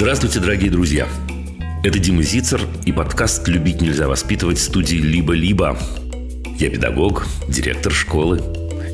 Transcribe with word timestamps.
Здравствуйте, 0.00 0.40
дорогие 0.40 0.70
друзья! 0.70 1.06
Это 1.84 1.98
Дима 1.98 2.22
Зицер 2.22 2.62
и 2.86 2.90
подкаст 2.90 3.46
«Любить 3.48 3.82
нельзя 3.82 4.08
воспитывать» 4.08 4.58
студии 4.58 4.96
«Либо-либо». 4.96 5.78
Я 6.58 6.70
педагог, 6.70 7.26
директор 7.48 7.92
школы. 7.92 8.40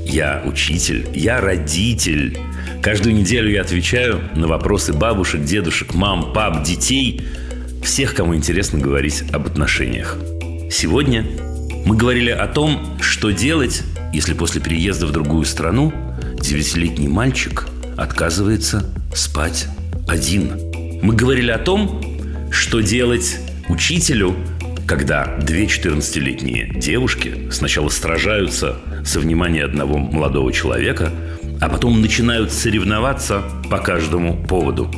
Я 0.04 0.42
учитель, 0.44 1.06
я 1.14 1.40
родитель. 1.40 2.36
Каждую 2.82 3.14
неделю 3.14 3.48
я 3.52 3.60
отвечаю 3.60 4.20
на 4.34 4.48
вопросы 4.48 4.92
бабушек, 4.92 5.44
дедушек, 5.44 5.94
мам, 5.94 6.32
пап, 6.32 6.64
детей, 6.64 7.22
всех, 7.84 8.12
кому 8.16 8.34
интересно 8.34 8.80
говорить 8.80 9.22
об 9.32 9.46
отношениях. 9.46 10.18
Сегодня 10.72 11.24
мы 11.84 11.96
говорили 11.96 12.30
о 12.30 12.48
том, 12.48 12.98
что 13.00 13.30
делать, 13.30 13.84
если 14.12 14.34
после 14.34 14.60
переезда 14.60 15.06
в 15.06 15.12
другую 15.12 15.44
страну 15.44 15.92
девятилетний 16.40 17.06
мальчик 17.06 17.68
отказывается 17.96 18.92
спать 19.14 19.68
один– 20.08 20.50
мы 21.02 21.14
говорили 21.14 21.50
о 21.50 21.58
том, 21.58 22.00
что 22.50 22.80
делать 22.80 23.38
учителю, 23.68 24.34
когда 24.86 25.36
две 25.38 25.64
14-летние 25.64 26.72
девушки 26.78 27.48
сначала 27.50 27.88
сражаются 27.88 28.76
за 29.02 29.20
внимание 29.20 29.64
одного 29.64 29.98
молодого 29.98 30.52
человека, 30.52 31.10
а 31.60 31.68
потом 31.68 32.00
начинают 32.00 32.52
соревноваться 32.52 33.42
по 33.70 33.78
каждому 33.78 34.44
поводу. 34.46 34.90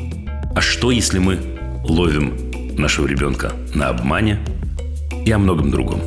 А 0.55 0.61
что, 0.61 0.91
если 0.91 1.19
мы 1.19 1.38
ловим 1.84 2.35
нашего 2.77 3.07
ребенка 3.07 3.52
на 3.74 3.88
обмане 3.88 4.38
и 5.24 5.30
о 5.30 5.38
многом 5.38 5.71
другом? 5.71 6.01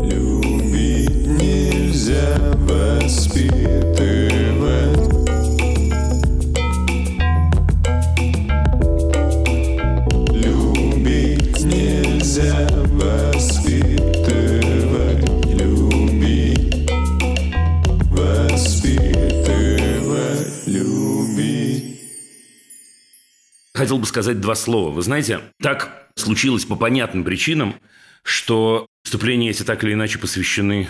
Любить 0.00 1.26
нельзя 1.26 2.38
воспитывать 2.56 4.39
хотел 23.80 23.96
бы 23.96 24.04
сказать 24.04 24.42
два 24.42 24.54
слова. 24.56 24.90
Вы 24.90 25.00
знаете, 25.00 25.40
так 25.58 26.10
случилось 26.14 26.66
по 26.66 26.76
понятным 26.76 27.24
причинам, 27.24 27.76
что 28.22 28.86
вступления 29.04 29.48
эти 29.48 29.62
так 29.62 29.82
или 29.82 29.94
иначе 29.94 30.18
посвящены 30.18 30.86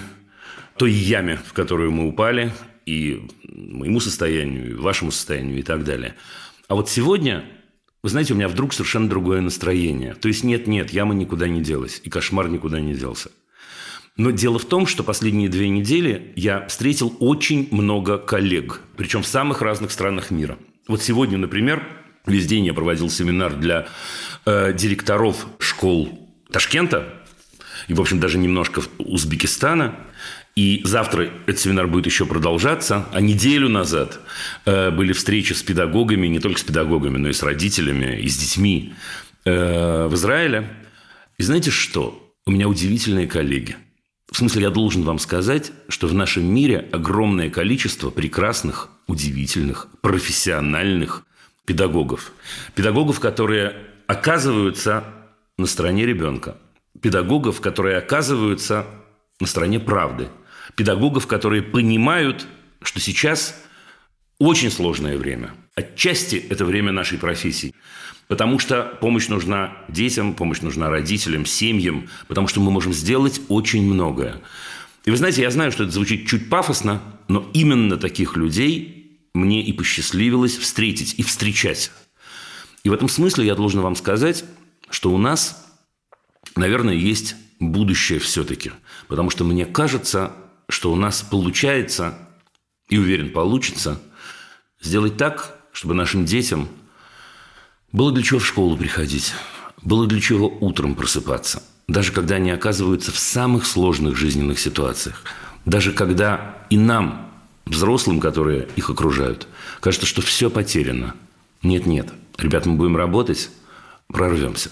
той 0.76 0.90
яме, 0.90 1.38
в 1.46 1.52
которую 1.52 1.92
мы 1.92 2.08
упали, 2.08 2.52
и 2.86 3.28
моему 3.44 4.00
состоянию, 4.00 4.70
и 4.70 4.74
вашему 4.74 5.12
состоянию, 5.12 5.60
и 5.60 5.62
так 5.62 5.84
далее. 5.84 6.16
А 6.66 6.74
вот 6.74 6.90
сегодня, 6.90 7.44
вы 8.02 8.08
знаете, 8.08 8.32
у 8.32 8.36
меня 8.36 8.48
вдруг 8.48 8.72
совершенно 8.72 9.08
другое 9.08 9.40
настроение. 9.40 10.14
То 10.14 10.26
есть 10.26 10.42
нет-нет, 10.42 10.90
яма 10.90 11.14
никуда 11.14 11.46
не 11.46 11.60
делась, 11.60 12.00
и 12.02 12.10
кошмар 12.10 12.48
никуда 12.48 12.80
не 12.80 12.94
делся. 12.94 13.30
Но 14.16 14.32
дело 14.32 14.58
в 14.58 14.64
том, 14.64 14.88
что 14.88 15.04
последние 15.04 15.48
две 15.48 15.68
недели 15.68 16.32
я 16.34 16.66
встретил 16.66 17.16
очень 17.20 17.68
много 17.70 18.18
коллег, 18.18 18.80
причем 18.96 19.22
в 19.22 19.28
самых 19.28 19.62
разных 19.62 19.92
странах 19.92 20.32
мира. 20.32 20.58
Вот 20.88 21.00
сегодня, 21.00 21.38
например, 21.38 21.86
Весь 22.26 22.46
день 22.46 22.66
я 22.66 22.74
проводил 22.74 23.10
семинар 23.10 23.54
для 23.54 23.88
э, 24.44 24.72
директоров 24.72 25.46
школ 25.58 26.28
Ташкента 26.52 27.20
и, 27.88 27.94
в 27.94 28.00
общем, 28.00 28.20
даже 28.20 28.38
немножко 28.38 28.82
Узбекистана. 28.98 29.96
И 30.56 30.82
завтра 30.84 31.30
этот 31.46 31.60
семинар 31.60 31.86
будет 31.86 32.06
еще 32.06 32.26
продолжаться. 32.26 33.06
А 33.12 33.20
неделю 33.20 33.68
назад 33.68 34.20
э, 34.66 34.90
были 34.90 35.12
встречи 35.12 35.52
с 35.52 35.62
педагогами, 35.62 36.26
не 36.26 36.40
только 36.40 36.60
с 36.60 36.64
педагогами, 36.64 37.16
но 37.18 37.28
и 37.28 37.32
с 37.32 37.42
родителями, 37.42 38.20
и 38.20 38.28
с 38.28 38.36
детьми 38.36 38.92
э, 39.44 40.06
в 40.06 40.14
Израиле. 40.14 40.68
И 41.38 41.42
знаете 41.42 41.70
что? 41.70 42.34
У 42.46 42.50
меня 42.50 42.68
удивительные 42.68 43.26
коллеги. 43.26 43.76
В 44.30 44.36
смысле, 44.36 44.62
я 44.62 44.70
должен 44.70 45.02
вам 45.02 45.18
сказать, 45.18 45.72
что 45.88 46.06
в 46.06 46.14
нашем 46.14 46.44
мире 46.44 46.88
огромное 46.92 47.50
количество 47.50 48.10
прекрасных, 48.10 48.90
удивительных, 49.06 49.88
профессиональных, 50.02 51.24
педагогов. 51.70 52.32
Педагогов, 52.74 53.20
которые 53.20 53.76
оказываются 54.08 55.04
на 55.56 55.66
стороне 55.66 56.04
ребенка. 56.04 56.56
Педагогов, 57.00 57.60
которые 57.60 57.96
оказываются 57.98 58.86
на 59.38 59.46
стороне 59.46 59.78
правды. 59.78 60.30
Педагогов, 60.74 61.28
которые 61.28 61.62
понимают, 61.62 62.44
что 62.82 62.98
сейчас 62.98 63.54
очень 64.40 64.68
сложное 64.72 65.16
время. 65.16 65.52
Отчасти 65.76 66.44
это 66.50 66.64
время 66.64 66.90
нашей 66.90 67.18
профессии. 67.18 67.72
Потому 68.26 68.58
что 68.58 68.98
помощь 69.00 69.28
нужна 69.28 69.76
детям, 69.86 70.34
помощь 70.34 70.62
нужна 70.62 70.90
родителям, 70.90 71.46
семьям, 71.46 72.08
потому 72.26 72.48
что 72.48 72.58
мы 72.60 72.72
можем 72.72 72.92
сделать 72.92 73.40
очень 73.46 73.84
многое. 73.84 74.40
И 75.04 75.12
вы 75.12 75.16
знаете, 75.16 75.42
я 75.42 75.52
знаю, 75.52 75.70
что 75.70 75.84
это 75.84 75.92
звучит 75.92 76.26
чуть 76.26 76.50
пафосно, 76.50 77.00
но 77.28 77.48
именно 77.54 77.96
таких 77.96 78.36
людей 78.36 78.99
мне 79.34 79.62
и 79.62 79.72
посчастливилось 79.72 80.56
встретить 80.56 81.14
и 81.18 81.22
встречать. 81.22 81.90
И 82.82 82.88
в 82.88 82.92
этом 82.92 83.08
смысле 83.08 83.46
я 83.46 83.54
должен 83.54 83.80
вам 83.80 83.96
сказать, 83.96 84.44
что 84.88 85.12
у 85.12 85.18
нас, 85.18 85.66
наверное, 86.56 86.94
есть 86.94 87.36
будущее 87.60 88.18
все-таки. 88.18 88.72
Потому 89.06 89.30
что 89.30 89.44
мне 89.44 89.66
кажется, 89.66 90.32
что 90.68 90.92
у 90.92 90.96
нас 90.96 91.22
получается, 91.22 92.18
и 92.88 92.98
уверен, 92.98 93.30
получится, 93.30 94.00
сделать 94.80 95.16
так, 95.16 95.56
чтобы 95.72 95.94
нашим 95.94 96.24
детям 96.24 96.68
было 97.92 98.12
для 98.12 98.22
чего 98.22 98.38
в 98.38 98.46
школу 98.46 98.76
приходить, 98.76 99.34
было 99.82 100.06
для 100.06 100.20
чего 100.20 100.48
утром 100.60 100.94
просыпаться, 100.94 101.62
даже 101.86 102.12
когда 102.12 102.36
они 102.36 102.50
оказываются 102.50 103.12
в 103.12 103.18
самых 103.18 103.66
сложных 103.66 104.16
жизненных 104.16 104.58
ситуациях, 104.58 105.22
даже 105.64 105.92
когда 105.92 106.66
и 106.70 106.78
нам 106.78 107.29
взрослым, 107.70 108.20
которые 108.20 108.68
их 108.76 108.90
окружают, 108.90 109.46
кажется, 109.80 110.06
что 110.06 110.20
все 110.20 110.50
потеряно. 110.50 111.14
Нет-нет, 111.62 112.08
ребят, 112.38 112.66
мы 112.66 112.74
будем 112.74 112.96
работать, 112.96 113.50
прорвемся. 114.08 114.70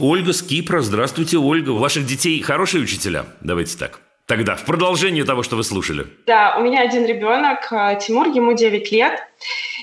Ольга 0.00 0.32
с 0.32 0.42
Кипра. 0.42 0.80
Здравствуйте, 0.80 1.38
Ольга. 1.38 1.70
У 1.70 1.78
ваших 1.78 2.06
детей 2.06 2.40
хорошие 2.40 2.84
учителя? 2.84 3.26
Давайте 3.40 3.76
так. 3.76 4.00
Тогда, 4.26 4.54
в 4.54 4.64
продолжение 4.64 5.24
того, 5.24 5.42
что 5.42 5.56
вы 5.56 5.64
слушали. 5.64 6.06
Да, 6.26 6.56
у 6.58 6.62
меня 6.62 6.82
один 6.82 7.06
ребенок, 7.06 7.72
э, 7.72 7.98
Тимур, 7.98 8.28
ему 8.28 8.52
9 8.52 8.92
лет. 8.92 9.18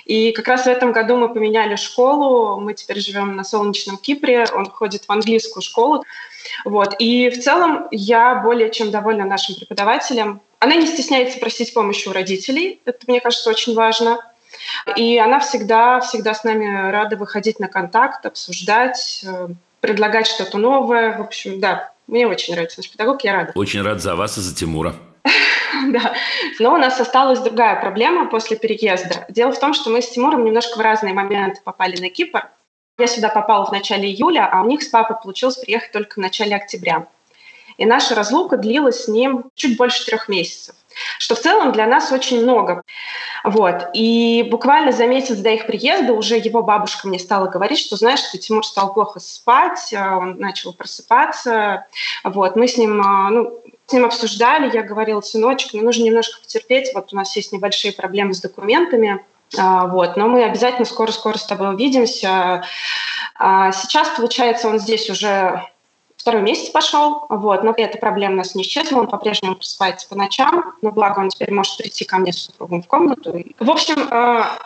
И 0.05 0.31
как 0.31 0.47
раз 0.47 0.65
в 0.65 0.67
этом 0.67 0.91
году 0.91 1.17
мы 1.17 1.33
поменяли 1.33 1.75
школу. 1.75 2.59
Мы 2.59 2.75
теперь 2.75 2.99
живем 2.99 3.35
на 3.35 3.43
солнечном 3.43 3.97
Кипре. 3.97 4.45
Он 4.53 4.67
ходит 4.67 5.03
в 5.05 5.11
английскую 5.11 5.63
школу. 5.63 6.05
Вот. 6.63 6.95
И 6.99 7.29
в 7.29 7.41
целом 7.41 7.87
я 7.91 8.35
более 8.35 8.71
чем 8.71 8.91
довольна 8.91 9.25
нашим 9.25 9.55
преподавателем. 9.55 10.41
Она 10.59 10.75
не 10.75 10.87
стесняется 10.87 11.39
просить 11.39 11.73
помощи 11.73 12.07
у 12.07 12.13
родителей. 12.13 12.81
Это, 12.85 12.99
мне 13.07 13.19
кажется, 13.19 13.49
очень 13.49 13.75
важно. 13.75 14.19
И 14.95 15.17
она 15.17 15.39
всегда, 15.39 15.99
всегда 15.99 16.33
с 16.33 16.43
нами 16.43 16.91
рада 16.91 17.17
выходить 17.17 17.59
на 17.59 17.67
контакт, 17.67 18.25
обсуждать, 18.25 19.23
э, 19.27 19.49
предлагать 19.79 20.27
что-то 20.27 20.57
новое. 20.57 21.17
В 21.17 21.21
общем, 21.21 21.59
да, 21.59 21.91
мне 22.07 22.27
очень 22.27 22.53
нравится 22.53 22.79
наш 22.79 22.89
педагог, 22.89 23.23
я 23.23 23.33
рада. 23.33 23.51
Очень 23.55 23.81
рад 23.81 24.01
за 24.01 24.15
вас 24.15 24.37
и 24.37 24.41
за 24.41 24.55
Тимура. 24.55 24.95
Да. 25.87 26.13
Но 26.59 26.73
у 26.73 26.77
нас 26.77 26.99
осталась 27.01 27.39
другая 27.39 27.79
проблема 27.79 28.27
после 28.27 28.55
переезда. 28.55 29.25
Дело 29.27 29.51
в 29.51 29.59
том, 29.59 29.73
что 29.73 29.89
мы 29.89 30.01
с 30.01 30.09
Тимуром 30.09 30.45
немножко 30.45 30.77
в 30.77 30.81
разные 30.81 31.13
моменты 31.13 31.59
попали 31.63 31.99
на 31.99 32.09
Кипр. 32.09 32.47
Я 32.97 33.07
сюда 33.07 33.27
попала 33.27 33.65
в 33.65 33.73
начале 33.73 34.09
июля, 34.09 34.47
а 34.49 34.61
у 34.61 34.67
них 34.67 34.81
с 34.81 34.87
папой 34.87 35.17
получилось 35.21 35.57
приехать 35.57 35.91
только 35.91 36.13
в 36.13 36.17
начале 36.17 36.55
октября. 36.55 37.07
И 37.77 37.85
наша 37.85 38.15
разлука 38.15 38.55
длилась 38.55 39.03
с 39.03 39.07
ним 39.09 39.51
чуть 39.53 39.77
больше 39.77 40.05
трех 40.05 40.29
месяцев, 40.29 40.75
что 41.19 41.35
в 41.35 41.39
целом 41.39 41.73
для 41.73 41.87
нас 41.87 42.09
очень 42.13 42.41
много. 42.41 42.83
Вот. 43.43 43.89
И 43.93 44.47
буквально 44.49 44.93
за 44.93 45.07
месяц 45.07 45.39
до 45.39 45.49
их 45.49 45.67
приезда 45.67 46.13
уже 46.13 46.37
его 46.37 46.63
бабушка 46.63 47.09
мне 47.09 47.19
стала 47.19 47.47
говорить, 47.47 47.79
что, 47.79 47.97
знаешь, 47.97 48.21
что 48.21 48.37
Тимур 48.37 48.65
стал 48.65 48.93
плохо 48.93 49.19
спать, 49.19 49.93
а 49.93 50.17
он 50.17 50.39
начал 50.39 50.71
просыпаться. 50.73 51.85
Вот. 52.23 52.55
Мы 52.55 52.69
с 52.69 52.77
ним, 52.77 53.01
а, 53.01 53.29
ну, 53.29 53.61
с 53.87 53.91
ним 53.91 54.05
обсуждали, 54.05 54.73
я 54.73 54.83
говорила, 54.83 55.19
сыночек, 55.19 55.73
мне 55.73 55.83
нужно 55.83 56.03
немножко 56.03 56.39
потерпеть, 56.39 56.91
вот 56.95 57.11
у 57.11 57.15
нас 57.17 57.35
есть 57.35 57.51
небольшие 57.51 57.91
проблемы 57.91 58.33
с 58.33 58.39
документами, 58.39 59.21
вот, 59.57 60.17
но 60.17 60.27
мы 60.27 60.43
обязательно 60.43 60.85
скоро-скоро 60.85 61.37
с 61.37 61.45
тобой 61.45 61.73
увидимся. 61.73 62.63
А, 63.37 63.71
сейчас, 63.71 64.09
получается, 64.09 64.67
он 64.67 64.79
здесь 64.79 65.09
уже 65.09 65.61
второй 66.25 66.41
месяц 66.41 66.69
пошел, 66.69 67.25
вот, 67.29 67.63
но 67.63 67.73
эта 67.77 67.97
проблема 67.97 68.33
у 68.33 68.37
нас 68.37 68.55
не 68.55 68.63
исчезла, 68.63 68.99
он 68.99 69.07
по-прежнему 69.07 69.55
просыпается 69.55 70.09
по 70.09 70.15
ночам, 70.15 70.73
но 70.81 70.91
благо 70.91 71.19
он 71.19 71.29
теперь 71.29 71.53
может 71.53 71.77
прийти 71.77 72.03
ко 72.05 72.17
мне 72.17 72.33
с 72.33 72.45
супругом 72.45 72.81
в 72.81 72.87
комнату. 72.87 73.43
В 73.59 73.69
общем, 73.69 74.07
а, 74.09 74.57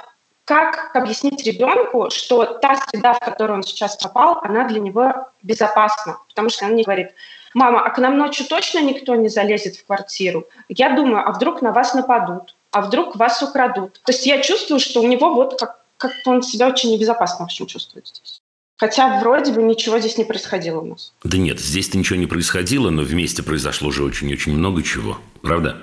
как 0.46 0.96
объяснить 0.96 1.46
ребенку, 1.46 2.10
что 2.10 2.46
та 2.46 2.76
среда, 2.76 3.14
в 3.14 3.20
которую 3.20 3.58
он 3.58 3.64
сейчас 3.64 3.98
попал, 3.98 4.40
она 4.42 4.68
для 4.68 4.80
него 4.80 5.28
безопасна? 5.44 6.20
Потому 6.30 6.50
что 6.50 6.66
он 6.66 6.76
не 6.76 6.84
говорит, 6.84 7.10
мама, 7.54 7.82
а 7.82 7.90
к 7.90 7.98
нам 7.98 8.18
ночью 8.18 8.48
точно 8.48 8.80
никто 8.80 9.16
не 9.16 9.30
залезет 9.30 9.76
в 9.76 9.86
квартиру? 9.86 10.48
Я 10.70 10.96
думаю, 10.96 11.28
а 11.28 11.32
вдруг 11.34 11.62
на 11.62 11.72
вас 11.72 11.94
нападут? 11.94 12.56
А 12.71 12.81
вдруг 12.81 13.16
вас 13.16 13.42
украдут? 13.42 14.01
То 14.06 14.12
есть 14.12 14.25
я 14.25 14.42
чувствую, 14.42 14.80
что 14.80 15.01
у 15.01 15.07
него 15.07 15.33
вот 15.33 15.60
как, 15.60 15.83
как-то 15.98 16.31
он 16.31 16.44
себя 16.44 16.68
очень 16.68 16.92
небезопасно 16.92 17.45
в 17.45 17.48
общем 17.48 17.66
чувствует 17.66 18.07
здесь. 18.07 18.39
Хотя 18.77 19.19
вроде 19.19 19.51
бы 19.51 19.62
ничего 19.62 20.00
здесь 20.00 20.18
не 20.18 20.24
происходило 20.24 20.80
у 20.80 20.86
нас. 20.86 21.13
Да 21.24 21.38
нет, 21.38 21.60
здесь-то 21.60 21.98
ничего 21.98 22.18
не 22.18 22.27
происходило, 22.27 22.89
но 22.89 23.01
вместе 23.01 23.44
произошло 23.44 23.92
же 23.92 24.04
очень-очень 24.04 24.54
много 24.54 24.83
чего. 24.83 25.18
Правда? 25.42 25.77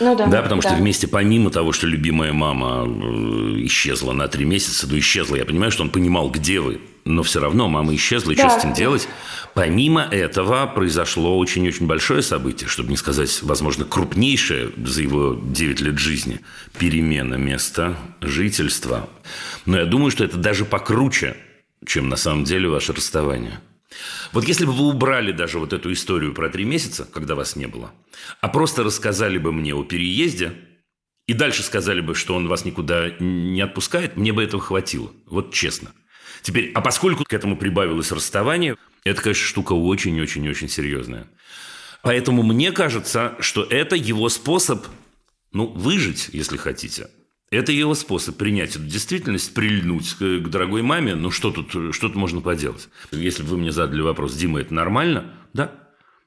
Ну 0.00 0.16
да. 0.16 0.26
Да, 0.26 0.42
потому 0.42 0.62
да. 0.62 0.68
что 0.68 0.78
вместе, 0.78 1.08
помимо 1.08 1.50
того, 1.50 1.72
что 1.72 1.86
любимая 1.86 2.32
мама 2.32 2.84
э, 2.86 3.64
исчезла 3.64 4.12
на 4.12 4.28
три 4.28 4.44
месяца, 4.44 4.86
ну 4.88 4.98
исчезла, 4.98 5.36
я 5.36 5.44
понимаю, 5.44 5.70
что 5.72 5.82
он 5.82 5.90
понимал, 5.90 6.30
где 6.30 6.60
вы, 6.60 6.80
но 7.04 7.22
все 7.22 7.40
равно 7.40 7.68
мама 7.68 7.94
исчезла, 7.94 8.32
и 8.32 8.36
да. 8.36 8.48
что 8.48 8.60
с 8.60 8.64
этим 8.64 8.74
делать? 8.74 9.08
Помимо 9.54 10.02
этого 10.02 10.66
произошло 10.66 11.38
очень-очень 11.38 11.86
большое 11.86 12.22
событие, 12.22 12.68
чтобы 12.68 12.90
не 12.90 12.96
сказать, 12.96 13.42
возможно, 13.42 13.84
крупнейшее 13.84 14.70
за 14.84 15.02
его 15.02 15.38
9 15.42 15.80
лет 15.80 15.98
жизни– 15.98 16.40
перемена 16.78 17.34
места 17.34 17.96
жительства. 18.20 19.08
Но 19.64 19.78
я 19.78 19.86
думаю, 19.86 20.10
что 20.10 20.24
это 20.24 20.36
даже 20.36 20.64
покруче, 20.64 21.36
чем 21.84 22.08
на 22.08 22.16
самом 22.16 22.44
деле 22.44 22.68
ваше 22.68 22.92
расставание. 22.92 23.60
Вот 24.32 24.46
если 24.46 24.64
бы 24.64 24.72
вы 24.72 24.84
убрали 24.86 25.32
даже 25.32 25.58
вот 25.58 25.72
эту 25.72 25.92
историю 25.92 26.34
про 26.34 26.48
три 26.48 26.64
месяца, 26.64 27.08
когда 27.12 27.34
вас 27.34 27.56
не 27.56 27.66
было, 27.66 27.92
а 28.40 28.48
просто 28.48 28.82
рассказали 28.82 29.38
бы 29.38 29.52
мне 29.52 29.74
о 29.74 29.84
переезде, 29.84 30.52
и 31.26 31.32
дальше 31.32 31.62
сказали 31.62 32.00
бы, 32.00 32.14
что 32.14 32.34
он 32.34 32.48
вас 32.48 32.64
никуда 32.64 33.10
не 33.18 33.60
отпускает, 33.60 34.16
мне 34.16 34.32
бы 34.32 34.44
этого 34.44 34.62
хватило. 34.62 35.10
Вот 35.26 35.52
честно. 35.52 35.92
Теперь, 36.42 36.70
а 36.74 36.80
поскольку 36.80 37.24
к 37.24 37.32
этому 37.32 37.56
прибавилось 37.56 38.12
расставание, 38.12 38.76
это, 39.04 39.22
конечно, 39.22 39.44
штука 39.44 39.72
очень-очень-очень 39.72 40.68
серьезная. 40.68 41.28
Поэтому 42.02 42.42
мне 42.42 42.70
кажется, 42.70 43.34
что 43.40 43.64
это 43.64 43.96
его 43.96 44.28
способ, 44.28 44.86
ну, 45.52 45.66
выжить, 45.66 46.30
если 46.32 46.56
хотите. 46.56 47.08
Это 47.50 47.70
его 47.70 47.94
способ 47.94 48.36
принять 48.36 48.70
эту 48.74 48.84
действительность, 48.84 49.54
прильнуть 49.54 50.14
к, 50.14 50.48
дорогой 50.48 50.82
маме. 50.82 51.14
Ну, 51.14 51.30
что 51.30 51.52
тут, 51.52 51.70
что 51.94 52.08
тут 52.08 52.16
можно 52.16 52.40
поделать? 52.40 52.88
Если 53.12 53.42
бы 53.42 53.50
вы 53.50 53.58
мне 53.58 53.70
задали 53.70 54.00
вопрос, 54.00 54.34
Дима, 54.34 54.60
это 54.60 54.74
нормально? 54.74 55.32
Да, 55.52 55.70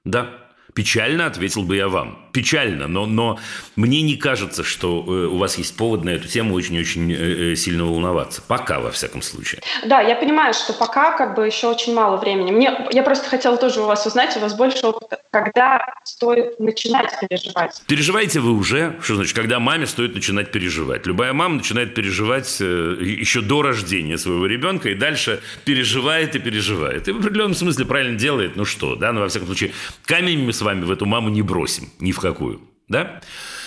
да. 0.05 0.47
Печально, 0.73 1.25
ответил 1.25 1.63
бы 1.63 1.75
я 1.75 1.89
вам. 1.89 2.28
Печально, 2.39 2.87
но, 2.87 3.05
но 3.05 3.37
мне 3.75 4.01
не 4.01 4.15
кажется, 4.15 4.63
что 4.63 5.03
э, 5.05 5.25
у 5.25 5.35
вас 5.35 5.57
есть 5.57 5.75
повод 5.75 6.05
на 6.05 6.11
эту 6.11 6.29
тему 6.29 6.55
очень-очень 6.55 7.11
э, 7.11 7.55
сильно 7.57 7.83
волноваться. 7.83 8.41
Пока, 8.47 8.79
во 8.79 8.91
всяком 8.91 9.21
случае. 9.21 9.61
Да, 9.85 9.99
я 9.99 10.15
понимаю, 10.15 10.53
что 10.53 10.71
пока 10.71 11.17
как 11.17 11.35
бы 11.35 11.45
еще 11.45 11.67
очень 11.67 11.93
мало 11.93 12.15
времени. 12.15 12.51
Мне, 12.51 12.87
я 12.91 13.03
просто 13.03 13.27
хотела 13.27 13.57
тоже 13.57 13.81
у 13.81 13.87
вас 13.87 14.05
узнать, 14.05 14.37
у 14.37 14.39
вас 14.39 14.53
больше 14.53 14.87
опыта, 14.87 15.19
когда 15.31 15.85
стоит 16.05 16.61
начинать 16.61 17.13
переживать. 17.19 17.81
Переживаете 17.87 18.39
вы 18.39 18.53
уже? 18.53 18.97
Что 19.03 19.15
значит, 19.15 19.35
когда 19.35 19.59
маме 19.59 19.85
стоит 19.85 20.15
начинать 20.15 20.53
переживать? 20.53 21.05
Любая 21.05 21.33
мама 21.33 21.55
начинает 21.55 21.93
переживать 21.93 22.55
э, 22.61 22.95
еще 23.01 23.41
до 23.41 23.63
рождения 23.63 24.17
своего 24.17 24.45
ребенка 24.45 24.87
и 24.87 24.95
дальше 24.95 25.41
переживает 25.65 26.37
и 26.37 26.39
переживает. 26.39 27.09
И 27.09 27.11
в 27.11 27.19
определенном 27.19 27.53
смысле 27.55 27.83
правильно 27.83 28.17
делает. 28.17 28.55
Ну 28.55 28.63
что, 28.63 28.95
да, 28.95 29.11
но 29.11 29.19
во 29.19 29.27
всяком 29.27 29.47
случае, 29.47 29.73
камень 30.05 30.45
мы 30.45 30.53
с 30.53 30.61
вами 30.61 30.85
в 30.85 30.91
эту 30.91 31.05
маму 31.05 31.27
не 31.27 31.41
бросим. 31.41 31.89
Ни 31.99 32.13
в 32.13 32.19
какую. 32.33 32.61
Да? 32.87 33.21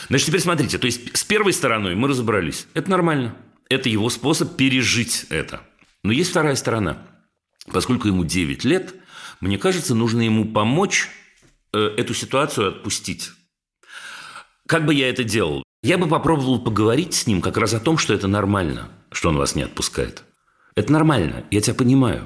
Значит, 0.09 0.27
теперь 0.27 0.41
смотрите. 0.41 0.79
То 0.79 0.87
есть, 0.87 1.17
с 1.17 1.25
первой 1.25 1.53
стороной 1.53 1.95
мы 1.95 2.09
разобрались. 2.09 2.67
Это 2.75 2.91
нормально. 2.91 3.37
Это 3.69 3.89
его 3.89 4.11
способ 4.11 4.57
пережить 4.57 5.27
это. 5.31 5.63
Но 6.03 6.13
есть 6.13 6.31
вторая 6.31 6.57
сторона. 6.57 6.99
Поскольку 7.73 8.09
ему 8.09 8.25
9 8.25 8.65
лет, 8.65 8.95
мне 9.41 9.59
кажется, 9.59 9.95
нужно 9.95 10.23
ему 10.23 10.45
помочь 10.45 11.09
э, 11.73 11.79
эту 11.97 12.13
ситуацию 12.15 12.69
отпустить. 12.69 13.31
Как 14.67 14.85
бы 14.85 14.95
я 14.95 15.09
это 15.09 15.25
делал? 15.25 15.63
Я 15.83 15.99
бы 15.99 16.09
попробовал 16.09 16.61
поговорить 16.61 17.15
с 17.15 17.27
ним 17.27 17.41
как 17.41 17.57
раз 17.57 17.75
о 17.75 17.81
том, 17.81 17.99
что 17.99 18.15
это 18.15 18.29
нормально, 18.29 18.91
что 19.11 19.29
он 19.29 19.37
вас 19.37 19.55
не 19.55 19.63
отпускает. 19.63 20.25
Это 20.75 20.93
нормально, 20.93 21.45
я 21.51 21.61
тебя 21.61 21.75
понимаю. 21.75 22.25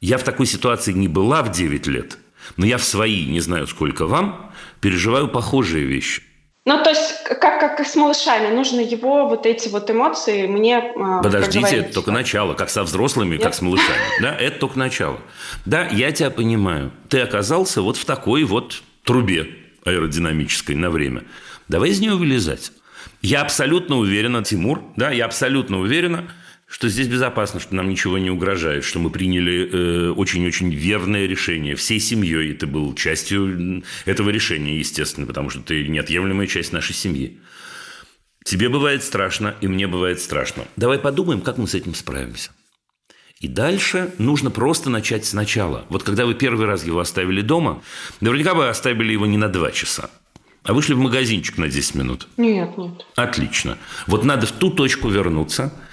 Я 0.00 0.16
в 0.16 0.24
такой 0.24 0.46
ситуации 0.46 0.92
не 0.92 1.08
была 1.08 1.42
в 1.42 1.52
9 1.52 1.86
лет– 1.86 2.18
но 2.56 2.66
я 2.66 2.78
в 2.78 2.84
свои, 2.84 3.26
не 3.26 3.40
знаю 3.40 3.66
сколько 3.66 4.06
вам, 4.06 4.52
переживаю 4.80 5.28
похожие 5.28 5.84
вещи. 5.84 6.22
Ну, 6.66 6.82
то 6.82 6.90
есть, 6.90 7.24
как, 7.24 7.58
как 7.58 7.80
с 7.80 7.96
малышами, 7.96 8.54
нужно 8.54 8.80
его 8.80 9.26
вот 9.28 9.46
эти 9.46 9.68
вот 9.68 9.90
эмоции 9.90 10.46
мне 10.46 10.92
э, 10.94 11.20
Подождите, 11.22 11.76
это 11.76 11.94
только 11.94 12.12
начало, 12.12 12.52
как 12.54 12.68
со 12.68 12.82
взрослыми, 12.82 13.34
Нет? 13.34 13.42
как 13.42 13.54
с 13.54 13.62
малышами. 13.62 13.98
Да, 14.20 14.36
это 14.36 14.58
только 14.58 14.78
начало. 14.78 15.18
Да, 15.64 15.88
я 15.88 16.12
тебя 16.12 16.30
понимаю. 16.30 16.92
Ты 17.08 17.20
оказался 17.20 17.80
вот 17.80 17.96
в 17.96 18.04
такой 18.04 18.44
вот 18.44 18.82
трубе 19.04 19.48
аэродинамической 19.84 20.76
на 20.76 20.90
время. 20.90 21.24
Давай 21.68 21.90
из 21.90 22.00
нее 22.00 22.14
вылезать. 22.14 22.72
Я 23.22 23.40
абсолютно 23.40 23.96
уверена, 23.96 24.44
Тимур, 24.44 24.82
да, 24.96 25.10
я 25.10 25.24
абсолютно 25.24 25.80
уверена, 25.80 26.30
что 26.70 26.88
здесь 26.88 27.08
безопасно, 27.08 27.58
что 27.58 27.74
нам 27.74 27.88
ничего 27.88 28.16
не 28.16 28.30
угрожает, 28.30 28.84
что 28.84 29.00
мы 29.00 29.10
приняли 29.10 29.68
э, 29.68 30.10
очень-очень 30.12 30.72
верное 30.72 31.26
решение 31.26 31.74
всей 31.74 31.98
семьей. 31.98 32.52
И 32.52 32.54
ты 32.54 32.68
был 32.68 32.94
частью 32.94 33.82
этого 34.04 34.30
решения, 34.30 34.78
естественно, 34.78 35.26
потому 35.26 35.50
что 35.50 35.60
ты 35.60 35.88
неотъемлемая 35.88 36.46
часть 36.46 36.72
нашей 36.72 36.94
семьи. 36.94 37.40
Тебе 38.44 38.68
бывает 38.68 39.02
страшно, 39.02 39.56
и 39.60 39.66
мне 39.66 39.88
бывает 39.88 40.20
страшно. 40.20 40.64
Давай 40.76 41.00
подумаем, 41.00 41.40
как 41.40 41.58
мы 41.58 41.66
с 41.66 41.74
этим 41.74 41.92
справимся. 41.92 42.52
И 43.40 43.48
дальше 43.48 44.14
нужно 44.18 44.52
просто 44.52 44.90
начать 44.90 45.26
сначала. 45.26 45.86
Вот 45.88 46.04
когда 46.04 46.24
вы 46.24 46.34
первый 46.34 46.66
раз 46.66 46.84
его 46.84 47.00
оставили 47.00 47.40
дома, 47.40 47.82
наверняка 48.20 48.54
вы 48.54 48.68
оставили 48.68 49.12
его 49.12 49.26
не 49.26 49.38
на 49.38 49.48
два 49.48 49.72
часа, 49.72 50.08
а 50.62 50.72
вышли 50.72 50.94
в 50.94 50.98
магазинчик 50.98 51.58
на 51.58 51.68
10 51.68 51.96
минут. 51.96 52.28
Нет, 52.36 52.78
нет. 52.78 53.04
Отлично. 53.16 53.76
Вот 54.06 54.24
надо 54.24 54.46
в 54.46 54.52
ту 54.52 54.70
точку 54.70 55.08
вернуться– 55.08 55.74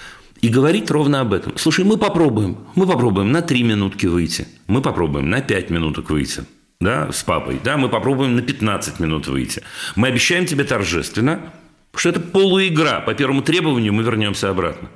и 0.41 0.49
говорить 0.49 0.89
ровно 0.91 1.21
об 1.21 1.33
этом. 1.33 1.57
Слушай, 1.57 1.85
мы 1.85 1.97
попробуем. 1.97 2.57
Мы 2.75 2.85
попробуем 2.85 3.31
на 3.31 3.41
три 3.41 3.63
минутки 3.63 4.05
выйти. 4.05 4.47
Мы 4.67 4.81
попробуем 4.81 5.29
на 5.29 5.41
пять 5.41 5.69
минуток 5.69 6.09
выйти. 6.09 6.43
Да, 6.79 7.11
с 7.11 7.23
папой. 7.23 7.59
Да, 7.63 7.77
мы 7.77 7.89
попробуем 7.89 8.35
на 8.35 8.41
15 8.41 8.99
минут 8.99 9.27
выйти. 9.27 9.63
Мы 9.95 10.09
обещаем 10.09 10.45
тебе 10.45 10.63
торжественно, 10.63 11.53
что 11.95 12.09
это 12.09 12.19
полуигра. 12.19 13.01
По 13.01 13.15
первому 13.15 13.41
требованию 13.41 13.93
мы 13.93 14.03
вернемся 14.03 14.49
обратно. 14.49 14.89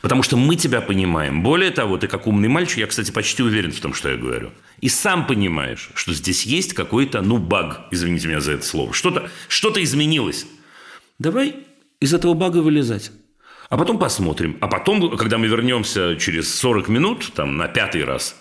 Потому 0.00 0.22
что 0.22 0.36
мы 0.36 0.56
тебя 0.56 0.80
понимаем. 0.80 1.42
Более 1.42 1.70
того, 1.70 1.98
ты 1.98 2.08
как 2.08 2.26
умный 2.26 2.48
мальчик, 2.48 2.78
я, 2.78 2.86
кстати, 2.86 3.10
почти 3.10 3.42
уверен 3.42 3.72
в 3.72 3.80
том, 3.80 3.92
что 3.92 4.08
я 4.08 4.16
говорю. 4.16 4.50
И 4.80 4.88
сам 4.88 5.26
понимаешь, 5.26 5.90
что 5.94 6.14
здесь 6.14 6.44
есть 6.44 6.72
какой-то, 6.72 7.20
ну, 7.20 7.38
баг, 7.38 7.86
извините 7.90 8.28
меня 8.28 8.40
за 8.40 8.52
это 8.52 8.64
слово. 8.64 8.92
Что-то 8.94 9.30
что 9.48 9.72
изменилось. 9.76 10.46
Давай 11.18 11.56
из 12.00 12.14
этого 12.14 12.34
бага 12.34 12.58
вылезать. 12.58 13.10
А 13.68 13.76
потом 13.76 13.98
посмотрим. 13.98 14.56
А 14.60 14.68
потом, 14.68 15.16
когда 15.16 15.38
мы 15.38 15.46
вернемся 15.46 16.16
через 16.16 16.54
40 16.58 16.88
минут, 16.88 17.32
там, 17.34 17.56
на 17.56 17.68
пятый 17.68 18.04
раз, 18.04 18.36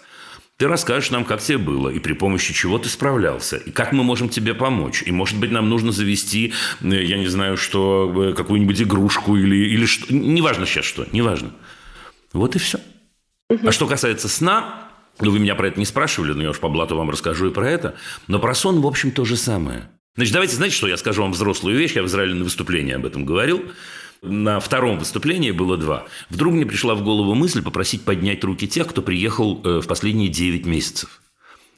ты 0.57 0.67
расскажешь 0.67 1.11
нам, 1.11 1.25
как 1.25 1.41
тебе 1.41 1.57
было, 1.57 1.89
и 1.89 1.99
при 1.99 2.13
помощи 2.13 2.53
чего 2.53 2.77
ты 2.77 2.87
справлялся, 2.87 3.57
и 3.57 3.71
как 3.71 3.91
мы 3.91 4.03
можем 4.03 4.29
тебе 4.29 4.53
помочь. 4.53 5.03
И, 5.05 5.11
может 5.11 5.37
быть, 5.37 5.51
нам 5.51 5.67
нужно 5.67 5.91
завести, 5.91 6.53
э, 6.81 7.03
я 7.03 7.17
не 7.17 7.27
знаю, 7.27 7.57
что, 7.57 8.29
э, 8.29 8.33
какую-нибудь 8.33 8.81
игрушку 8.81 9.35
или, 9.35 9.55
или 9.55 9.85
что. 9.85 10.13
Неважно 10.13 10.65
сейчас 10.65 10.85
что, 10.85 11.05
неважно. 11.11 11.51
Вот 12.31 12.55
и 12.55 12.59
все. 12.59 12.79
А 13.49 13.71
что 13.71 13.87
касается 13.87 14.29
сна, 14.29 14.89
ну, 15.19 15.31
вы 15.31 15.39
меня 15.39 15.55
про 15.55 15.67
это 15.67 15.79
не 15.79 15.85
спрашивали, 15.85 16.33
но 16.33 16.43
я 16.43 16.49
уж 16.51 16.59
по 16.59 16.69
блату 16.69 16.95
вам 16.95 17.09
расскажу 17.09 17.49
и 17.49 17.53
про 17.53 17.69
это. 17.69 17.95
Но 18.27 18.39
про 18.39 18.53
сон, 18.53 18.81
в 18.81 18.87
общем, 18.87 19.11
то 19.11 19.25
же 19.25 19.37
самое. 19.37 19.89
Значит, 20.15 20.33
давайте, 20.33 20.55
знаете 20.55 20.75
что, 20.75 20.87
я 20.87 20.95
скажу 20.95 21.21
вам 21.21 21.33
взрослую 21.33 21.77
вещь, 21.77 21.93
я 21.93 22.03
в 22.03 22.07
Израиле 22.07 22.33
на 22.33 22.45
выступлении 22.45 22.93
об 22.93 23.05
этом 23.05 23.25
говорил. 23.25 23.63
На 24.21 24.59
втором 24.59 24.97
выступлении 24.97 25.51
было 25.51 25.77
два. 25.77 26.05
Вдруг 26.29 26.53
мне 26.53 26.65
пришла 26.65 26.95
в 26.95 27.03
голову 27.03 27.35
мысль 27.35 27.61
попросить 27.61 28.03
поднять 28.03 28.43
руки 28.43 28.67
тех, 28.67 28.87
кто 28.87 29.01
приехал 29.01 29.61
э, 29.63 29.81
в 29.81 29.87
последние 29.87 30.29
9 30.29 30.65
месяцев. 30.65 31.21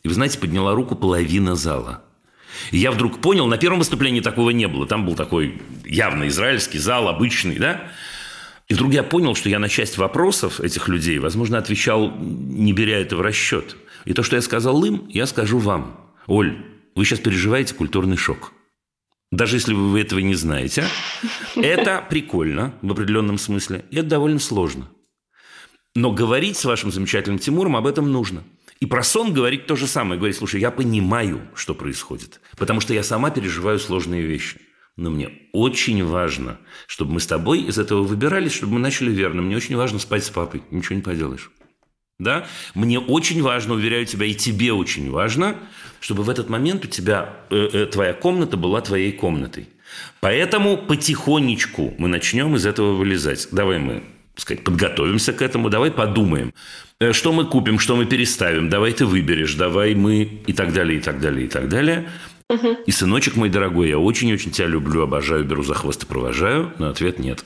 И 0.03 0.07
вы 0.07 0.13
знаете, 0.13 0.39
подняла 0.39 0.73
руку 0.73 0.95
половина 0.95 1.55
зала. 1.55 2.03
И 2.71 2.77
я 2.77 2.91
вдруг 2.91 3.19
понял, 3.19 3.47
на 3.47 3.57
первом 3.57 3.79
выступлении 3.79 4.21
такого 4.21 4.51
не 4.51 4.67
было. 4.67 4.87
Там 4.87 5.05
был 5.05 5.15
такой 5.15 5.61
явно 5.85 6.27
израильский 6.27 6.79
зал, 6.79 7.07
обычный, 7.07 7.57
да? 7.57 7.91
И 8.67 8.73
вдруг 8.73 8.93
я 8.93 9.03
понял, 9.03 9.35
что 9.35 9.49
я 9.49 9.59
на 9.59 9.69
часть 9.69 9.97
вопросов 9.97 10.59
этих 10.59 10.87
людей, 10.87 11.19
возможно, 11.19 11.57
отвечал, 11.57 12.11
не 12.17 12.73
беря 12.73 12.99
это 12.99 13.15
в 13.15 13.21
расчет. 13.21 13.77
И 14.05 14.13
то, 14.13 14.23
что 14.23 14.35
я 14.35 14.41
сказал 14.41 14.83
им, 14.83 15.05
я 15.09 15.25
скажу 15.25 15.57
вам. 15.57 15.99
Оль, 16.27 16.65
вы 16.95 17.05
сейчас 17.05 17.19
переживаете 17.19 17.73
культурный 17.73 18.17
шок 18.17 18.53
даже 19.31 19.57
если 19.57 19.73
вы 19.73 19.99
этого 19.99 20.19
не 20.19 20.35
знаете, 20.35 20.85
это 21.55 22.05
прикольно 22.09 22.73
в 22.81 22.91
определенном 22.91 23.37
смысле. 23.37 23.85
И 23.91 23.97
это 23.97 24.07
довольно 24.07 24.39
сложно. 24.39 24.89
Но 25.95 26.11
говорить 26.11 26.57
с 26.57 26.65
вашим 26.65 26.91
замечательным 26.91 27.39
Тимуром 27.39 27.75
об 27.75 27.87
этом 27.87 28.11
нужно. 28.11 28.43
И 28.79 28.85
про 28.85 29.03
сон 29.03 29.33
говорить 29.33 29.65
то 29.65 29.75
же 29.75 29.87
самое. 29.87 30.17
Говорить, 30.17 30.37
слушай, 30.37 30.61
я 30.61 30.71
понимаю, 30.71 31.41
что 31.55 31.73
происходит. 31.73 32.39
Потому 32.57 32.79
что 32.79 32.93
я 32.93 33.03
сама 33.03 33.31
переживаю 33.31 33.79
сложные 33.79 34.21
вещи. 34.21 34.61
Но 34.95 35.09
мне 35.09 35.29
очень 35.53 36.03
важно, 36.03 36.59
чтобы 36.87 37.13
мы 37.13 37.19
с 37.19 37.27
тобой 37.27 37.61
из 37.61 37.77
этого 37.77 38.03
выбирались, 38.03 38.53
чтобы 38.53 38.73
мы 38.73 38.79
начали 38.79 39.11
верно. 39.11 39.41
Мне 39.41 39.55
очень 39.57 39.75
важно 39.75 39.99
спать 39.99 40.23
с 40.23 40.29
папой. 40.29 40.63
Ничего 40.71 40.95
не 40.95 41.01
поделаешь. 41.01 41.51
Да? 42.19 42.47
Мне 42.73 42.99
очень 42.99 43.43
важно, 43.43 43.75
уверяю 43.75 44.05
тебя, 44.05 44.25
и 44.25 44.33
тебе 44.33 44.73
очень 44.73 45.11
важно, 45.11 45.55
чтобы 45.99 46.23
в 46.23 46.29
этот 46.29 46.49
момент 46.49 46.85
у 46.85 46.87
тебя 46.87 47.33
э, 47.51 47.69
э, 47.71 47.85
твоя 47.85 48.13
комната 48.13 48.57
была 48.57 48.81
твоей 48.81 49.11
комнатой. 49.11 49.69
Поэтому 50.19 50.77
потихонечку 50.77 51.93
мы 51.99 52.07
начнем 52.07 52.55
из 52.55 52.65
этого 52.65 52.93
вылезать. 52.93 53.49
Давай 53.51 53.77
мы 53.77 54.03
сказать, 54.35 54.63
подготовимся 54.63 55.33
к 55.33 55.41
этому, 55.41 55.69
давай 55.69 55.91
подумаем, 55.91 56.53
э, 56.99 57.13
что 57.13 57.33
мы 57.33 57.45
купим, 57.45 57.77
что 57.77 57.95
мы 57.95 58.05
переставим, 58.05 58.69
давай 58.69 58.93
ты 58.93 59.05
выберешь, 59.05 59.53
давай 59.55 59.93
мы 59.95 60.23
и 60.23 60.53
так 60.53 60.73
далее, 60.73 60.99
и 60.99 61.01
так 61.01 61.19
далее, 61.19 61.45
и 61.45 61.49
так 61.49 61.69
далее. 61.69 62.09
Угу. 62.49 62.77
И, 62.85 62.91
сыночек 62.91 63.35
мой 63.35 63.49
дорогой, 63.49 63.89
я 63.89 63.99
очень-очень 63.99 64.51
тебя 64.51 64.67
люблю, 64.67 65.03
обожаю, 65.03 65.43
беру 65.43 65.63
за 65.63 65.73
хвост 65.73 66.03
и 66.03 66.05
провожаю, 66.05 66.73
но 66.79 66.87
ответ 66.87 67.19
нет. 67.19 67.43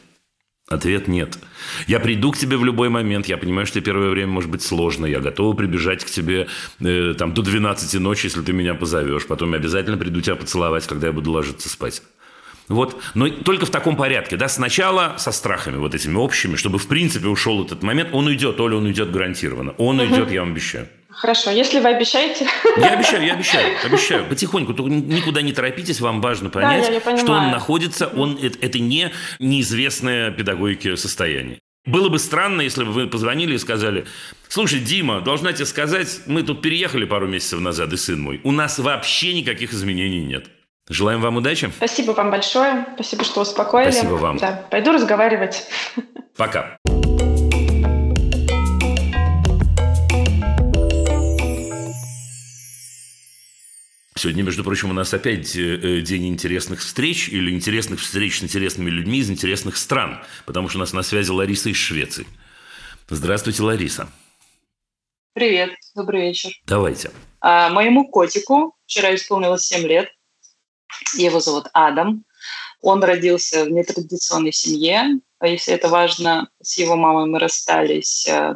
Ответ 0.71 1.09
нет. 1.09 1.37
Я 1.85 1.99
приду 1.99 2.31
к 2.31 2.37
тебе 2.37 2.55
в 2.55 2.63
любой 2.63 2.87
момент. 2.87 3.25
Я 3.25 3.37
понимаю, 3.37 3.67
что 3.67 3.81
первое 3.81 4.09
время 4.09 4.31
может 4.31 4.49
быть 4.49 4.63
сложно. 4.63 5.05
Я 5.05 5.19
готова 5.19 5.53
прибежать 5.53 6.05
к 6.05 6.09
тебе 6.09 6.47
э, 6.79 7.13
там, 7.17 7.33
до 7.33 7.41
12 7.41 7.99
ночи, 7.99 8.27
если 8.27 8.41
ты 8.41 8.53
меня 8.53 8.73
позовешь. 8.73 9.27
Потом 9.27 9.51
я 9.51 9.57
обязательно 9.57 9.97
приду 9.97 10.21
тебя 10.21 10.35
поцеловать, 10.37 10.87
когда 10.87 11.07
я 11.07 11.13
буду 11.13 11.29
ложиться 11.29 11.67
спать. 11.67 12.01
Вот. 12.69 13.01
Но 13.15 13.27
только 13.27 13.65
в 13.65 13.69
таком 13.69 13.97
порядке. 13.97 14.37
Да? 14.37 14.47
Сначала 14.47 15.15
со 15.17 15.33
страхами 15.33 15.75
вот 15.75 15.93
этими 15.93 16.15
общими, 16.15 16.55
чтобы 16.55 16.79
в 16.79 16.87
принципе 16.87 17.27
ушел 17.27 17.65
этот 17.65 17.83
момент. 17.83 18.11
Он 18.13 18.27
уйдет, 18.27 18.57
Оля, 18.61 18.77
он 18.77 18.85
уйдет 18.85 19.11
гарантированно. 19.11 19.73
Он 19.77 19.99
уйдет, 19.99 20.31
я 20.31 20.39
вам 20.39 20.51
обещаю. 20.53 20.87
Хорошо, 21.11 21.51
если 21.51 21.79
вы 21.79 21.89
обещаете. 21.89 22.47
Я 22.77 22.93
обещаю, 22.93 23.25
я 23.25 23.33
обещаю, 23.33 23.77
обещаю. 23.83 24.25
Потихоньку, 24.25 24.73
только 24.73 24.91
никуда 24.91 25.41
не 25.41 25.53
торопитесь, 25.53 25.99
вам 25.99 26.21
важно 26.21 26.49
понять, 26.49 27.03
да, 27.03 27.17
что 27.17 27.33
он 27.33 27.51
находится, 27.51 28.07
он, 28.07 28.37
это, 28.41 28.57
это 28.61 28.79
не 28.79 29.11
неизвестное 29.39 30.31
педагогике 30.31 30.95
состояние. 30.97 31.59
Было 31.85 32.09
бы 32.09 32.19
странно, 32.19 32.61
если 32.61 32.83
бы 32.83 32.91
вы 32.91 33.07
позвонили 33.07 33.55
и 33.55 33.57
сказали, 33.57 34.05
слушай, 34.47 34.79
Дима, 34.79 35.21
должна 35.21 35.51
тебе 35.51 35.65
сказать, 35.65 36.21
мы 36.27 36.43
тут 36.43 36.61
переехали 36.61 37.05
пару 37.05 37.27
месяцев 37.27 37.59
назад, 37.59 37.91
и 37.91 37.97
сын 37.97 38.21
мой, 38.21 38.39
у 38.43 38.51
нас 38.51 38.77
вообще 38.77 39.33
никаких 39.33 39.73
изменений 39.73 40.23
нет. 40.23 40.47
Желаем 40.89 41.21
вам 41.21 41.37
удачи. 41.37 41.71
Спасибо 41.75 42.11
вам 42.11 42.31
большое. 42.31 42.85
Спасибо, 42.95 43.23
что 43.23 43.41
успокоили. 43.41 43.91
Спасибо 43.91 44.13
вам. 44.13 44.37
Да, 44.37 44.65
пойду 44.69 44.91
разговаривать. 44.91 45.63
Пока. 46.35 46.77
Сегодня, 54.21 54.43
между 54.43 54.63
прочим, 54.63 54.91
у 54.91 54.93
нас 54.93 55.11
опять 55.15 55.55
э, 55.55 55.61
э, 55.61 56.01
день 56.01 56.27
интересных 56.27 56.81
встреч 56.81 57.27
или 57.27 57.49
интересных 57.49 57.99
встреч 57.99 58.37
с 58.37 58.43
интересными 58.43 58.91
людьми 58.91 59.17
из 59.17 59.31
интересных 59.31 59.77
стран, 59.77 60.23
потому 60.45 60.69
что 60.69 60.77
у 60.77 60.81
нас 60.81 60.93
на 60.93 61.01
связи 61.01 61.31
Лариса 61.31 61.69
из 61.69 61.77
Швеции. 61.77 62.27
Здравствуйте, 63.09 63.63
Лариса. 63.63 64.11
Привет, 65.33 65.71
добрый 65.95 66.21
вечер. 66.21 66.51
Давайте. 66.67 67.09
А, 67.39 67.69
моему 67.69 68.07
котику 68.11 68.75
вчера 68.85 69.15
исполнилось 69.15 69.63
7 69.63 69.87
лет. 69.87 70.09
Его 71.15 71.39
зовут 71.39 71.65
Адам. 71.73 72.23
Он 72.79 73.03
родился 73.03 73.65
в 73.65 73.71
нетрадиционной 73.71 74.53
семье. 74.53 75.19
А 75.39 75.47
если 75.47 75.73
это 75.73 75.89
важно, 75.89 76.47
с 76.61 76.77
его 76.77 76.95
мамой 76.95 77.25
мы 77.25 77.39
расстались, 77.39 78.27
э, 78.27 78.53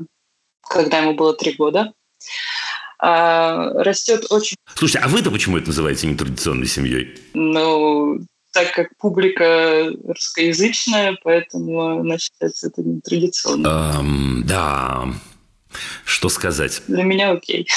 когда 0.61 0.99
ему 0.99 1.15
было 1.15 1.33
три 1.33 1.53
года. 1.53 1.91
А, 3.07 3.69
растет 3.83 4.25
очень... 4.31 4.57
Слушайте, 4.73 5.05
а 5.05 5.07
вы-то 5.07 5.29
почему 5.29 5.57
это 5.59 5.67
называете 5.67 6.07
нетрадиционной 6.07 6.65
семьей? 6.65 7.13
Ну, 7.35 8.19
так 8.51 8.73
как 8.73 8.97
публика 8.97 9.91
русскоязычная, 10.07 11.15
поэтому 11.23 11.99
она 11.99 12.17
считается 12.17 12.65
это 12.65 12.81
нетрадиционным. 12.81 13.71
Эм, 13.71 14.43
да, 14.47 15.05
что 16.03 16.29
сказать? 16.29 16.81
Для 16.87 17.03
меня 17.03 17.33
окей. 17.33 17.67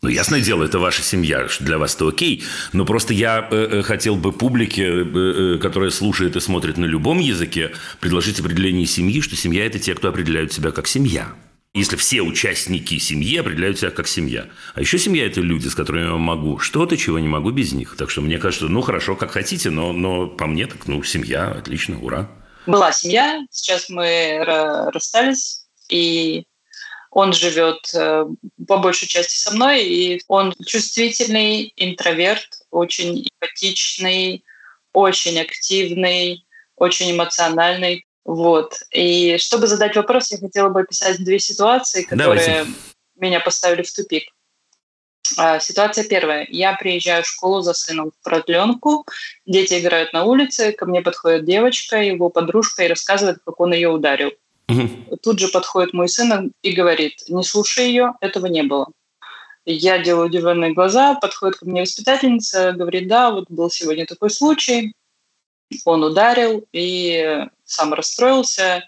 Ну, 0.00 0.08
ясное 0.08 0.40
дело, 0.40 0.62
это 0.62 0.78
ваша 0.78 1.02
семья, 1.02 1.48
для 1.58 1.78
вас 1.78 1.96
это 1.96 2.06
окей. 2.06 2.44
Но 2.72 2.84
просто 2.84 3.14
я 3.14 3.48
э, 3.50 3.78
э, 3.78 3.82
хотел 3.82 4.14
бы 4.14 4.30
публике, 4.30 4.84
э, 4.84 5.56
э, 5.56 5.58
которая 5.58 5.90
слушает 5.90 6.36
и 6.36 6.40
смотрит 6.40 6.76
на 6.76 6.84
любом 6.84 7.18
языке, 7.18 7.72
предложить 7.98 8.38
определение 8.38 8.86
семьи, 8.86 9.20
что 9.22 9.34
семья– 9.34 9.66
это 9.66 9.80
те, 9.80 9.96
кто 9.96 10.08
определяют 10.08 10.52
себя 10.52 10.70
как 10.70 10.86
семья. 10.86 11.32
Если 11.74 11.96
все 11.96 12.20
участники 12.20 12.98
семьи 12.98 13.38
определяют 13.38 13.78
себя 13.78 13.90
как 13.90 14.06
семья. 14.06 14.50
А 14.74 14.80
еще 14.80 14.98
семья– 14.98 15.26
это 15.26 15.40
люди, 15.40 15.68
с 15.68 15.74
которыми 15.74 16.04
я 16.04 16.16
могу 16.16 16.58
что-то, 16.58 16.98
чего 16.98 17.18
не 17.18 17.28
могу 17.28 17.50
без 17.50 17.72
них. 17.72 17.96
Так 17.96 18.10
что 18.10 18.20
мне 18.20 18.36
кажется, 18.36 18.68
ну, 18.68 18.82
хорошо, 18.82 19.16
как 19.16 19.30
хотите, 19.30 19.70
но, 19.70 19.94
но 19.94 20.26
по 20.26 20.46
мне 20.46 20.66
так, 20.66 20.86
ну, 20.86 21.02
семья, 21.02 21.50
отлично, 21.50 21.98
ура. 21.98 22.30
Была 22.66 22.92
семья, 22.92 23.40
сейчас 23.50 23.88
мы 23.88 24.42
расстались, 24.44 25.64
и 25.88 26.44
он 27.10 27.32
живет 27.32 27.78
э, 27.94 28.26
по 28.68 28.76
большей 28.76 29.08
части 29.08 29.36
со 29.36 29.54
мной, 29.54 29.82
и 29.82 30.22
он 30.28 30.54
чувствительный 30.66 31.72
интроверт, 31.76 32.66
очень 32.70 33.26
эмпатичный, 33.28 34.44
очень 34.92 35.40
активный, 35.40 36.44
очень 36.76 37.12
эмоциональный. 37.12 38.06
Вот. 38.24 38.74
И 38.92 39.36
чтобы 39.38 39.66
задать 39.66 39.96
вопрос, 39.96 40.30
я 40.30 40.38
хотела 40.38 40.68
бы 40.68 40.80
описать 40.80 41.22
две 41.24 41.38
ситуации, 41.38 42.02
которые 42.02 42.46
Давайте. 42.46 42.70
меня 43.16 43.40
поставили 43.40 43.82
в 43.82 43.92
тупик. 43.92 44.24
А, 45.36 45.58
ситуация 45.60 46.04
первая. 46.04 46.46
Я 46.50 46.74
приезжаю 46.74 47.24
в 47.24 47.28
школу 47.28 47.62
за 47.62 47.72
сыном 47.72 48.10
в 48.10 48.22
продленку. 48.22 49.06
Дети 49.46 49.78
играют 49.78 50.12
на 50.12 50.24
улице. 50.24 50.72
Ко 50.72 50.86
мне 50.86 51.00
подходит 51.00 51.44
девочка, 51.44 52.02
его 52.02 52.28
подружка, 52.28 52.84
и 52.84 52.88
рассказывает, 52.88 53.38
как 53.44 53.58
он 53.60 53.72
ее 53.72 53.88
ударил. 53.88 54.32
Угу. 54.68 55.16
Тут 55.22 55.40
же 55.40 55.48
подходит 55.48 55.92
мой 55.92 56.08
сын 56.08 56.52
и 56.62 56.72
говорит, 56.72 57.24
не 57.28 57.42
слушай 57.42 57.86
ее, 57.86 58.14
этого 58.20 58.46
не 58.46 58.62
было. 58.62 58.88
Я 59.64 59.98
делаю 59.98 60.26
удивленные 60.26 60.72
глаза, 60.72 61.14
подходит 61.14 61.58
ко 61.58 61.66
мне 61.66 61.82
воспитательница, 61.82 62.72
говорит, 62.72 63.06
да, 63.06 63.30
вот 63.30 63.48
был 63.48 63.70
сегодня 63.70 64.06
такой 64.06 64.30
случай, 64.30 64.92
он 65.84 66.02
ударил 66.02 66.64
и 66.72 67.46
сам 67.72 67.94
расстроился, 67.94 68.84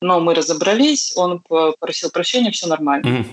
но 0.00 0.20
мы 0.20 0.34
разобрались, 0.34 1.12
он 1.16 1.40
попросил 1.40 2.10
прощения, 2.10 2.50
все 2.50 2.66
нормально. 2.66 3.06
Mm. 3.06 3.24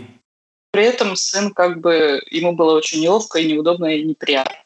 При 0.72 0.84
этом 0.84 1.16
сын 1.16 1.54
как 1.54 1.80
бы, 1.80 2.22
ему 2.32 2.54
было 2.54 2.76
очень 2.76 3.02
неловко 3.02 3.40
и 3.40 3.52
неудобно 3.52 3.86
и 3.96 4.04
неприятно. 4.04 4.58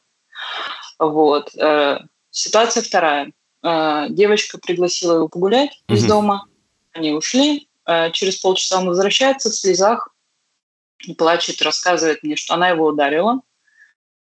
Вот. 0.98 1.56
Э, 1.56 2.00
ситуация 2.32 2.82
вторая. 2.82 3.32
Э, 3.64 4.08
девочка 4.10 4.58
пригласила 4.58 5.16
его 5.16 5.28
погулять 5.28 5.72
mm-hmm. 5.88 5.96
из 5.96 6.06
дома. 6.06 6.48
Они 6.94 7.12
ушли. 7.12 7.70
Э, 7.86 8.12
через 8.12 8.38
полчаса 8.38 8.80
он 8.80 8.88
возвращается 8.88 9.50
в 9.50 9.56
слезах, 9.56 10.14
плачет, 11.18 11.62
рассказывает 11.62 12.24
мне, 12.24 12.36
что 12.36 12.56
она 12.56 12.70
его 12.70 12.88
ударила, 12.88 13.42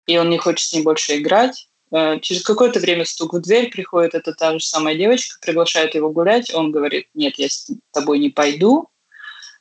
и 0.07 0.19
он 0.19 0.31
не 0.31 0.38
хочет 0.38 0.67
с 0.67 0.73
ней 0.73 0.83
больше 0.83 1.17
играть. 1.17 1.67
Э, 1.90 2.18
через 2.21 2.42
какое-то 2.42 2.80
время 2.80 3.04
стук 3.04 3.35
в 3.35 3.40
дверь, 3.40 3.71
приходит 3.71 4.14
эта 4.14 4.35
та 4.35 4.52
же 4.52 4.64
самая 4.64 4.95
девочка, 4.95 5.38
приглашает 5.40 5.95
его 5.95 6.11
гулять, 6.11 6.52
он 6.52 6.71
говорит, 6.71 7.09
нет, 7.14 7.38
я 7.38 7.49
с 7.49 7.71
тобой 7.92 8.18
не 8.18 8.30
пойду. 8.30 8.88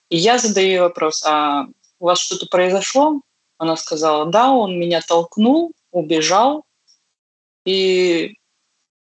И 0.10 0.18
я 0.18 0.38
задаю 0.38 0.68
ей 0.68 0.80
вопрос, 0.80 1.24
а 1.26 1.68
у 2.00 2.06
вас 2.06 2.20
что-то 2.20 2.48
произошло? 2.48 3.22
Она 3.58 3.76
сказала, 3.76 4.26
да, 4.26 4.52
он 4.52 4.80
меня 4.80 5.02
толкнул, 5.02 5.74
убежал, 5.92 6.66
и, 7.66 8.36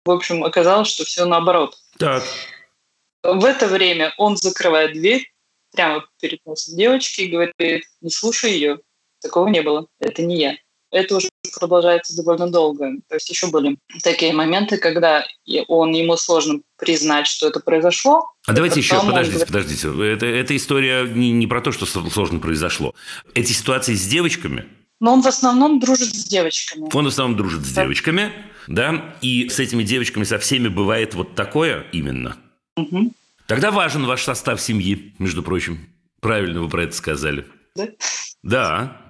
в 0.05 0.11
общем, 0.11 0.43
оказалось, 0.43 0.89
что 0.89 1.05
все 1.05 1.25
наоборот. 1.25 1.77
Так. 1.97 2.23
В 3.23 3.45
это 3.45 3.67
время 3.67 4.13
он 4.17 4.35
закрывает 4.35 4.93
дверь 4.93 5.31
прямо 5.71 6.05
перед 6.19 6.45
носом 6.45 6.75
девочки 6.75 7.21
и 7.21 7.29
говорит, 7.29 7.85
не 8.01 8.09
слушай 8.09 8.51
ее, 8.51 8.79
такого 9.21 9.47
не 9.47 9.61
было, 9.61 9.87
это 9.99 10.23
не 10.23 10.37
я. 10.37 10.57
Это 10.91 11.17
уже 11.17 11.29
продолжается 11.57 12.15
довольно 12.15 12.51
долго. 12.51 12.91
То 13.07 13.15
есть 13.15 13.29
еще 13.29 13.47
были 13.47 13.77
такие 14.03 14.33
моменты, 14.33 14.77
когда 14.77 15.25
он, 15.67 15.93
ему 15.93 16.17
сложно 16.17 16.59
признать, 16.77 17.27
что 17.27 17.47
это 17.47 17.59
произошло. 17.59 18.25
А 18.45 18.53
давайте 18.53 18.79
еще, 18.79 18.99
подождите, 18.99 19.45
говорит... 19.45 19.47
подождите. 19.47 20.13
Это, 20.13 20.25
эта 20.25 20.55
история 20.55 21.03
не, 21.07 21.31
не 21.31 21.47
про 21.47 21.61
то, 21.61 21.71
что 21.71 21.85
сложно 21.85 22.39
произошло. 22.39 22.93
Эти 23.33 23.51
ситуации 23.53 23.95
с 23.95 24.05
девочками, 24.05 24.67
но 25.01 25.13
он 25.13 25.21
в 25.23 25.27
основном 25.27 25.79
дружит 25.79 26.13
с 26.13 26.25
девочками. 26.25 26.87
Он 26.93 27.05
в 27.05 27.07
основном 27.07 27.35
дружит 27.35 27.65
с 27.65 27.71
да. 27.71 27.83
девочками, 27.83 28.31
да, 28.67 29.15
и 29.21 29.49
с 29.49 29.59
этими 29.59 29.81
девочками 29.81 30.23
со 30.23 30.37
всеми 30.37 30.67
бывает 30.67 31.15
вот 31.15 31.33
такое 31.33 31.87
именно. 31.91 32.37
Угу. 32.77 33.11
Тогда 33.47 33.71
важен 33.71 34.05
ваш 34.05 34.23
состав 34.23 34.61
семьи, 34.61 35.15
между 35.17 35.41
прочим. 35.41 35.89
Правильно 36.21 36.61
вы 36.61 36.69
про 36.69 36.83
это 36.83 36.95
сказали. 36.95 37.47
Да? 37.75 37.87
Да. 38.43 39.00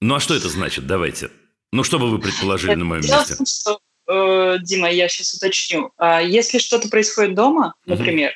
Ну 0.00 0.14
а 0.14 0.20
что 0.20 0.34
это 0.34 0.48
значит? 0.48 0.86
Давайте. 0.86 1.30
Ну 1.72 1.82
что 1.84 1.98
бы 1.98 2.10
вы 2.10 2.18
предположили 2.18 2.74
на 2.74 2.84
моем 2.84 3.02
месте? 3.02 3.36
Что, 3.44 3.80
э, 4.08 4.58
Дима, 4.62 4.90
я 4.90 5.08
сейчас 5.08 5.34
уточню. 5.34 5.92
А 5.96 6.22
если 6.22 6.58
что-то 6.58 6.88
происходит 6.88 7.34
дома, 7.34 7.74
например, 7.84 8.32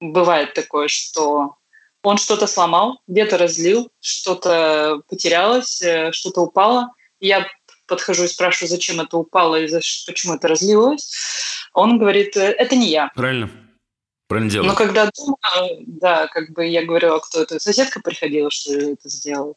угу. 0.00 0.12
бывает 0.12 0.54
такое, 0.54 0.88
что 0.88 1.56
он 2.02 2.16
что-то 2.16 2.46
сломал, 2.46 3.02
где-то 3.06 3.36
разлил, 3.36 3.90
что-то 4.00 5.02
потерялось, 5.08 5.82
э, 5.82 6.12
что-то 6.12 6.42
упало, 6.42 6.90
я 7.20 7.46
подхожу 7.86 8.24
и 8.24 8.28
спрашиваю, 8.28 8.68
зачем 8.68 9.00
это 9.00 9.16
упало 9.16 9.60
и 9.60 9.66
за, 9.66 9.80
почему 10.06 10.34
это 10.34 10.48
разлилось, 10.48 11.12
он 11.72 11.98
говорит, 11.98 12.36
«Э, 12.36 12.52
это 12.52 12.76
не 12.76 12.88
я. 12.88 13.10
Правильно. 13.14 13.50
Правильно 14.28 14.50
делаешь. 14.50 14.70
Но 14.70 14.76
когда 14.76 15.10
дома, 15.16 15.38
да, 15.86 16.26
как 16.28 16.50
бы 16.52 16.66
я 16.66 16.84
говорю, 16.84 17.14
а 17.14 17.20
кто 17.20 17.42
это? 17.42 17.58
Соседка 17.58 18.00
приходила, 18.00 18.50
что 18.50 18.74
это 18.74 19.08
сделала? 19.08 19.54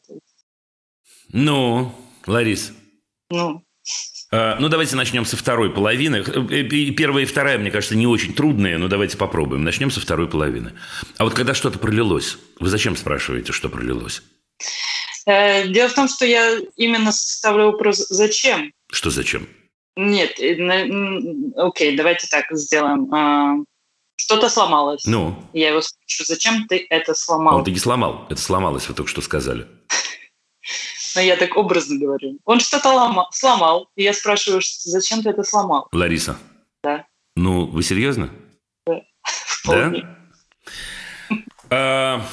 Ну, 1.32 1.94
Ларис. 2.26 2.72
Ну, 3.30 3.64
а, 4.30 4.56
ну, 4.58 4.68
давайте 4.68 4.96
начнем 4.96 5.26
со 5.26 5.36
второй 5.36 5.70
половины. 5.70 6.16
Э, 6.16 6.62
первая 6.92 7.24
и 7.24 7.26
вторая, 7.26 7.58
мне 7.58 7.70
кажется, 7.70 7.94
не 7.94 8.06
очень 8.06 8.32
трудные, 8.32 8.78
но 8.78 8.88
давайте 8.88 9.18
попробуем. 9.18 9.62
Начнем 9.62 9.90
со 9.90 10.00
второй 10.00 10.26
половины. 10.26 10.72
А 11.18 11.24
вот 11.24 11.34
когда 11.34 11.52
что-то 11.52 11.78
пролилось, 11.78 12.38
вы 12.58 12.68
зачем 12.68 12.96
спрашиваете, 12.96 13.52
что 13.52 13.68
пролилось? 13.68 14.22
Э, 15.26 15.68
дело 15.68 15.88
в 15.90 15.94
том, 15.94 16.08
что 16.08 16.24
я 16.24 16.58
именно 16.76 17.12
ставлю 17.12 17.66
вопрос 17.66 18.06
«зачем?». 18.08 18.72
Что 18.90 19.10
зачем? 19.10 19.48
Нет, 19.96 20.38
окей, 21.56 21.94
давайте 21.94 22.26
так 22.26 22.46
сделаем. 22.52 23.12
А, 23.12 23.56
что-то 24.16 24.48
сломалось. 24.48 25.04
Ну? 25.04 25.36
Я 25.52 25.68
его 25.68 25.82
спрашиваю, 25.82 26.26
зачем 26.26 26.66
ты 26.66 26.86
это 26.88 27.12
сломал? 27.14 27.56
Он 27.56 27.64
ты 27.64 27.70
не 27.70 27.78
сломал, 27.78 28.26
это 28.30 28.40
сломалось, 28.40 28.88
вы 28.88 28.94
только 28.94 29.10
что 29.10 29.20
сказали. 29.20 29.66
Но 31.14 31.20
я 31.20 31.36
так 31.36 31.56
образно 31.56 31.98
говорю. 31.98 32.38
Он 32.44 32.60
что-то 32.60 32.88
лома- 32.92 33.28
сломал, 33.32 33.90
и 33.96 34.02
я 34.02 34.12
спрашиваю, 34.14 34.60
зачем 34.64 35.22
ты 35.22 35.30
это 35.30 35.42
сломал? 35.42 35.88
Лариса. 35.92 36.38
Да. 36.82 37.06
Ну, 37.36 37.66
вы 37.66 37.82
серьезно? 37.82 38.30
Да. 38.86 39.00
Да? 39.66 39.92
А, 41.70 42.26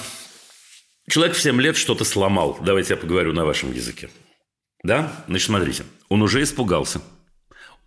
человек 1.10 1.36
в 1.36 1.42
7 1.42 1.62
лет 1.62 1.78
что-то 1.78 2.04
сломал. 2.04 2.58
Давайте 2.62 2.94
я 2.94 2.98
поговорю 2.98 3.34
на 3.34 3.46
вашем 3.46 3.72
языке. 3.72 4.10
Да? 4.84 5.12
Значит, 5.28 5.48
смотрите. 5.48 5.86
Он 6.10 6.22
уже 6.22 6.42
испугался. 6.44 7.02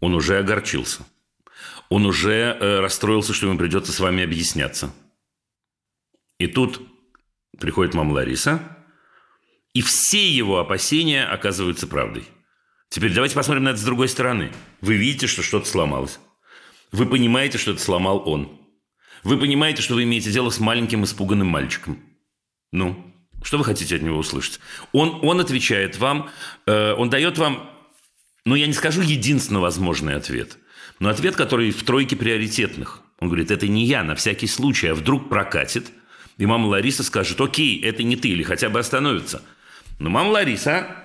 Он 0.01 0.15
уже 0.15 0.39
огорчился. 0.39 1.03
Он 1.89 2.07
уже 2.07 2.57
э, 2.59 2.81
расстроился, 2.81 3.35
что 3.35 3.47
ему 3.47 3.59
придется 3.59 3.93
с 3.93 4.01
вами 4.01 4.23
объясняться. 4.25 4.91
И 6.39 6.47
тут 6.47 6.81
приходит 7.59 7.95
мама 7.95 8.15
Лариса, 8.15 8.82
и 9.75 9.81
все 9.81 10.31
его 10.31 10.59
опасения 10.59 11.25
оказываются 11.25 11.87
правдой. 11.87 12.25
Теперь 12.89 13.15
давайте 13.15 13.35
посмотрим 13.35 13.65
на 13.65 13.71
это 13.71 13.79
с 13.79 13.85
другой 13.85 14.09
стороны. 14.09 14.53
Вы 14.83 14.97
видите, 14.97 15.27
что 15.27 15.43
что-то 15.43 15.67
сломалось. 15.67 16.21
Вы 16.91 17.07
понимаете, 17.07 17.57
что 17.57 17.71
это 17.71 17.81
сломал 17.81 18.23
он. 18.29 18.61
Вы 19.25 19.39
понимаете, 19.39 19.81
что 19.81 19.95
вы 19.95 20.03
имеете 20.03 20.31
дело 20.31 20.51
с 20.51 20.61
маленьким 20.61 21.05
испуганным 21.05 21.47
мальчиком. 21.47 21.99
Ну, 22.71 23.03
что 23.43 23.57
вы 23.57 23.65
хотите 23.65 23.97
от 23.97 24.03
него 24.03 24.19
услышать? 24.19 24.61
Он, 24.93 25.21
он 25.23 25.41
отвечает 25.41 25.97
вам, 25.97 26.29
э, 26.67 26.93
он 26.93 27.09
дает 27.09 27.39
вам, 27.39 27.71
ну, 28.45 28.57
я 28.57 28.67
не 28.67 28.73
скажу 28.75 29.01
единственно 29.01 29.61
возможный 29.61 30.17
ответ, 30.17 30.59
но 30.99 31.09
ответ, 31.09 31.35
который 31.35 31.71
в 31.71 31.83
тройке 31.85 32.17
приоритетных. 32.17 33.01
Он 33.21 33.29
говорит, 33.29 33.51
это 33.51 33.69
не 33.69 33.87
я, 33.87 34.03
на 34.03 34.17
всякий 34.17 34.49
случай, 34.49 34.89
а 34.89 34.95
вдруг 34.95 35.31
прокатит, 35.31 35.93
и 36.37 36.45
мама 36.45 36.67
Лариса 36.67 37.05
скажет, 37.05 37.41
окей, 37.41 37.81
это 37.81 38.03
не 38.03 38.17
ты, 38.17 38.29
или 38.29 38.43
хотя 38.43 38.69
бы 38.69 38.79
остановится– 38.79 39.41
но 39.99 40.11
мама 40.11 40.31
Лариса 40.31 40.97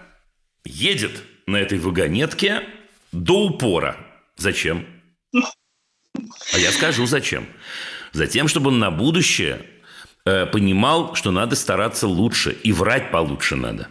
едет 0.65 1.23
на 1.45 1.57
этой 1.57 1.79
вагонетке 1.79 2.63
до 3.11 3.45
упора. 3.45 3.97
Зачем? 4.35 4.85
А 6.53 6.57
я 6.57 6.71
скажу, 6.71 7.05
зачем. 7.05 7.47
Затем, 8.13 8.47
чтобы 8.47 8.69
он 8.69 8.79
на 8.79 8.91
будущее 8.91 9.65
э, 10.25 10.45
понимал, 10.45 11.15
что 11.15 11.31
надо 11.31 11.55
стараться 11.55 12.07
лучше 12.07 12.51
и 12.63 12.71
врать 12.71 13.11
получше 13.11 13.55
надо. 13.55 13.87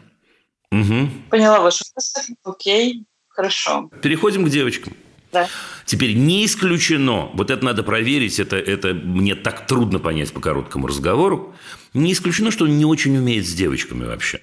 Угу. 0.72 1.08
Поняла 1.30 1.60
вашу 1.60 1.84
мысль. 1.94 2.34
Окей, 2.44 3.04
хорошо. 3.28 3.90
Переходим 4.02 4.44
к 4.44 4.50
девочкам. 4.50 4.94
Да. 5.32 5.48
Теперь 5.84 6.14
не 6.14 6.46
исключено, 6.46 7.30
вот 7.34 7.50
это 7.50 7.64
надо 7.64 7.82
проверить, 7.82 8.38
это, 8.40 8.56
это 8.56 8.94
мне 8.94 9.34
так 9.34 9.66
трудно 9.66 9.98
понять 9.98 10.32
по 10.32 10.40
короткому 10.40 10.86
разговору, 10.86 11.54
не 11.94 12.12
исключено, 12.12 12.50
что 12.50 12.64
он 12.64 12.78
не 12.78 12.84
очень 12.84 13.16
умеет 13.16 13.46
с 13.46 13.52
девочками 13.52 14.04
вообще 14.04 14.40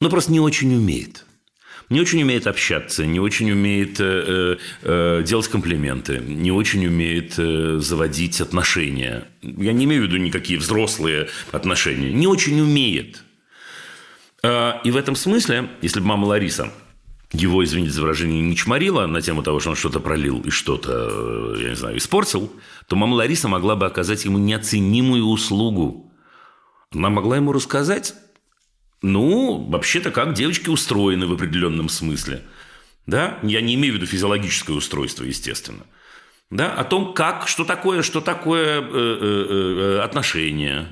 но 0.00 0.08
просто 0.10 0.32
не 0.32 0.40
очень 0.40 0.74
умеет. 0.74 1.24
Не 1.88 2.00
очень 2.00 2.22
умеет 2.22 2.46
общаться, 2.46 3.04
не 3.04 3.18
очень 3.18 3.50
умеет 3.50 3.96
э, 3.98 4.58
э, 4.82 5.22
делать 5.26 5.48
комплименты, 5.48 6.18
не 6.18 6.52
очень 6.52 6.86
умеет 6.86 7.34
э, 7.36 7.78
заводить 7.80 8.40
отношения. 8.40 9.24
Я 9.42 9.72
не 9.72 9.86
имею 9.86 10.02
в 10.02 10.06
виду 10.06 10.16
никакие 10.16 10.58
взрослые 10.60 11.28
отношения. 11.50 12.12
Не 12.12 12.28
очень 12.28 12.60
умеет. 12.60 13.24
Э, 14.44 14.74
и 14.84 14.92
в 14.92 14.96
этом 14.96 15.16
смысле, 15.16 15.68
если 15.82 15.98
бы 15.98 16.06
мама 16.06 16.26
Лариса 16.26 16.72
его, 17.32 17.64
извините 17.64 17.92
за 17.92 18.02
выражение, 18.02 18.40
не 18.40 18.56
чморила 18.56 19.06
на 19.06 19.20
тему 19.20 19.42
того, 19.42 19.58
что 19.58 19.70
он 19.70 19.76
что-то 19.76 19.98
пролил 19.98 20.40
и 20.42 20.50
что-то, 20.50 21.08
э, 21.10 21.62
я 21.62 21.68
не 21.70 21.76
знаю, 21.76 21.98
испортил, 21.98 22.52
то 22.86 22.94
мама 22.94 23.14
Лариса 23.14 23.48
могла 23.48 23.74
бы 23.74 23.86
оказать 23.86 24.24
ему 24.24 24.38
неоценимую 24.38 25.24
услугу. 25.24 26.12
Она 26.92 27.10
могла 27.10 27.36
ему 27.36 27.52
рассказать 27.52 28.14
ну, 29.02 29.66
вообще-то, 29.68 30.10
как 30.10 30.34
девочки 30.34 30.68
устроены 30.68 31.26
в 31.26 31.32
определенном 31.32 31.88
смысле. 31.88 32.42
Да? 33.06 33.38
Я 33.42 33.60
не 33.60 33.74
имею 33.74 33.94
в 33.94 33.96
виду 33.96 34.06
физиологическое 34.06 34.76
устройство, 34.76 35.24
естественно. 35.24 35.84
Да? 36.50 36.72
О 36.72 36.84
том, 36.84 37.14
как, 37.14 37.48
что 37.48 37.64
такое, 37.64 38.02
что 38.02 38.20
такое 38.20 38.80
э, 38.80 38.82
э, 38.82 39.96
э, 39.96 40.00
отношения. 40.00 40.88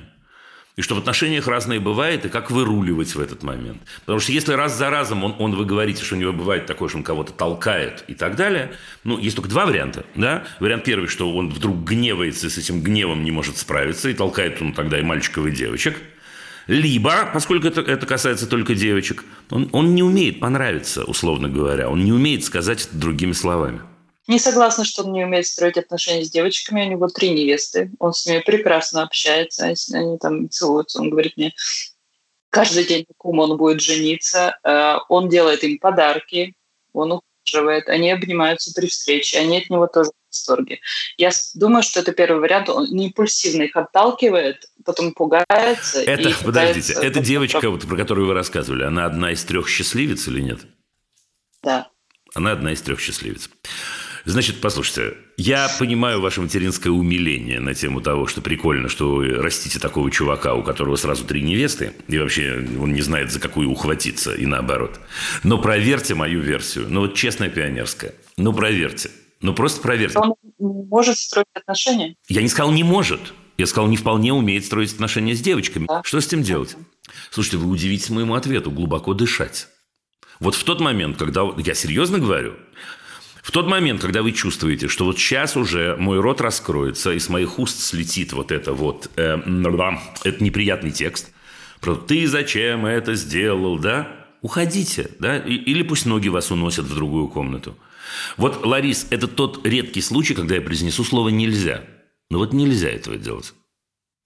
И 0.75 0.81
что 0.81 0.95
в 0.95 0.97
отношениях 0.97 1.45
разное 1.45 1.79
бывает, 1.81 2.25
и 2.25 2.29
как 2.29 2.51
выруливать 2.51 3.13
в 3.13 3.19
этот 3.19 3.43
момент. 3.43 3.81
Потому 4.01 4.21
что 4.21 4.31
если 4.31 4.53
раз 4.53 4.77
за 4.77 4.89
разом 4.89 5.25
он, 5.25 5.35
он 5.37 5.53
вы 5.53 5.65
говорите, 5.65 6.03
что 6.03 6.15
у 6.15 6.17
него 6.17 6.31
бывает 6.31 6.67
такое, 6.67 6.87
что 6.87 6.97
он 6.97 7.03
кого-то 7.03 7.33
толкает 7.33 8.05
и 8.07 8.15
так 8.15 8.37
далее, 8.37 8.71
ну, 9.03 9.19
есть 9.19 9.35
только 9.35 9.49
два 9.49 9.65
варианта. 9.65 10.05
Да? 10.15 10.45
Вариант 10.61 10.85
первый, 10.85 11.09
что 11.09 11.31
он 11.35 11.49
вдруг 11.49 11.83
гневается 11.83 12.47
и 12.47 12.49
с 12.49 12.57
этим 12.57 12.81
гневом 12.81 13.23
не 13.25 13.31
может 13.31 13.57
справиться, 13.57 14.09
и 14.09 14.13
толкает 14.13 14.61
он 14.61 14.73
тогда 14.73 14.97
и 14.97 15.03
мальчиков, 15.03 15.45
и 15.45 15.51
девочек– 15.51 15.99
либо, 16.69 17.27
поскольку 17.33 17.65
это, 17.65 17.81
это 17.81 18.05
касается 18.05 18.45
только 18.45 18.75
девочек, 18.75 19.25
он, 19.49 19.71
он 19.73 19.95
не 19.95 20.03
умеет 20.03 20.39
понравиться, 20.39 21.03
условно 21.03 21.49
говоря. 21.49 21.89
Он 21.89 22.05
не 22.05 22.13
умеет 22.13 22.45
сказать 22.45 22.85
это 22.85 22.95
другими 22.95 23.31
словами. 23.31 23.81
Не 24.27 24.37
согласна, 24.37 24.85
что 24.85 25.03
он 25.03 25.11
не 25.11 25.25
умеет 25.25 25.47
строить 25.47 25.77
отношения 25.77 26.23
с 26.23 26.29
девочками. 26.29 26.85
У 26.85 26.91
него 26.91 27.07
три 27.07 27.31
невесты. 27.31 27.91
Он 27.97 28.13
с 28.13 28.23
ними 28.27 28.43
прекрасно 28.45 29.01
общается. 29.01 29.65
Они 29.65 30.19
там 30.19 30.47
целуются. 30.51 30.99
Он 30.99 31.09
говорит 31.09 31.37
мне, 31.37 31.55
каждый 32.51 32.85
день, 32.85 33.07
кому 33.19 33.41
он 33.41 33.57
будет 33.57 33.81
жениться. 33.81 34.55
Э, 34.63 34.97
он 35.09 35.27
делает 35.27 35.63
им 35.63 35.79
подарки. 35.79 36.53
Он 36.93 37.19
ухаживает. 37.47 37.89
Они 37.89 38.11
обнимаются 38.11 38.71
при 38.75 38.85
встрече. 38.85 39.39
Они 39.39 39.57
от 39.57 39.71
него 39.71 39.87
тоже 39.87 40.11
восторге. 40.29 40.79
Я 41.17 41.31
думаю, 41.55 41.83
что 41.83 41.99
это 41.99 42.11
первый 42.11 42.39
вариант. 42.39 42.69
Он 42.69 42.87
не 42.89 43.07
импульсивно 43.07 43.63
их 43.63 43.75
отталкивает, 43.75 44.69
потом 44.85 45.13
пугается. 45.13 46.01
Это, 46.01 46.31
подождите, 46.43 46.93
эта 46.93 47.19
девочка, 47.19 47.69
вот, 47.69 47.87
про 47.87 47.97
которую 47.97 48.27
вы 48.27 48.33
рассказывали, 48.33 48.83
она 48.83 49.05
одна 49.05 49.31
из 49.31 49.43
трех 49.43 49.67
счастливец 49.67 50.27
или 50.27 50.41
нет? 50.41 50.61
Да. 51.63 51.89
Она 52.33 52.51
одна 52.51 52.71
из 52.71 52.81
трех 52.81 52.99
счастливец. 52.99 53.49
Значит, 54.25 54.61
послушайте, 54.61 55.17
я 55.37 55.69
понимаю 55.79 56.21
ваше 56.21 56.41
материнское 56.41 56.91
умиление 56.91 57.59
на 57.59 57.73
тему 57.73 58.01
того, 58.01 58.27
что 58.27 58.41
прикольно, 58.41 58.89
что 58.89 59.15
вы 59.15 59.33
растите 59.33 59.79
такого 59.79 60.11
чувака, 60.11 60.53
у 60.53 60.61
которого 60.61 60.97
сразу 60.97 61.25
три 61.25 61.41
невесты, 61.41 61.93
и 62.07 62.17
вообще 62.19 62.67
он 62.79 62.93
не 62.93 63.01
знает, 63.01 63.31
за 63.31 63.39
какую 63.39 63.69
ухватиться, 63.71 64.35
и 64.35 64.45
наоборот. 64.45 64.99
Но 65.43 65.57
проверьте 65.57 66.15
мою 66.15 66.41
версию. 66.41 66.87
Ну, 66.89 67.01
вот 67.01 67.15
честная 67.15 67.49
пионерская. 67.49 68.13
Ну, 68.37 68.53
проверьте. 68.53 69.09
Ну, 69.41 69.53
просто 69.53 69.81
проверьте. 69.81 70.19
Он 70.19 70.35
может 70.59 71.17
строить 71.17 71.47
отношения? 71.53 72.15
Я 72.27 72.41
не 72.41 72.49
сказал 72.49 72.71
«не 72.71 72.83
может». 72.83 73.33
Я 73.57 73.65
сказал, 73.65 73.89
не 73.89 73.97
вполне 73.97 74.31
умеет 74.31 74.63
строить 74.63 74.93
отношения 74.93 75.35
с 75.35 75.41
девочками. 75.41 75.85
Да. 75.85 76.01
Что 76.05 76.21
с 76.21 76.27
этим 76.27 76.43
делать? 76.43 76.77
Слушайте, 77.29 77.57
вы 77.57 77.69
удивитесь 77.69 78.09
моему 78.09 78.35
ответу. 78.35 78.71
Глубоко 78.71 79.13
дышать. 79.13 79.67
Вот 80.39 80.55
в 80.55 80.63
тот 80.63 80.79
момент, 80.79 81.17
когда... 81.17 81.41
Я 81.57 81.73
серьезно 81.73 82.19
говорю. 82.19 82.53
В 83.43 83.51
тот 83.51 83.67
момент, 83.67 83.99
когда 83.99 84.21
вы 84.21 84.31
чувствуете, 84.31 84.87
что 84.87 85.03
вот 85.03 85.17
сейчас 85.17 85.57
уже 85.57 85.97
мой 85.99 86.21
рот 86.21 86.39
раскроется, 86.39 87.11
и 87.11 87.19
с 87.19 87.27
моих 87.27 87.59
уст 87.59 87.81
слетит 87.81 88.31
вот 88.31 88.53
это 88.53 88.71
вот... 88.71 89.09
Э, 89.17 89.37
это 90.23 90.41
неприятный 90.41 90.91
текст. 90.91 91.33
Про 91.81 91.95
«ты 91.95 92.27
зачем 92.27 92.85
это 92.85 93.15
сделал», 93.15 93.77
да? 93.77 94.07
Уходите, 94.41 95.11
да? 95.19 95.37
Или 95.37 95.83
пусть 95.83 96.05
ноги 96.05 96.29
вас 96.29 96.49
уносят 96.49 96.85
в 96.85 96.95
другую 96.95 97.27
комнату. 97.27 97.77
Вот, 98.37 98.65
Ларис, 98.65 99.07
это 99.09 99.27
тот 99.27 99.65
редкий 99.65 100.01
случай, 100.01 100.33
когда 100.33 100.55
я 100.55 100.61
произнесу 100.61 101.03
слово 101.03 101.29
«нельзя». 101.29 101.83
Но 102.29 102.37
вот 102.37 102.53
нельзя 102.53 102.89
этого 102.89 103.17
делать. 103.17 103.53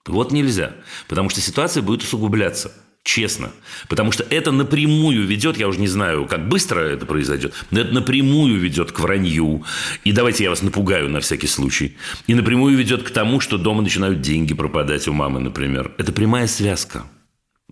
Вот 0.06 0.32
нельзя. 0.32 0.76
Потому 1.08 1.30
что 1.30 1.40
ситуация 1.40 1.82
будет 1.82 2.04
усугубляться. 2.04 2.72
Честно. 3.04 3.52
Потому 3.90 4.14
что 4.14 4.24
это 4.30 4.52
напрямую 4.52 5.28
ведет, 5.28 5.58
я 5.58 5.68
уже 5.68 5.80
не 5.80 5.88
знаю, 5.88 6.26
как 6.26 6.48
быстро 6.48 6.80
это 6.80 7.06
произойдет, 7.06 7.54
но 7.70 7.82
это 7.82 7.94
напрямую 7.94 8.58
ведет 8.58 8.94
к 8.94 9.00
вранью. 9.02 9.64
И 10.06 10.14
давайте 10.14 10.46
я 10.46 10.50
вас 10.50 10.62
напугаю 10.62 11.10
на 11.10 11.20
всякий 11.20 11.48
случай. 11.48 11.98
И 12.28 12.34
напрямую 12.34 12.78
ведет 12.78 13.04
к 13.04 13.12
тому, 13.12 13.42
что 13.42 13.58
дома 13.58 13.82
начинают 13.82 14.22
деньги 14.22 14.54
пропадать 14.54 15.08
у 15.10 15.14
мамы, 15.14 15.42
например. 15.42 15.94
Это 15.98 16.14
прямая 16.14 16.48
связка. 16.48 17.04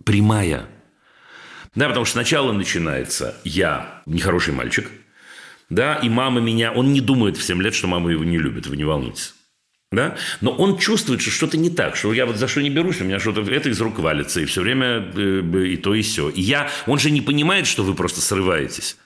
Прямая. 0.04 0.68
Да, 1.76 1.88
потому 1.88 2.04
что 2.04 2.14
сначала 2.14 2.52
начинается 2.52 3.36
«я 3.46 4.02
нехороший 4.06 4.54
мальчик», 4.54 4.92
да, 5.72 5.96
и 5.96 6.10
мама 6.10 6.42
меня, 6.42 6.74
он 6.74 6.92
не 6.92 7.00
думает 7.00 7.38
в 7.38 7.44
7 7.44 7.62
лет, 7.62 7.74
что 7.74 7.88
мама 7.88 8.12
его 8.12 8.26
не 8.26 8.38
любит, 8.38 8.68
вы 8.68 8.76
не 8.76 8.84
волнуйтесь. 8.84 9.34
Да? 9.90 10.18
Но 10.42 10.52
он 10.52 10.78
чувствует, 10.78 11.22
что 11.22 11.32
что-то 11.32 11.58
не 11.58 11.70
так, 11.70 11.96
что 11.96 12.14
я 12.14 12.26
вот 12.26 12.36
за 12.36 12.50
что 12.50 12.62
не 12.62 12.70
берусь, 12.70 13.00
у 13.00 13.06
меня 13.06 13.20
что-то 13.20 13.42
это 13.42 13.70
из 13.70 13.80
рук 13.80 14.00
валится, 14.00 14.42
и 14.42 14.46
все 14.46 14.62
время 14.62 15.12
э, 15.16 15.42
и 15.66 15.78
то, 15.78 15.96
и 15.96 16.02
все. 16.02 16.30
И 16.30 16.42
я, 16.42 16.70
он 16.88 17.00
же 17.00 17.10
не 17.10 17.22
понимает, 17.22 17.68
что 17.68 17.84
вы 17.84 17.94
просто 17.94 18.20
срываетесь. 18.20 18.98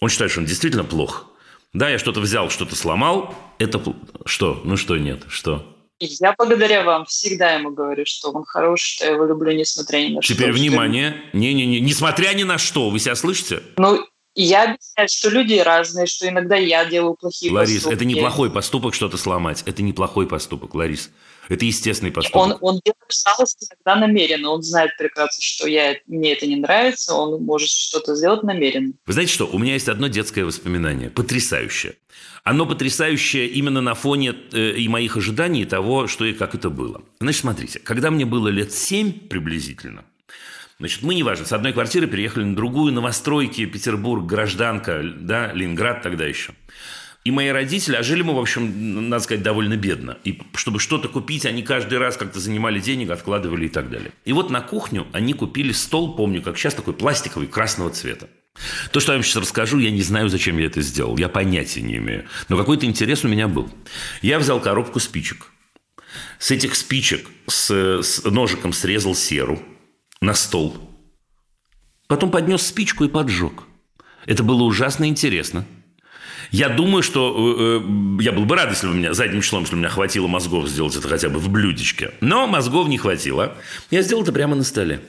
Он 0.00 0.08
считает, 0.08 0.30
что 0.30 0.40
он 0.40 0.46
действительно 0.46 0.84
плох. 0.84 1.26
Да, 1.74 1.90
я 1.90 1.98
что-то 1.98 2.20
взял, 2.20 2.48
что-то 2.48 2.76
сломал, 2.76 3.34
это 3.58 3.82
что? 4.24 4.62
Ну 4.64 4.78
что 4.78 4.96
нет, 4.96 5.24
что? 5.28 5.76
Я 5.98 6.34
благодаря 6.38 6.82
вам 6.82 7.04
всегда 7.04 7.52
ему 7.52 7.72
говорю, 7.72 8.04
что 8.06 8.30
он 8.30 8.44
хороший, 8.44 8.94
что 8.94 9.04
я 9.04 9.12
его 9.12 9.26
люблю, 9.26 9.52
несмотря 9.52 9.98
ни 9.98 10.14
на 10.14 10.22
что. 10.22 10.32
Теперь 10.32 10.52
внимание. 10.52 11.20
Не-не-не. 11.34 11.78
Несмотря 11.80 12.32
ни 12.32 12.42
на 12.42 12.56
что. 12.56 12.88
Вы 12.88 12.98
себя 13.00 13.14
слышите? 13.14 13.62
Ну, 13.76 14.06
и 14.34 14.44
я 14.44 14.64
объясняю, 14.64 15.08
что 15.08 15.28
люди 15.30 15.54
разные, 15.54 16.06
что 16.06 16.28
иногда 16.28 16.56
я 16.56 16.84
делаю 16.84 17.14
плохие 17.14 17.52
Ларис, 17.52 17.74
поступки. 17.74 17.94
это 17.94 18.04
неплохой 18.04 18.50
поступок 18.50 18.94
что-то 18.94 19.16
сломать. 19.16 19.62
Это 19.66 19.82
неплохой 19.82 20.28
поступок, 20.28 20.74
Ларис. 20.74 21.10
Это 21.48 21.64
естественный 21.64 22.12
поступок. 22.12 22.62
Он, 22.62 22.74
он 22.76 22.80
делает 22.84 23.10
шалости 23.10 23.66
иногда 23.66 24.06
намеренно. 24.06 24.50
Он 24.50 24.62
знает 24.62 24.92
прекрасно, 24.96 25.42
что 25.42 25.66
я, 25.66 25.96
мне 26.06 26.32
это 26.32 26.46
не 26.46 26.54
нравится. 26.54 27.14
Он 27.14 27.42
может 27.42 27.68
что-то 27.70 28.14
сделать 28.14 28.44
намеренно. 28.44 28.92
Вы 29.04 29.12
знаете 29.12 29.32
что? 29.32 29.46
У 29.46 29.58
меня 29.58 29.72
есть 29.72 29.88
одно 29.88 30.06
детское 30.06 30.44
воспоминание. 30.44 31.10
Потрясающее. 31.10 31.96
Оно 32.44 32.66
потрясающее 32.66 33.48
именно 33.48 33.80
на 33.80 33.94
фоне 33.94 34.34
э, 34.52 34.72
и 34.76 34.88
моих 34.88 35.16
ожиданий 35.16 35.64
того, 35.64 36.06
что 36.06 36.24
и 36.24 36.32
как 36.32 36.54
это 36.54 36.70
было. 36.70 37.02
Значит, 37.20 37.40
смотрите. 37.40 37.80
Когда 37.80 38.12
мне 38.12 38.24
было 38.24 38.46
лет 38.46 38.72
семь 38.72 39.12
приблизительно, 39.12 40.04
Значит, 40.80 41.02
мы, 41.02 41.14
неважно, 41.14 41.44
с 41.44 41.52
одной 41.52 41.74
квартиры 41.74 42.06
переехали 42.06 42.42
на 42.42 42.56
другую, 42.56 42.94
новостройки, 42.94 43.66
Петербург, 43.66 44.24
гражданка, 44.24 45.02
да, 45.04 45.52
Ленинград 45.52 46.02
тогда 46.02 46.24
еще. 46.24 46.54
И 47.22 47.30
мои 47.30 47.48
родители, 47.48 47.96
а 47.96 48.02
жили 48.02 48.22
мы, 48.22 48.34
в 48.34 48.38
общем, 48.38 49.10
надо 49.10 49.22
сказать, 49.22 49.42
довольно 49.42 49.76
бедно. 49.76 50.16
И 50.24 50.40
чтобы 50.54 50.80
что-то 50.80 51.08
купить, 51.08 51.44
они 51.44 51.62
каждый 51.62 51.98
раз 51.98 52.16
как-то 52.16 52.40
занимали 52.40 52.80
денег, 52.80 53.10
откладывали 53.10 53.66
и 53.66 53.68
так 53.68 53.90
далее. 53.90 54.12
И 54.24 54.32
вот 54.32 54.48
на 54.48 54.62
кухню 54.62 55.06
они 55.12 55.34
купили 55.34 55.72
стол, 55.72 56.16
помню, 56.16 56.40
как 56.40 56.56
сейчас, 56.56 56.72
такой 56.72 56.94
пластиковый, 56.94 57.46
красного 57.46 57.90
цвета. 57.90 58.30
То, 58.90 59.00
что 59.00 59.12
я 59.12 59.18
вам 59.18 59.22
сейчас 59.22 59.36
расскажу, 59.36 59.78
я 59.80 59.90
не 59.90 60.00
знаю, 60.00 60.30
зачем 60.30 60.56
я 60.56 60.64
это 60.64 60.80
сделал. 60.80 61.18
Я 61.18 61.28
понятия 61.28 61.82
не 61.82 61.98
имею. 61.98 62.24
Но 62.48 62.56
какой-то 62.56 62.86
интерес 62.86 63.22
у 63.22 63.28
меня 63.28 63.48
был. 63.48 63.70
Я 64.22 64.38
взял 64.38 64.58
коробку 64.60 64.98
спичек. 64.98 65.52
С 66.38 66.50
этих 66.50 66.74
спичек 66.74 67.28
с, 67.46 67.70
с 68.02 68.24
ножиком 68.24 68.72
срезал 68.72 69.14
серу 69.14 69.62
на 70.20 70.34
стол. 70.34 70.76
Потом 72.06 72.30
поднес 72.30 72.66
спичку 72.66 73.04
и 73.04 73.08
поджег. 73.08 73.64
Это 74.26 74.42
было 74.42 74.62
ужасно 74.64 75.08
интересно. 75.08 75.64
Я 76.50 76.68
думаю, 76.68 77.02
что 77.02 77.32
э, 77.36 77.80
э, 77.80 78.22
я 78.22 78.32
был 78.32 78.44
бы 78.44 78.56
рад, 78.56 78.70
если 78.70 78.88
бы 78.88 78.94
меня 78.94 79.14
задним 79.14 79.40
числом, 79.40 79.62
если 79.62 79.76
у 79.76 79.78
меня 79.78 79.88
хватило 79.88 80.26
мозгов 80.26 80.68
сделать 80.68 80.96
это 80.96 81.08
хотя 81.08 81.28
бы 81.28 81.38
в 81.38 81.48
блюдечке. 81.48 82.12
Но 82.20 82.48
мозгов 82.48 82.88
не 82.88 82.98
хватило. 82.98 83.56
Я 83.90 84.02
сделал 84.02 84.24
это 84.24 84.32
прямо 84.32 84.56
на 84.56 84.64
столе. 84.64 85.00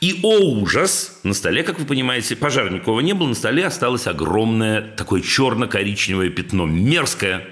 И, 0.00 0.20
о 0.22 0.38
ужас, 0.38 1.18
на 1.24 1.34
столе, 1.34 1.64
как 1.64 1.80
вы 1.80 1.86
понимаете, 1.86 2.36
пожар 2.36 2.70
никого 2.70 3.00
не 3.00 3.14
было, 3.14 3.28
на 3.28 3.34
столе 3.34 3.66
осталось 3.66 4.06
огромное 4.06 4.80
такое 4.80 5.22
черно-коричневое 5.22 6.30
пятно, 6.30 6.66
мерзкое, 6.66 7.48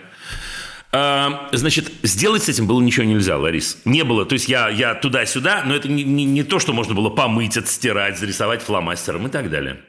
значит, 1.52 1.90
сделать 2.02 2.44
с 2.44 2.48
этим 2.48 2.66
было 2.66 2.80
ничего 2.80 3.04
нельзя, 3.04 3.36
Ларис. 3.36 3.78
Не 3.84 4.04
было. 4.04 4.24
То 4.26 4.34
есть 4.34 4.48
я, 4.48 4.68
я 4.68 4.94
туда-сюда, 4.94 5.64
но 5.66 5.74
это 5.74 5.88
не, 5.88 6.04
не, 6.04 6.24
не 6.24 6.44
то, 6.44 6.58
что 6.58 6.72
можно 6.72 6.94
было 6.94 7.10
помыть, 7.10 7.56
отстирать, 7.56 8.18
зарисовать 8.18 8.62
фломастером 8.62 9.26
и 9.26 9.30
так 9.30 9.50
далее. 9.50 9.80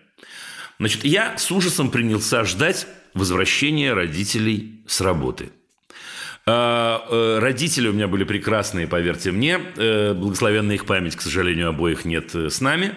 Значит, 0.80 1.06
я 1.06 1.38
с 1.38 1.52
ужасом 1.52 1.91
принялся 1.91 2.44
ждать 2.44 2.88
возвращения 3.13 3.94
родителей 3.94 4.84
с 4.88 5.00
работы. 5.02 5.52
А, 6.48 7.06
э, 7.10 7.39
родители 7.39 7.88
у 7.88 7.94
меня 7.94 8.08
были 8.08 8.24
прекрасные, 8.24 8.88
поверьте 8.88 9.32
мне. 9.32 9.60
Э, 9.78 10.13
благословенная 10.13 10.76
их 10.76 10.86
память, 10.86 11.15
к 11.15 11.22
сожалению, 11.22 11.70
обоих 11.70 12.06
нет 12.06 12.36
э, 12.36 12.50
с 12.50 12.62
нами. 12.62 12.94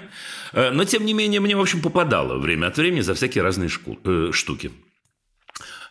Но, 0.55 0.85
тем 0.85 1.05
не 1.05 1.13
менее, 1.13 1.41
мне, 1.41 1.55
в 1.55 1.61
общем, 1.61 1.83
попадало 1.83 2.39
время 2.39 2.69
от 2.69 2.79
времени 2.79 3.03
за 3.03 3.13
всякие 3.13 3.45
разные 3.45 3.69
штуки. 3.69 4.73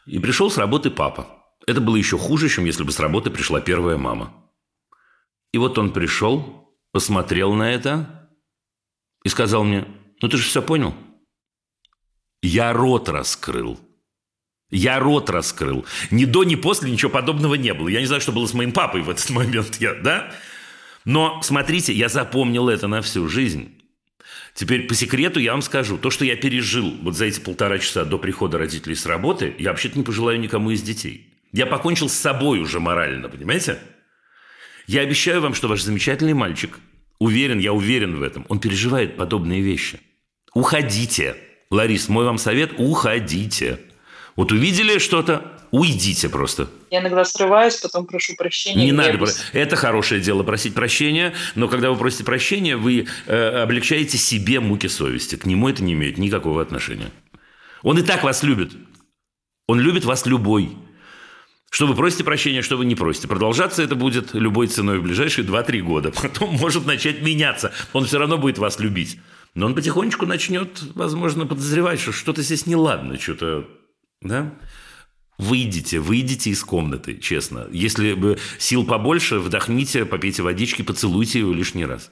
И 0.08 0.18
пришел 0.18 0.50
с 0.50 0.58
работы 0.58 0.90
папа. 0.90 1.28
Это 1.68 1.82
было 1.82 1.98
еще 1.98 2.18
хуже, 2.18 2.50
чем 2.50 2.66
если 2.66 2.84
бы 2.84 2.92
с 2.92 3.00
работы 3.00 3.30
пришла 3.30 3.60
первая 3.60 3.98
мама. 3.98 4.34
И 5.52 5.58
вот 5.58 5.78
он 5.78 5.92
пришел, 5.92 6.74
посмотрел 6.94 7.54
на 7.54 7.72
это 7.72 8.30
и 9.24 9.30
сказал 9.30 9.66
мне, 9.66 9.86
ну 10.22 10.30
ты 10.30 10.38
же 10.38 10.44
все 10.44 10.62
понял? 10.62 10.96
Я 12.42 12.72
рот 12.72 13.10
раскрыл. 13.10 13.80
Я 14.70 15.00
рот 15.00 15.30
раскрыл. 15.30 15.86
Ни 16.10 16.26
до, 16.26 16.44
ни 16.44 16.56
после 16.56 16.90
ничего 16.90 17.12
подобного 17.12 17.56
не 17.56 17.74
было. 17.74 17.90
Я 17.90 18.00
не 18.00 18.06
знаю, 18.06 18.22
что 18.22 18.32
было 18.32 18.46
с 18.46 18.54
моим 18.54 18.72
папой 18.72 19.02
в 19.02 19.10
этот 19.10 19.30
момент, 19.30 19.78
я, 19.80 19.94
да? 19.94 20.34
Но, 21.04 21.42
смотрите, 21.42 21.94
я 21.94 22.10
запомнил 22.10 22.70
это 22.70 22.88
на 22.88 23.02
всю 23.02 23.28
жизнь. 23.28 23.74
Теперь 24.54 24.88
по 24.88 24.96
секрету 24.96 25.40
я 25.40 25.52
вам 25.52 25.62
скажу, 25.62 25.98
то, 25.98 26.10
что 26.10 26.26
я 26.26 26.36
пережил 26.36 26.92
вот 27.02 27.16
за 27.16 27.26
эти 27.26 27.40
полтора 27.40 27.80
часа 27.80 28.06
до 28.06 28.18
прихода 28.18 28.58
родителей 28.58 28.96
с 28.96 29.06
работы, 29.06 29.56
я 29.60 29.70
вообще-то 29.70 29.98
не 29.98 30.04
пожелаю 30.04 30.40
никому 30.40 30.72
из 30.72 30.82
детей. 30.82 31.37
Я 31.52 31.66
покончил 31.66 32.10
с 32.10 32.14
собой 32.14 32.60
уже 32.60 32.80
морально, 32.80 33.30
понимаете? 33.30 33.80
Я 34.86 35.02
обещаю 35.02 35.42
вам, 35.42 35.54
что 35.54 35.68
ваш 35.68 35.82
замечательный 35.82 36.34
мальчик, 36.34 36.80
уверен, 37.20 37.60
я 37.60 37.74
уверен 37.74 38.18
в 38.18 38.24
этом, 38.24 38.46
он 38.50 38.60
переживает 38.60 39.18
подобные 39.18 39.62
вещи. 39.62 40.00
Уходите. 40.54 41.36
Ларис, 41.70 42.08
мой 42.08 42.26
вам 42.26 42.38
совет– 42.38 42.72
уходите. 42.78 43.80
Вот 44.38 44.52
увидели 44.52 45.00
что-то, 45.00 45.52
уйдите 45.72 46.30
просто. 46.30 46.70
Я 46.90 47.02
иногда 47.02 47.26
срываюсь, 47.26 47.76
потом 47.76 48.06
прошу 48.06 48.36
прощения. 48.36 48.86
Не 48.86 48.92
надо. 48.92 49.18
Про... 49.18 49.28
Это 49.52 49.76
хорошее 49.76 50.22
дело 50.22 50.44
просить 50.44 50.74
прощения, 50.74 51.34
но 51.56 51.68
когда 51.68 51.92
вы 51.92 51.98
просите 51.98 52.24
прощения, 52.24 52.78
вы 52.78 53.08
э, 53.26 53.62
облегчаете 53.64 54.18
себе 54.18 54.60
муки 54.60 54.88
совести. 54.88 55.36
К 55.36 55.46
нему 55.46 55.68
это 55.68 55.84
не 55.84 55.94
имеет 55.94 56.18
никакого 56.18 56.62
отношения. 56.62 57.12
Он 57.84 57.98
и 57.98 58.04
так 58.04 58.24
вас 58.24 58.44
любит. 58.44 58.72
Он 59.68 59.80
любит 59.80 60.06
вас 60.06 60.26
любой. 60.26 60.72
Что 61.70 61.86
вы 61.86 61.96
просите 61.96 62.24
прощения, 62.24 62.62
что 62.62 62.78
вы 62.78 62.86
не 62.86 62.96
просите. 62.96 63.28
Продолжаться 63.28 63.84
это 63.84 63.96
будет 63.96 64.34
любой 64.34 64.68
ценой 64.68 65.00
в 65.00 65.04
ближайшие 65.04 65.46
2-3 65.46 65.82
года. 65.82 66.12
Потом 66.22 66.56
может 66.56 66.86
начать 66.86 67.22
меняться. 67.22 67.74
Он 67.94 68.06
все 68.06 68.20
равно 68.20 68.38
будет 68.38 68.58
вас 68.58 68.80
любить. 68.80 69.20
Но 69.54 69.66
он 69.66 69.76
потихонечку 69.76 70.26
начнет, 70.26 70.82
возможно, 70.96 71.46
подозревать, 71.46 72.00
что 72.00 72.12
что-то 72.12 72.42
здесь 72.42 72.68
неладно, 72.68 73.20
что-то... 73.20 73.68
Да? 74.22 74.54
Выйдите, 75.38 76.00
выйдите 76.00 76.50
из 76.50 76.64
комнаты, 76.64 77.18
честно. 77.18 77.68
Если 77.72 78.14
бы 78.14 78.40
сил 78.58 78.86
побольше, 78.86 79.40
вдохните, 79.40 80.06
попейте 80.06 80.42
водички, 80.42 80.82
поцелуйте 80.82 81.40
его 81.40 81.54
лишний 81.54 81.86
раз. 81.86 82.12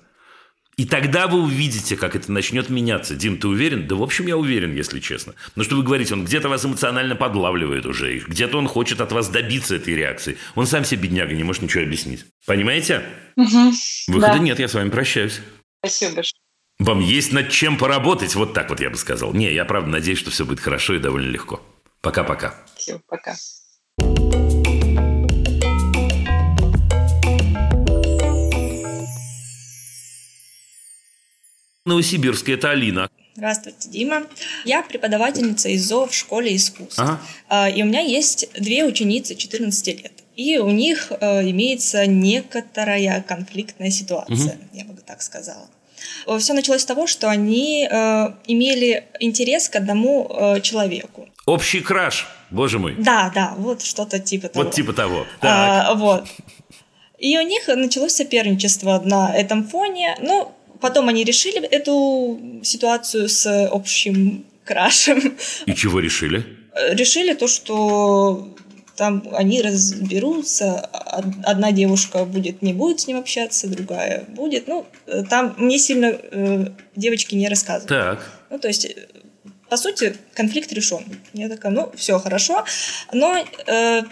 И 0.77 0.85
тогда 0.85 1.27
вы 1.27 1.41
увидите, 1.41 1.95
как 1.95 2.15
это 2.15 2.31
начнет 2.31 2.69
меняться. 2.69 3.15
Дим, 3.15 3.37
ты 3.37 3.47
уверен? 3.47 3.87
Да, 3.87 3.95
в 3.95 4.03
общем, 4.03 4.27
я 4.27 4.35
уверен, 4.35 4.73
если 4.75 4.99
честно. 4.99 5.33
Но 5.55 5.63
что 5.63 5.75
вы 5.75 5.83
говорите, 5.83 6.13
он 6.13 6.25
где-то 6.25 6.49
вас 6.49 6.65
эмоционально 6.65 7.15
подлавливает 7.15 7.85
уже. 7.85 8.19
Где-то 8.19 8.57
он 8.57 8.67
хочет 8.67 8.99
от 8.99 9.11
вас 9.11 9.29
добиться 9.29 9.75
этой 9.75 9.95
реакции. 9.95 10.37
Он 10.55 10.67
сам 10.67 10.83
себе, 10.83 11.03
бедняга, 11.03 11.33
не 11.33 11.43
может 11.43 11.61
ничего 11.61 11.83
объяснить. 11.83 12.25
Понимаете? 12.45 13.03
Угу, 13.37 13.71
Выхода 14.07 14.33
да. 14.33 14.39
нет, 14.39 14.59
я 14.59 14.67
с 14.67 14.73
вами 14.73 14.89
прощаюсь. 14.89 15.39
Спасибо 15.79 16.15
большое. 16.15 16.39
Вам 16.79 16.99
есть 16.99 17.31
над 17.31 17.49
чем 17.49 17.77
поработать, 17.77 18.35
вот 18.35 18.53
так 18.53 18.69
вот 18.69 18.81
я 18.81 18.89
бы 18.89 18.97
сказал. 18.97 19.33
Не, 19.33 19.53
я 19.53 19.63
правда 19.63 19.89
надеюсь, 19.89 20.19
что 20.19 20.29
все 20.29 20.45
будет 20.45 20.59
хорошо 20.59 20.95
и 20.95 20.99
довольно 20.99 21.29
легко. 21.29 21.61
Пока-пока. 22.01 22.53
Все, 22.75 22.99
пока. 23.07 23.35
Новосибирске. 23.97 24.54
Это 31.87 32.71
Алина. 32.71 33.09
Здравствуйте, 33.35 33.89
Дима. 33.89 34.23
Я 34.63 34.81
преподавательница 34.81 35.71
ИЗО 35.75 36.07
в 36.07 36.15
школе 36.15 36.55
искусств. 36.55 36.99
Ага. 36.99 37.69
И 37.69 37.83
у 37.83 37.85
меня 37.85 37.99
есть 37.99 38.49
две 38.53 38.85
ученицы 38.85 39.35
14 39.35 39.87
лет. 40.01 40.11
И 40.35 40.57
у 40.57 40.71
них 40.71 41.11
э, 41.11 41.49
имеется 41.49 42.07
некоторая 42.07 43.21
конфликтная 43.21 43.91
ситуация, 43.91 44.53
угу. 44.55 44.59
я 44.73 44.83
бы 44.85 44.95
так 45.05 45.21
сказала. 45.21 45.67
Все 46.39 46.53
началось 46.53 46.81
с 46.81 46.85
того, 46.85 47.05
что 47.05 47.29
они 47.29 47.87
э, 47.89 48.27
имели 48.47 49.05
интерес 49.19 49.69
к 49.69 49.75
одному 49.75 50.27
э, 50.29 50.61
человеку. 50.61 51.29
Общий 51.45 51.81
краш, 51.81 52.27
боже 52.49 52.79
мой. 52.79 52.95
Да, 52.97 53.31
да, 53.35 53.53
вот 53.57 53.83
что-то 53.83 54.17
типа 54.17 54.49
того. 54.49 54.65
Вот 54.65 54.73
типа 54.73 54.93
того. 54.93 55.27
А, 55.41 55.93
вот. 55.93 56.25
И 57.19 57.37
у 57.37 57.41
них 57.43 57.67
началось 57.67 58.13
соперничество 58.13 59.01
на 59.05 59.33
этом 59.35 59.67
фоне. 59.67 60.17
Ну, 60.21 60.51
Потом 60.81 61.09
они 61.09 61.23
решили 61.23 61.61
эту 61.61 62.39
ситуацию 62.63 63.29
с 63.29 63.67
общим 63.67 64.45
крашем. 64.63 65.37
И 65.65 65.73
чего 65.73 65.99
решили? 65.99 66.45
Решили 66.91 67.33
то, 67.33 67.47
что 67.47 68.55
там 68.95 69.27
они 69.33 69.61
разберутся, 69.61 70.79
одна 71.43 71.71
девушка 71.71 72.25
будет 72.25 72.61
не 72.61 72.73
будет 72.73 73.01
с 73.01 73.07
ним 73.07 73.19
общаться, 73.19 73.67
другая 73.67 74.25
будет. 74.29 74.67
Ну, 74.67 74.85
там 75.29 75.55
мне 75.57 75.77
сильно 75.77 76.05
э, 76.07 76.67
девочки 76.95 77.35
не 77.35 77.49
рассказывают. 77.49 77.89
Так. 77.89 78.31
Ну, 78.49 78.59
то 78.59 78.67
есть 78.67 78.87
по 79.69 79.77
сути, 79.77 80.15
конфликт 80.33 80.71
решен. 80.71 81.03
Я 81.33 81.49
такая, 81.49 81.71
ну, 81.71 81.91
все 81.95 82.19
хорошо, 82.19 82.65
но 83.11 83.43
э, 83.67 84.03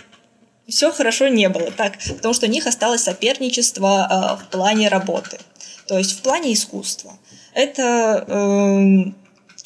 все 0.68 0.92
хорошо 0.92 1.28
не 1.28 1.48
было, 1.50 1.72
так, 1.72 1.94
потому 2.16 2.34
что 2.34 2.48
у 2.48 2.50
них 2.50 2.66
осталось 2.68 3.04
соперничество 3.04 4.38
э, 4.40 4.44
в 4.44 4.50
плане 4.50 4.88
работы, 4.88 5.38
то 5.88 5.98
есть 5.98 6.18
в 6.18 6.22
плане 6.22 6.54
искусства. 6.54 7.14
Это 7.54 8.26
э, 8.28 9.12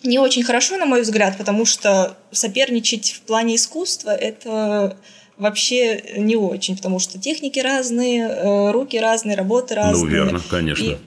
не 0.03 0.19
очень 0.19 0.43
хорошо, 0.43 0.77
на 0.77 0.85
мой 0.85 1.01
взгляд, 1.01 1.37
потому 1.37 1.65
что 1.65 2.17
соперничать 2.31 3.11
в 3.11 3.21
плане 3.21 3.55
искусства 3.55 4.11
это 4.11 4.97
вообще 5.37 6.03
не 6.17 6.35
очень, 6.35 6.75
потому 6.75 6.99
что 6.99 7.19
техники 7.19 7.59
разные, 7.59 8.27
э, 8.27 8.71
руки 8.71 8.99
разные, 8.99 9.35
работы 9.35 9.75
ну, 9.75 9.81
разные. 9.81 10.03
Ну, 10.03 10.09
верно, 10.09 10.41
конечно. 10.49 10.83
И 10.83 10.97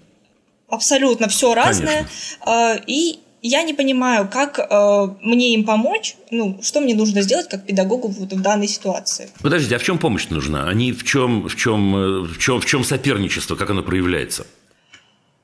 абсолютно 0.68 1.28
все 1.28 1.54
разное. 1.54 2.08
Конечно. 2.44 2.78
Э, 2.78 2.82
и 2.86 3.20
я 3.42 3.62
не 3.62 3.74
понимаю, 3.74 4.28
как 4.30 4.58
э, 4.58 5.08
мне 5.22 5.54
им 5.54 5.64
помочь, 5.64 6.16
ну, 6.30 6.60
что 6.62 6.80
мне 6.80 6.94
нужно 6.94 7.22
сделать 7.22 7.48
как 7.48 7.66
педагогу 7.66 8.08
вот 8.08 8.32
в 8.32 8.40
данной 8.40 8.68
ситуации. 8.68 9.30
Подождите, 9.42 9.76
а 9.76 9.78
в 9.78 9.82
чем 9.82 9.98
помощь 9.98 10.28
нужна? 10.28 10.68
Они 10.68 10.92
в 10.92 11.04
чем, 11.04 11.48
в 11.48 11.56
чем, 11.56 11.96
э, 11.96 12.20
в 12.22 12.38
чем, 12.38 12.60
в 12.60 12.66
чем 12.66 12.84
соперничество, 12.84 13.56
как 13.56 13.70
оно 13.70 13.82
проявляется? 13.82 14.46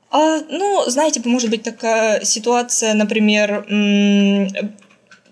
А, 0.09 0.39
ну, 0.49 0.83
знаете, 0.87 1.21
может 1.25 1.49
быть 1.49 1.63
такая 1.63 2.23
ситуация, 2.23 2.93
например, 2.93 3.65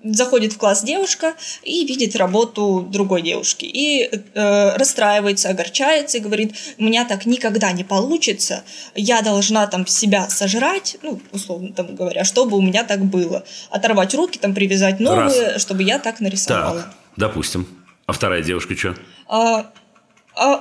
заходит 0.05 0.53
в 0.53 0.57
класс 0.57 0.83
девушка 0.83 1.33
и 1.63 1.85
видит 1.85 2.15
работу 2.15 2.85
другой 2.87 3.21
девушки 3.21 3.65
и 3.65 4.03
э, 4.03 4.75
расстраивается, 4.75 5.49
огорчается 5.49 6.17
и 6.17 6.21
говорит, 6.21 6.55
у 6.77 6.83
меня 6.83 7.05
так 7.05 7.25
никогда 7.25 7.71
не 7.71 7.83
получится, 7.83 8.63
я 8.93 9.21
должна 9.21 9.65
там 9.67 9.87
себя 9.87 10.29
сожрать, 10.29 10.97
ну, 11.01 11.19
условно 11.31 11.73
там 11.73 11.95
говоря, 11.95 12.23
чтобы 12.23 12.57
у 12.57 12.61
меня 12.61 12.83
так 12.83 13.03
было. 13.03 13.43
Оторвать 13.71 14.13
руки, 14.13 14.37
там 14.37 14.53
привязать 14.53 14.99
новые, 14.99 15.53
Раз. 15.53 15.61
чтобы 15.61 15.83
я 15.83 15.99
так 15.99 16.19
нарисовала. 16.19 16.81
Так, 16.81 16.93
допустим. 17.17 17.67
А 18.05 18.13
вторая 18.13 18.43
девушка 18.43 18.75
что? 18.75 18.95
А, 19.27 19.71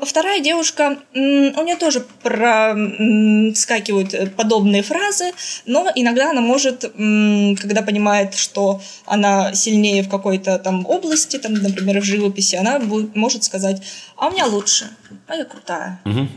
вторая 0.02 0.40
девушка, 0.40 0.98
у 1.12 1.18
нее 1.18 1.76
тоже 1.76 2.00
проскакивают 2.22 4.14
э, 4.14 4.26
подобные 4.28 4.82
фразы, 4.82 5.32
но 5.66 5.90
иногда 5.94 6.30
она 6.30 6.40
может, 6.40 6.82
когда 6.82 7.82
понимает, 7.82 8.34
что 8.34 8.80
она 9.04 9.52
сильнее 9.54 10.02
в 10.02 10.08
какой-то 10.08 10.58
там 10.58 10.86
области, 10.86 11.38
там, 11.38 11.54
например, 11.54 12.00
в 12.00 12.04
живописи, 12.04 12.54
она 12.56 12.78
может 12.78 13.44
сказать, 13.44 13.82
а 14.16 14.28
у 14.28 14.32
меня 14.32 14.46
лучше, 14.46 14.90
а 15.26 15.36
я 15.36 15.44
крутая, 15.44 16.00
угу. 16.04 16.28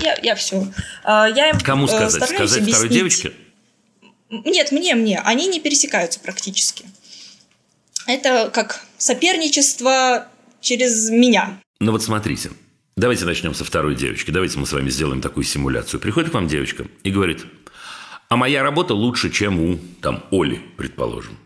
я, 0.00 0.16
я 0.22 0.34
все. 0.34 0.66
А 1.04 1.28
я 1.28 1.52
Кому 1.62 1.84
э, 1.84 1.88
сказать? 1.88 2.24
Сказать 2.28 2.38
объяснить. 2.40 2.74
второй 2.74 2.90
девочке? 2.90 3.32
Нет, 4.30 4.72
мне, 4.72 4.94
мне. 4.94 5.20
Они 5.20 5.46
не 5.46 5.60
пересекаются 5.60 6.18
практически. 6.18 6.86
Это 8.06 8.50
как 8.50 8.84
соперничество 8.96 10.26
через 10.60 11.10
меня. 11.10 11.60
Ну 11.80 11.92
вот 11.92 12.02
смотрите, 12.02 12.50
давайте 12.96 13.24
начнем 13.24 13.54
со 13.54 13.64
второй 13.64 13.94
девочки. 13.94 14.30
Давайте 14.30 14.58
мы 14.58 14.66
с 14.66 14.72
вами 14.72 14.90
сделаем 14.90 15.20
такую 15.20 15.44
симуляцию. 15.44 16.00
Приходит 16.00 16.30
к 16.30 16.34
вам 16.34 16.48
девочка 16.48 16.86
и 17.02 17.10
говорит, 17.10 17.44
а 18.28 18.36
моя 18.36 18.62
работа 18.62 18.94
лучше, 18.94 19.30
чем 19.30 19.60
у, 19.60 19.78
там, 20.00 20.24
Оли, 20.30 20.60
предположим. 20.76 21.38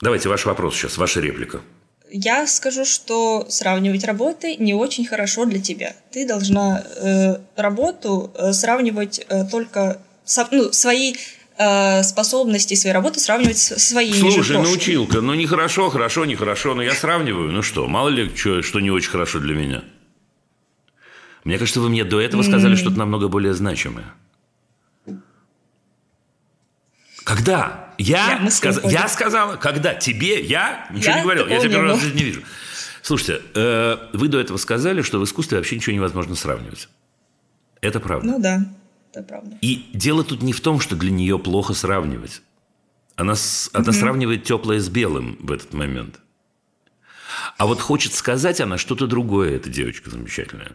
Давайте 0.00 0.28
ваш 0.28 0.44
вопрос 0.44 0.74
сейчас, 0.76 0.98
ваша 0.98 1.20
реплика. 1.20 1.60
Я 2.10 2.46
скажу, 2.46 2.84
что 2.84 3.46
сравнивать 3.48 4.04
работы 4.04 4.56
не 4.56 4.74
очень 4.74 5.06
хорошо 5.06 5.44
для 5.44 5.60
тебя. 5.60 5.96
Ты 6.12 6.26
должна 6.26 6.84
э, 6.84 7.38
работу 7.56 8.30
э, 8.34 8.52
сравнивать 8.52 9.24
э, 9.28 9.44
только 9.50 10.00
со, 10.24 10.46
ну, 10.52 10.72
свои 10.72 11.14
э, 11.58 12.02
способности 12.02 12.74
своей 12.74 12.94
работы 12.94 13.18
сравнивать 13.18 13.58
со 13.58 13.80
своими 13.80 14.12
Слушай, 14.12 14.58
ну 14.58 14.70
училка, 14.70 15.20
ну 15.20 15.34
нехорошо, 15.34 15.90
хорошо, 15.90 16.26
нехорошо, 16.26 16.74
но 16.74 16.82
я 16.82 16.94
сравниваю. 16.94 17.50
Ну 17.50 17.62
что, 17.62 17.88
мало 17.88 18.08
ли, 18.08 18.30
что, 18.36 18.62
что 18.62 18.80
не 18.80 18.90
очень 18.90 19.10
хорошо 19.10 19.40
для 19.40 19.54
меня. 19.54 19.82
Мне 21.46 21.58
кажется, 21.58 21.80
вы 21.80 21.88
мне 21.88 22.04
до 22.04 22.20
этого 22.20 22.42
сказали 22.42 22.74
mm. 22.74 22.76
что-то 22.76 22.98
намного 22.98 23.28
более 23.28 23.54
значимое. 23.54 24.12
Когда? 27.24 27.94
Я, 27.98 28.40
я, 28.42 28.50
сказ... 28.50 28.80
я 28.84 29.08
сказала, 29.08 29.56
когда? 29.56 29.94
Тебе? 29.94 30.44
Я? 30.44 30.86
Ничего 30.92 31.10
я 31.10 31.16
не 31.16 31.22
говорил. 31.22 31.46
Я 31.46 31.58
тебя 31.60 31.70
первый 31.70 31.90
раз 31.92 32.02
не 32.02 32.22
вижу. 32.22 32.42
Слушайте, 33.02 33.42
э, 33.54 33.96
вы 34.12 34.28
до 34.28 34.38
этого 34.38 34.58
сказали, 34.58 35.00
что 35.02 35.18
в 35.18 35.24
искусстве 35.24 35.58
вообще 35.58 35.76
ничего 35.76 35.96
невозможно 35.96 36.34
сравнивать. 36.34 36.88
Это 37.80 38.00
правда. 38.00 38.26
Ну 38.26 38.38
да 38.38 38.66
это 39.16 39.26
правда. 39.26 39.56
И 39.60 39.86
дело 39.92 40.24
тут 40.24 40.42
не 40.42 40.52
в 40.52 40.60
том, 40.60 40.80
что 40.80 40.96
для 40.96 41.10
нее 41.10 41.38
плохо 41.38 41.74
сравнивать. 41.74 42.42
Она, 43.16 43.34
она 43.72 43.84
угу. 43.84 43.92
сравнивает 43.92 44.44
теплое 44.44 44.78
с 44.78 44.88
белым 44.88 45.38
в 45.40 45.50
этот 45.52 45.72
момент. 45.72 46.20
А 47.56 47.66
вот 47.66 47.80
хочет 47.80 48.12
сказать 48.12 48.60
она 48.60 48.76
что-то 48.76 49.06
другое, 49.06 49.56
эта 49.56 49.70
девочка 49.70 50.10
замечательная. 50.10 50.72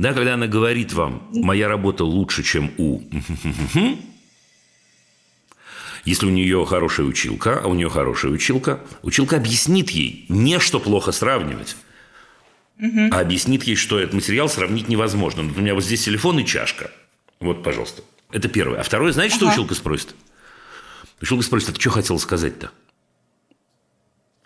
Да, 0.00 0.14
когда 0.14 0.32
она 0.32 0.46
говорит 0.46 0.94
вам, 0.94 1.28
моя 1.30 1.68
работа 1.68 2.04
лучше, 2.04 2.42
чем 2.42 2.72
у... 2.78 3.02
Если 6.06 6.24
у 6.24 6.30
нее 6.30 6.64
хорошая 6.64 7.04
училка, 7.04 7.60
а 7.62 7.68
у 7.68 7.74
нее 7.74 7.90
хорошая 7.90 8.32
училка, 8.32 8.80
училка 9.02 9.36
объяснит 9.36 9.90
ей 9.90 10.24
не, 10.30 10.58
что 10.58 10.80
плохо 10.80 11.12
сравнивать, 11.12 11.76
угу. 12.78 13.10
а 13.12 13.20
объяснит 13.20 13.64
ей, 13.64 13.76
что 13.76 13.98
этот 14.00 14.14
материал 14.14 14.48
сравнить 14.48 14.88
невозможно. 14.88 15.42
Вот 15.42 15.58
у 15.58 15.60
меня 15.60 15.74
вот 15.74 15.84
здесь 15.84 16.02
телефон 16.02 16.38
и 16.38 16.46
чашка. 16.46 16.90
Вот, 17.38 17.62
пожалуйста. 17.62 18.02
Это 18.32 18.48
первое. 18.48 18.80
А 18.80 18.82
второе, 18.82 19.12
знаете, 19.12 19.34
что 19.34 19.48
ага. 19.48 19.52
училка 19.52 19.74
спросит? 19.74 20.14
Училка 21.20 21.44
спросит, 21.44 21.68
а 21.68 21.72
ты 21.72 21.80
что 21.80 21.90
хотел 21.90 22.18
сказать-то? 22.18 22.70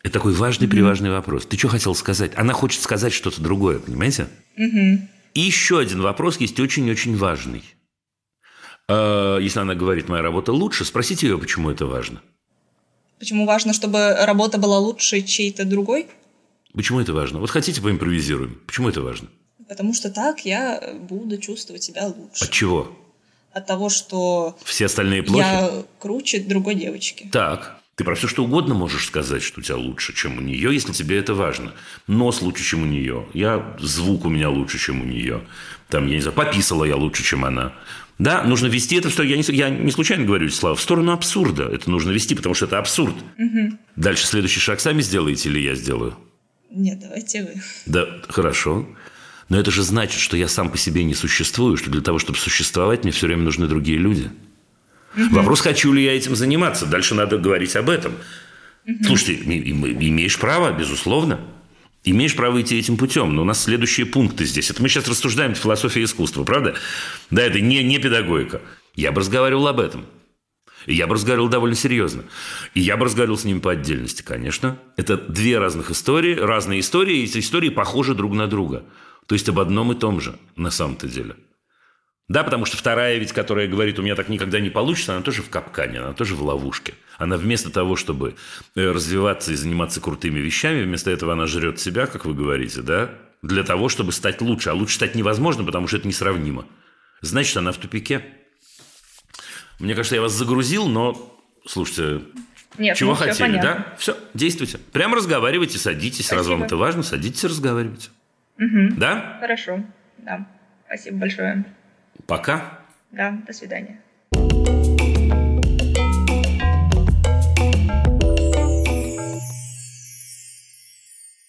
Это 0.03 0.15
такой 0.15 0.33
важный, 0.33 0.67
mm-hmm. 0.67 1.11
вопрос. 1.13 1.47
Ты 1.47 1.57
что 1.57 1.69
хотел 1.69 1.95
сказать? 1.95 2.33
Она 2.35 2.53
хочет 2.55 2.83
сказать 2.83 3.13
что-то 3.13 3.41
другое, 3.41 3.79
понимаете? 3.79 4.27
Mm-hmm. 4.59 5.15
И 5.35 5.41
еще 5.41 5.79
один 5.81 6.01
вопрос 6.01 6.39
есть 6.39 6.59
очень-очень 6.59 7.17
важный. 7.17 7.65
А, 8.89 9.39
если 9.39 9.59
она 9.59 9.75
говорит, 9.75 10.09
моя 10.09 10.23
работа 10.23 10.53
лучше, 10.53 10.85
спросите 10.85 11.27
ее, 11.27 11.39
почему 11.39 11.71
это 11.71 11.87
важно. 11.87 12.23
Почему 13.19 13.47
важно, 13.47 13.73
чтобы 13.73 14.15
работа 14.21 14.59
была 14.59 14.79
лучше 14.79 15.23
чьей-то 15.23 15.65
другой? 15.65 16.09
Почему 16.73 17.01
это 17.01 17.13
важно? 17.13 17.39
Вот 17.39 17.51
хотите 17.51 17.81
поимпровизируем? 17.81 18.61
Почему 18.67 18.89
это 18.89 19.03
важно? 19.03 19.29
Потому 19.69 19.95
что 19.95 20.11
так 20.11 20.45
я 20.45 20.95
буду 21.09 21.39
чувствовать 21.39 21.83
себя 21.83 22.07
лучше. 22.07 22.45
От 22.45 22.51
чего? 22.51 22.97
От 23.53 23.67
того, 23.67 23.89
что... 23.89 24.59
Все 24.65 24.87
остальные 24.87 25.23
плохи? 25.23 25.39
Я 25.39 25.85
круче 26.01 26.41
другой 26.41 26.75
девочки. 26.75 27.29
Так. 27.33 27.81
Ты 27.97 28.03
про 28.03 28.17
все 28.17 28.27
что 28.27 28.45
угодно 28.45 28.75
можешь 28.75 29.07
сказать, 29.07 29.43
что 29.43 29.61
у 29.61 29.63
тебя 29.63 29.77
лучше, 29.77 30.13
чем 30.15 30.39
у 30.39 30.41
нее, 30.41 30.73
если 30.73 30.93
тебе 30.93 31.19
это 31.19 31.35
важно. 31.35 31.73
Нос 32.09 32.43
лучше, 32.43 32.65
чем 32.65 32.83
у 32.83 32.87
нее. 32.87 33.27
Я, 33.35 33.77
звук 33.79 34.25
у 34.25 34.29
меня 34.29 34.51
лучше, 34.51 34.79
чем 34.79 35.01
у 35.01 35.05
нее. 35.05 35.43
Там, 35.89 36.09
я 36.09 36.17
не 36.17 36.21
знаю, 36.21 36.35
пописала 36.35 36.85
я 36.85 36.97
лучше, 36.97 37.23
чем 37.23 37.45
она. 37.45 37.73
Да, 38.19 38.43
нужно 38.43 38.67
вести 38.67 38.97
это, 38.97 39.11
что 39.11 39.23
я 39.23 39.37
не, 39.37 39.43
я 39.55 39.71
не 39.71 39.93
случайно 39.93 40.25
говорю, 40.25 40.49
Слава, 40.51 40.75
в 40.75 40.81
сторону 40.81 41.13
абсурда. 41.13 41.65
Это 41.65 41.89
нужно 41.89 42.11
вести, 42.11 42.35
потому 42.35 42.55
что 42.55 42.67
это 42.67 42.79
абсурд. 42.79 43.15
Угу. 43.39 43.79
Дальше 43.97 44.27
следующий 44.27 44.61
шаг 44.61 44.81
сами 44.81 45.01
сделаете 45.01 45.49
или 45.49 45.61
я 45.61 45.75
сделаю? 45.77 46.17
Нет, 46.71 46.99
давайте 46.99 47.43
вы. 47.43 47.63
Да, 47.87 48.07
хорошо. 48.29 48.89
Но 49.49 49.59
это 49.59 49.71
же 49.71 49.83
значит, 49.83 50.21
что 50.21 50.37
я 50.37 50.49
сам 50.49 50.71
по 50.71 50.79
себе 50.79 51.05
не 51.05 51.15
существую, 51.15 51.77
что 51.77 51.91
для 51.91 52.01
того, 52.01 52.19
чтобы 52.19 52.39
существовать, 52.39 53.05
мне 53.05 53.13
все 53.13 53.27
время 53.27 53.43
нужны 53.43 53.69
другие 53.69 53.99
люди. 53.99 54.31
Вопрос, 55.17 55.61
хочу 55.61 55.93
ли 55.93 56.05
я 56.05 56.17
этим 56.17 56.35
заниматься. 56.37 56.87
Дальше 56.87 57.15
надо 57.15 57.39
говорить 57.39 57.77
об 57.77 57.91
этом. 57.91 58.15
Слушайте, 59.07 59.35
имеешь 59.35 60.39
право, 60.39 60.73
безусловно. 60.73 61.41
Имеешь 62.05 62.37
право 62.37 62.61
идти 62.61 62.79
этим 62.79 62.97
путем. 62.97 63.35
Но 63.35 63.43
у 63.43 63.45
нас 63.45 63.63
следующие 63.63 64.05
пункты 64.05 64.45
здесь. 64.45 64.71
Это 64.71 64.83
мы 64.83 64.89
сейчас 64.89 65.09
рассуждаем 65.09 65.55
философия 65.55 66.05
искусства, 66.05 66.45
правда? 66.45 66.75
Да, 67.31 67.43
это 67.43 67.61
не, 67.61 67.83
не 67.83 67.99
педагогика. 67.99 68.61
Я 68.95 69.11
бы 69.11 69.21
разговаривал 69.21 69.69
об 69.69 69.81
этом. 69.81 70.05
Я 70.87 71.07
бы 71.07 71.15
разговаривал 71.15 71.49
довольно 71.49 71.77
серьезно. 71.77 72.25
И 72.75 72.81
я 72.81 72.99
бы 72.99 73.07
разговаривал 73.07 73.39
с 73.39 73.45
ними 73.45 73.59
по 73.59 73.73
отдельности, 73.73 74.23
конечно. 74.23 74.79
Это 74.99 75.17
две 75.17 75.59
разных 75.59 75.91
истории, 75.91 76.35
разные 76.35 76.81
истории, 76.81 77.21
и 77.21 77.25
эти 77.25 77.39
истории 77.39 77.71
похожи 77.71 78.15
друг 78.15 78.35
на 78.35 78.47
друга. 78.47 78.85
То 79.27 79.35
есть 79.35 79.49
об 79.49 79.59
одном 79.59 79.93
и 79.93 79.95
том 79.95 80.21
же 80.21 80.39
на 80.57 80.71
самом-то 80.71 81.09
деле. 81.09 81.37
Да, 82.29 82.43
потому 82.43 82.65
что 82.65 82.79
вторая 82.79 83.19
ведь, 83.19 83.33
которая 83.33 83.69
говорит, 83.69 83.99
у 83.99 84.03
меня 84.03 84.15
так 84.15 84.31
никогда 84.31 84.59
не 84.59 84.71
получится, 84.71 85.13
она 85.13 85.23
тоже 85.23 85.43
в 85.43 85.51
капкане, 85.51 86.01
она 86.01 86.15
тоже 86.15 86.35
в 86.35 86.43
ловушке. 86.43 86.95
Она 87.19 87.37
вместо 87.37 87.71
того, 87.71 87.97
чтобы 87.97 88.35
э, 88.75 88.91
развиваться 88.91 89.53
и 89.53 89.57
заниматься 89.57 90.01
крутыми 90.01 90.41
вещами, 90.41 90.83
вместо 90.83 91.11
этого 91.11 91.35
она 91.35 91.47
жрет 91.47 91.81
себя, 91.81 92.07
как 92.07 92.25
вы 92.25 92.33
говорите, 92.33 92.81
да, 92.81 93.11
для 93.43 93.63
того, 93.63 93.91
чтобы 93.91 94.13
стать 94.13 94.41
лучше. 94.41 94.71
А 94.71 94.73
лучше 94.73 94.95
стать 94.95 95.15
невозможно, 95.15 95.65
потому 95.65 95.87
что 95.87 95.99
это 95.99 96.09
несравнимо. 96.09 96.67
Значит, 97.21 97.59
она 97.59 97.73
в 97.73 97.77
тупике. 97.77 98.25
Мне 99.79 99.95
кажется, 99.95 100.15
я 100.15 100.23
вас 100.23 100.33
загрузил, 100.33 100.89
но, 100.89 101.39
слушайте, 101.67 102.23
Нет, 102.79 102.97
чего 102.97 103.11
ну, 103.11 103.17
хотели, 103.17 103.61
да? 103.61 103.95
Все, 103.99 104.17
действуйте. 104.33 104.79
Прямо 104.79 105.17
разговаривайте, 105.17 105.77
садитесь, 105.79 106.27
Спасибо. 106.27 106.39
раз 106.39 106.47
вам 106.47 106.63
это 106.63 106.77
важно, 106.79 107.03
садитесь, 107.03 107.45
разговаривайте. 107.45 108.09
Угу. 108.59 108.97
Да? 108.97 109.37
Хорошо. 109.41 109.85
Да. 110.19 110.49
Спасибо 110.87 111.19
большое. 111.19 111.65
Пока. 112.27 112.81
Да, 113.11 113.39
до 113.47 113.53
свидания. 113.53 114.01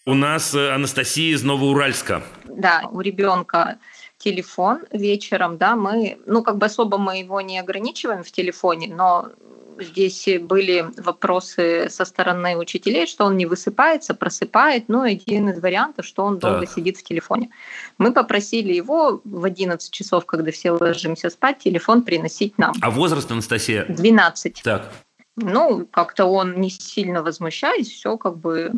У 0.08 0.14
нас 0.14 0.54
э, 0.54 0.70
Анастасия 0.70 1.34
из 1.34 1.44
Новоуральска. 1.44 2.22
Да, 2.44 2.88
у 2.92 3.02
ребенка 3.02 3.80
телефон 4.18 4.84
вечером, 4.92 5.58
да, 5.58 5.76
мы, 5.76 6.20
ну, 6.26 6.44
как 6.44 6.58
бы 6.58 6.68
особо 6.68 6.98
мы 6.98 7.20
его 7.20 7.42
не 7.42 7.58
ограничиваем 7.58 8.24
в 8.24 8.32
телефоне, 8.32 8.94
но 8.94 9.32
здесь 9.80 10.28
были 10.42 10.86
вопросы 10.98 11.88
со 11.90 12.06
стороны 12.06 12.58
учителей, 12.58 13.08
что 13.08 13.26
он 13.26 13.38
не 13.38 13.46
высыпается, 13.46 14.14
просыпает. 14.14 14.86
Ну, 14.88 15.02
один 15.02 15.50
из 15.50 15.62
вариантов, 15.62 16.06
что 16.06 16.24
он 16.24 16.40
долго 16.40 16.62
так. 16.62 16.70
сидит 16.70 16.98
в 16.98 17.04
телефоне. 17.04 17.50
Мы 17.98 18.14
попросили 18.14 18.74
его 18.74 19.22
в 19.24 19.46
11 19.46 19.92
часов, 19.92 20.26
когда 20.26 20.52
все 20.52 20.72
ложимся 20.72 21.30
спать, 21.30 21.60
телефон 21.60 22.04
приносить 22.04 22.58
нам. 22.58 22.74
А 22.82 22.90
возраст, 22.90 23.32
Анастасия? 23.32 23.86
12. 23.88 24.62
Так. 24.64 24.92
Ну, 25.38 25.86
как-то 25.92 26.26
он 26.26 26.60
не 26.62 26.70
сильно 26.70 27.22
возмущаясь, 27.22 27.92
все 27.92 28.18
как 28.18 28.38
бы 28.38 28.72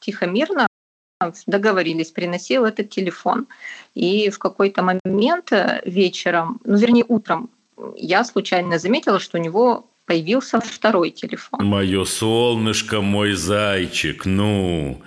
тихо-мирно 0.00 0.66
договорились, 1.46 2.10
приносил 2.10 2.64
этот 2.64 2.90
телефон. 2.90 3.46
И 3.94 4.30
в 4.30 4.38
какой-то 4.38 4.82
момент 4.82 5.52
вечером, 5.84 6.60
ну, 6.64 6.76
вернее, 6.76 7.04
утром, 7.06 7.50
я 7.96 8.24
случайно 8.24 8.78
заметила, 8.78 9.18
что 9.18 9.38
у 9.38 9.40
него 9.40 9.86
появился 10.10 10.60
второй 10.60 11.12
телефон. 11.12 11.64
Мое 11.64 12.04
солнышко, 12.04 13.00
мой 13.00 13.34
зайчик, 13.34 14.26
ну... 14.26 15.00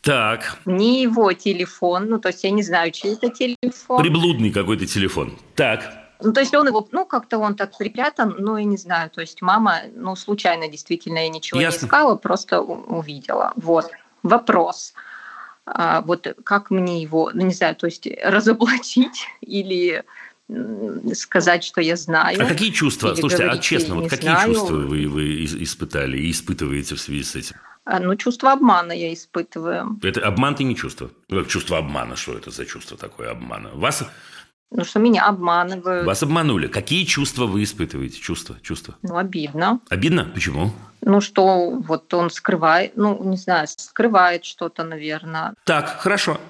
Так. 0.00 0.58
Не 0.64 1.02
его 1.02 1.32
телефон, 1.32 2.08
ну, 2.08 2.18
то 2.18 2.30
есть 2.30 2.42
я 2.42 2.50
не 2.50 2.64
знаю, 2.64 2.90
чей 2.90 3.12
это 3.14 3.28
телефон. 3.28 4.02
Приблудный 4.02 4.50
какой-то 4.50 4.86
телефон. 4.86 5.38
Так. 5.54 5.88
Ну, 6.20 6.32
то 6.32 6.40
есть 6.40 6.52
он 6.52 6.66
его, 6.66 6.88
ну, 6.90 7.04
как-то 7.06 7.38
он 7.38 7.54
так 7.54 7.78
припрятан, 7.78 8.34
ну, 8.38 8.56
я 8.56 8.64
не 8.64 8.76
знаю, 8.76 9.08
то 9.08 9.20
есть 9.20 9.40
мама, 9.40 9.82
ну, 9.94 10.16
случайно 10.16 10.66
действительно 10.66 11.18
я 11.18 11.28
ничего 11.28 11.60
Ясно. 11.60 11.82
не 11.82 11.86
искала, 11.86 12.16
просто 12.16 12.60
увидела. 12.60 13.52
Вот. 13.54 13.88
Вопрос. 14.24 14.94
А, 15.64 16.00
вот 16.00 16.26
как 16.42 16.72
мне 16.72 17.00
его, 17.00 17.30
ну, 17.32 17.46
не 17.46 17.54
знаю, 17.54 17.76
то 17.76 17.86
есть 17.86 18.08
разоблачить 18.24 19.28
или 19.42 20.02
сказать, 21.14 21.64
что 21.64 21.80
я 21.80 21.96
знаю. 21.96 22.42
А 22.42 22.46
какие 22.46 22.70
чувства? 22.70 23.14
Слушайте, 23.14 23.46
а 23.46 23.58
честно, 23.58 23.94
вот 23.96 24.10
какие 24.10 24.30
знаю. 24.30 24.54
чувства 24.54 24.76
вы, 24.76 25.06
вы 25.08 25.44
испытали 25.44 26.18
и 26.18 26.30
испытываете 26.30 26.94
в 26.94 27.00
связи 27.00 27.22
с 27.22 27.36
этим? 27.36 27.56
А, 27.84 27.98
ну, 27.98 28.14
чувство 28.16 28.52
обмана 28.52 28.92
я 28.92 29.12
испытываю. 29.12 29.98
Это 30.02 30.20
обман 30.20 30.54
ты 30.54 30.64
не 30.64 30.76
чувство? 30.76 31.10
Ну, 31.28 31.44
чувство 31.44 31.78
обмана, 31.78 32.16
что 32.16 32.36
это 32.36 32.50
за 32.50 32.64
чувство 32.64 32.96
такое 32.96 33.30
обмана? 33.30 33.70
Вас 33.74 34.04
ну, 34.74 34.84
что 34.84 35.00
меня 35.00 35.26
обманывают. 35.26 36.06
Вас 36.06 36.22
обманули. 36.22 36.66
Какие 36.66 37.04
чувства 37.04 37.44
вы 37.44 37.62
испытываете? 37.62 38.18
Чувства, 38.18 38.56
чувства. 38.62 38.94
Ну, 39.02 39.18
обидно. 39.18 39.80
Обидно? 39.90 40.24
Почему? 40.32 40.72
Ну, 41.02 41.20
что 41.20 41.70
вот 41.70 42.14
он 42.14 42.30
скрывает, 42.30 42.96
ну, 42.96 43.22
не 43.22 43.36
знаю, 43.36 43.66
скрывает 43.68 44.46
что-то, 44.46 44.84
наверное. 44.84 45.54
Так, 45.64 46.00
хорошо. 46.00 46.40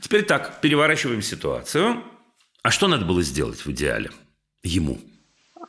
Теперь 0.00 0.22
так, 0.22 0.60
переворачиваем 0.60 1.22
ситуацию. 1.22 2.04
А 2.62 2.70
что 2.70 2.88
надо 2.88 3.04
было 3.04 3.22
сделать 3.22 3.64
в 3.64 3.70
идеале 3.70 4.10
ему? 4.62 4.98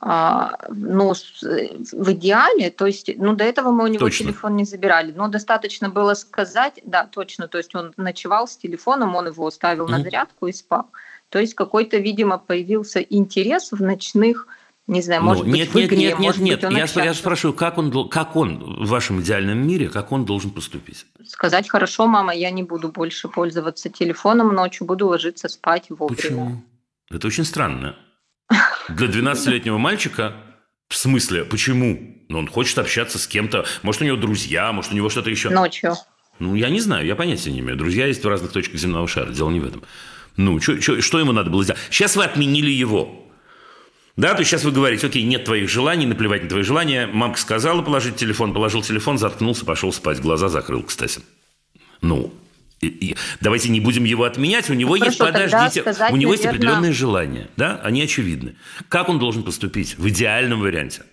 А, 0.06 0.58
ну, 0.70 1.14
в 1.14 2.12
идеале, 2.12 2.70
то 2.70 2.86
есть, 2.86 3.10
ну, 3.18 3.36
до 3.36 3.46
этого 3.46 3.72
мы 3.72 3.86
у 3.86 3.88
него 3.88 4.00
точно. 4.00 4.26
телефон 4.26 4.58
не 4.58 4.66
забирали, 4.66 5.14
но 5.14 5.30
достаточно 5.30 5.90
было 5.90 6.14
сказать, 6.14 6.82
да, 6.84 7.06
точно, 7.06 7.48
то 7.48 7.58
есть 7.58 7.74
он 7.74 7.94
ночевал 7.96 8.48
с 8.48 8.58
телефоном, 8.58 9.16
он 9.16 9.28
его 9.28 9.50
ставил 9.50 9.88
mm-hmm. 9.88 9.92
на 9.92 10.04
зарядку 10.04 10.48
и 10.48 10.52
спал. 10.52 10.88
То 11.30 11.40
есть 11.40 11.56
какой-то, 11.56 11.98
видимо, 11.98 12.38
появился 12.38 13.00
интерес 13.00 13.72
в 13.72 13.82
ночных 13.82 14.48
не 14.86 15.02
знаю, 15.02 15.22
ну, 15.22 15.28
может 15.28 15.46
нет, 15.46 15.72
быть, 15.72 15.86
в 15.86 15.88
игре, 15.88 15.98
нет, 15.98 16.20
нет, 16.20 16.38
нет, 16.40 16.64
нет. 16.64 16.96
Я, 16.96 17.04
я 17.06 17.14
спрашиваю, 17.14 17.56
как 17.56 17.78
он, 17.78 18.10
как 18.10 18.36
он 18.36 18.84
в 18.84 18.90
вашем 18.90 19.22
идеальном 19.22 19.66
мире, 19.66 19.88
как 19.88 20.12
он 20.12 20.26
должен 20.26 20.52
поступить? 20.52 21.06
Сказать, 21.26 21.70
хорошо, 21.70 22.06
мама, 22.06 22.36
я 22.36 22.52
не 22.52 22.64
буду 22.64 22.90
больше 22.90 23.30
пользоваться 23.30 23.90
телефоном 23.90 24.54
ночью, 24.54 24.86
буду 24.86 25.08
ложиться 25.08 25.48
спать 25.48 25.86
вовремя. 25.88 26.18
Почему? 26.18 26.62
Это 27.10 27.28
очень 27.28 27.46
странно. 27.46 27.96
Для 28.90 29.08
12-летнего 29.08 29.78
мальчика 29.78 30.36
в 30.90 30.96
смысле, 30.96 31.44
почему? 31.44 32.24
Ну, 32.30 32.38
он 32.38 32.48
хочет 32.48 32.78
общаться 32.78 33.18
с 33.18 33.28
кем-то. 33.28 33.66
Может, 33.82 34.02
у 34.02 34.06
него 34.06 34.18
друзья, 34.18 34.72
может, 34.72 34.92
у 34.92 34.96
него 34.96 35.10
что-то 35.10 35.30
еще. 35.30 35.50
Ночью. 35.50 35.96
Ну, 36.40 36.56
я 36.56 36.70
не 36.70 36.80
знаю, 36.80 37.06
я 37.06 37.16
понятия 37.16 37.52
не 37.52 37.60
имею. 37.60 37.78
Друзья 37.78 38.06
есть 38.06 38.24
в 38.24 38.28
разных 38.28 38.52
точках 38.52 38.80
земного 38.80 39.08
шара, 39.08 39.32
дело 39.32 39.50
не 39.50 39.60
в 39.60 39.66
этом. 39.66 39.84
Ну, 40.38 40.60
чё, 40.60 40.78
чё, 40.78 41.02
что 41.02 41.20
ему 41.20 41.32
надо 41.32 41.50
было 41.50 41.64
сделать? 41.64 41.82
Сейчас 41.90 42.16
вы 42.16 42.24
отменили 42.24 42.72
его. 42.72 43.28
Да, 44.16 44.34
то 44.34 44.40
есть 44.40 44.52
сейчас 44.52 44.64
вы 44.64 44.72
говорите, 44.72 45.08
окей, 45.08 45.24
нет 45.24 45.46
твоих 45.46 45.70
желаний, 45.70 46.06
наплевать 46.06 46.44
на 46.44 46.50
твои 46.50 46.62
желания. 46.62 47.08
Мамка 47.08 47.40
сказала 47.40 47.82
положить 47.82 48.16
телефон, 48.16 48.54
положил 48.54 48.84
телефон, 48.84 49.18
заткнулся, 49.18 49.66
пошел 49.66 49.92
спать, 49.92 50.22
глаза 50.22 50.50
закрыл, 50.50 50.84
кстати. 50.84 51.22
Ну, 52.02 52.32
давайте 53.42 53.70
не 53.70 53.80
будем 53.80 54.04
его 54.04 54.24
отменять, 54.24 54.70
у 54.70 54.74
него 54.74 54.96
ну, 54.96 55.06
есть, 55.06 55.18
подождите, 55.18 55.82
сказать, 55.82 56.12
у 56.12 56.16
него 56.16 56.32
наверное... 56.32 56.32
есть 56.32 56.46
определенные 56.46 56.92
желания, 56.92 57.50
да, 57.58 57.80
они 57.84 58.02
очевидны. 58.02 58.56
Как 58.90 59.10
он 59.10 59.20
должен 59.20 59.44
поступить 59.44 59.98
в 59.98 60.08
идеальном 60.10 60.62
варианте? 60.62 61.04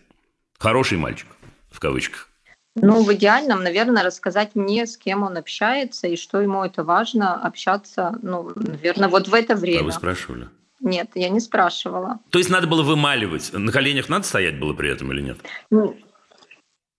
Хороший 0.59 0.99
мальчик, 0.99 1.27
в 1.71 1.81
кавычках. 1.81 2.29
Ну, 2.77 3.03
в 3.03 3.13
идеальном, 3.15 3.63
наверное, 3.63 4.05
рассказать 4.05 4.55
мне, 4.55 4.87
с 4.87 4.97
кем 4.97 5.23
он 5.23 5.37
общается 5.37 6.07
и 6.07 6.17
что 6.17 6.41
ему 6.41 6.65
это 6.65 6.85
важно 6.85 7.35
общаться, 7.35 8.17
ну, 8.23 8.53
наверное, 8.55 9.09
вот 9.09 9.29
в 9.29 9.35
это 9.35 9.57
время. 9.57 9.81
А 9.81 9.85
вы 9.85 9.93
спрашивали? 9.93 10.49
Нет, 10.81 11.11
я 11.15 11.29
не 11.29 11.41
спрашивала. 11.41 12.21
То 12.31 12.39
есть 12.39 12.49
надо 12.49 12.67
было 12.67 12.83
вымаливать? 12.83 13.53
На 13.53 13.71
коленях 13.73 14.09
надо 14.09 14.25
стоять 14.25 14.59
было 14.59 14.73
при 14.73 14.91
этом 14.91 15.13
или 15.13 15.21
нет? 15.21 15.39
Ну, 15.71 15.97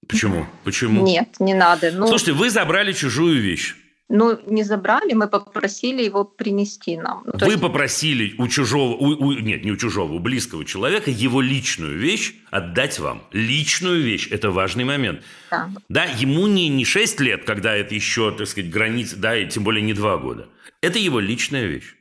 Почему? 0.07 0.45
Почему? 0.63 1.05
Нет, 1.05 1.35
не 1.39 1.53
надо. 1.53 1.91
Ну, 1.91 2.07
Слушайте, 2.07 2.33
вы 2.33 2.49
забрали 2.49 2.91
чужую 2.91 3.41
вещь. 3.41 3.75
Ну, 4.13 4.37
не 4.45 4.63
забрали, 4.63 5.13
мы 5.13 5.27
попросили 5.27 6.03
его 6.03 6.25
принести 6.25 6.97
нам. 6.97 7.23
Ну, 7.25 7.33
Вы 7.39 7.53
есть... 7.53 7.61
попросили 7.61 8.35
у 8.37 8.47
чужого, 8.49 8.93
у, 8.95 9.07
у, 9.25 9.31
нет, 9.31 9.63
не 9.63 9.71
у 9.71 9.77
чужого, 9.77 10.13
у 10.13 10.19
близкого 10.19 10.65
человека 10.65 11.09
его 11.09 11.39
личную 11.39 11.97
вещь 11.97 12.35
отдать 12.49 12.99
вам. 12.99 13.23
Личную 13.31 14.01
вещь– 14.01 14.27
это 14.31 14.51
важный 14.51 14.83
момент. 14.83 15.21
Да. 15.49 15.69
Да, 15.87 16.03
ему 16.03 16.47
не, 16.47 16.67
не 16.67 16.83
6 16.83 17.21
лет, 17.21 17.45
когда 17.45 17.73
это 17.73 17.95
еще, 17.95 18.31
так 18.31 18.47
сказать, 18.47 18.69
границы, 18.69 19.15
да, 19.15 19.37
и 19.37 19.47
тем 19.47 19.63
более 19.63 19.81
не 19.81 19.93
2 19.93 20.17
года. 20.17 20.49
Это 20.81 20.99
его 20.99 21.21
личная 21.21 21.65
вещь. 21.65 21.95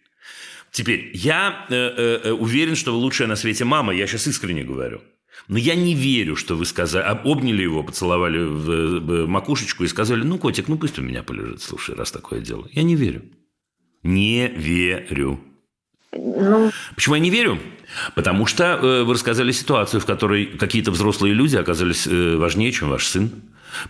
Теперь, 0.73 1.11
я 1.14 1.66
э, 1.68 1.75
э, 1.75 2.20
э, 2.25 2.33
уверен, 2.33 2.75
что 2.75 2.92
вы 2.92 2.99
лучшая 2.99 3.29
на 3.29 3.37
свете 3.37 3.64
мама, 3.64 3.92
я 3.92 4.07
сейчас 4.09 4.27
искренне 4.27 4.64
говорю. 4.64 5.01
Но 5.51 5.59
я 5.59 5.75
не 5.75 5.95
верю, 5.95 6.37
что 6.37 6.55
вы 6.55 6.65
сказали, 6.65 7.03
обняли 7.03 7.63
его, 7.63 7.83
поцеловали 7.83 8.39
в 8.39 9.27
макушечку 9.27 9.83
и 9.83 9.89
сказали, 9.89 10.23
ну, 10.23 10.39
котик, 10.39 10.69
ну 10.69 10.79
пусть 10.79 10.97
у 11.01 11.03
меня 11.03 11.25
полежит, 11.25 11.61
слушай, 11.61 11.97
раз 11.97 12.13
такое 12.13 12.41
дело. 12.41 12.69
Я 12.71 12.85
не 12.85 12.95
верю. 12.95 13.23
Не 14.05 14.47
верю. 14.47 15.41
Ну... 16.13 16.71
Почему 16.95 17.17
я 17.17 17.21
не 17.21 17.31
верю? 17.31 17.59
Потому 18.15 18.47
что 18.47 18.65
э, 18.65 19.03
вы 19.03 19.13
рассказали 19.13 19.51
ситуацию, 19.51 20.01
в 20.01 20.07
которой 20.07 20.47
какие-то 20.47 20.93
взрослые 20.93 21.35
люди 21.35 21.57
оказались 21.57 22.07
э, 22.07 22.37
важнее, 22.37 22.71
чем 22.71 22.89
ваш 22.89 23.09
сын. 23.09 23.33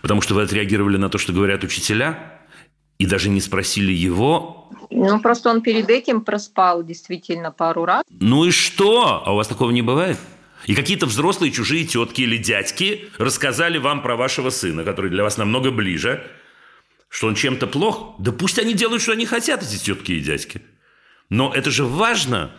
Потому 0.01 0.21
что 0.21 0.33
вы 0.33 0.41
отреагировали 0.41 0.97
на 0.97 1.09
то, 1.09 1.19
что 1.19 1.31
говорят 1.31 1.63
учителя, 1.63 2.41
и 2.97 3.05
даже 3.05 3.29
не 3.29 3.39
спросили 3.39 3.91
его. 3.91 4.67
Ну, 4.89 5.19
просто 5.19 5.51
он 5.51 5.61
перед 5.61 5.91
этим 5.91 6.21
проспал 6.21 6.81
действительно 6.81 7.51
пару 7.51 7.85
раз. 7.85 8.03
Ну 8.09 8.45
и 8.45 8.51
что? 8.51 9.21
А 9.23 9.31
у 9.31 9.35
вас 9.35 9.47
такого 9.47 9.69
не 9.69 9.83
бывает? 9.83 10.17
И 10.67 10.75
какие-то 10.75 11.05
взрослые 11.05 11.51
чужие 11.51 11.85
тетки 11.85 12.21
или 12.21 12.37
дядьки 12.37 13.09
рассказали 13.17 13.77
вам 13.77 14.01
про 14.01 14.15
вашего 14.15 14.49
сына, 14.49 14.83
который 14.83 15.09
для 15.09 15.23
вас 15.23 15.37
намного 15.37 15.71
ближе, 15.71 16.23
что 17.09 17.27
он 17.27 17.35
чем-то 17.35 17.67
плох. 17.67 18.15
Да 18.19 18.31
пусть 18.31 18.59
они 18.59 18.73
делают, 18.73 19.01
что 19.01 19.13
они 19.13 19.25
хотят, 19.25 19.63
эти 19.63 19.77
тетки 19.77 20.13
и 20.13 20.19
дядьки. 20.19 20.61
Но 21.29 21.53
это 21.53 21.71
же 21.71 21.83
важно 21.83 22.51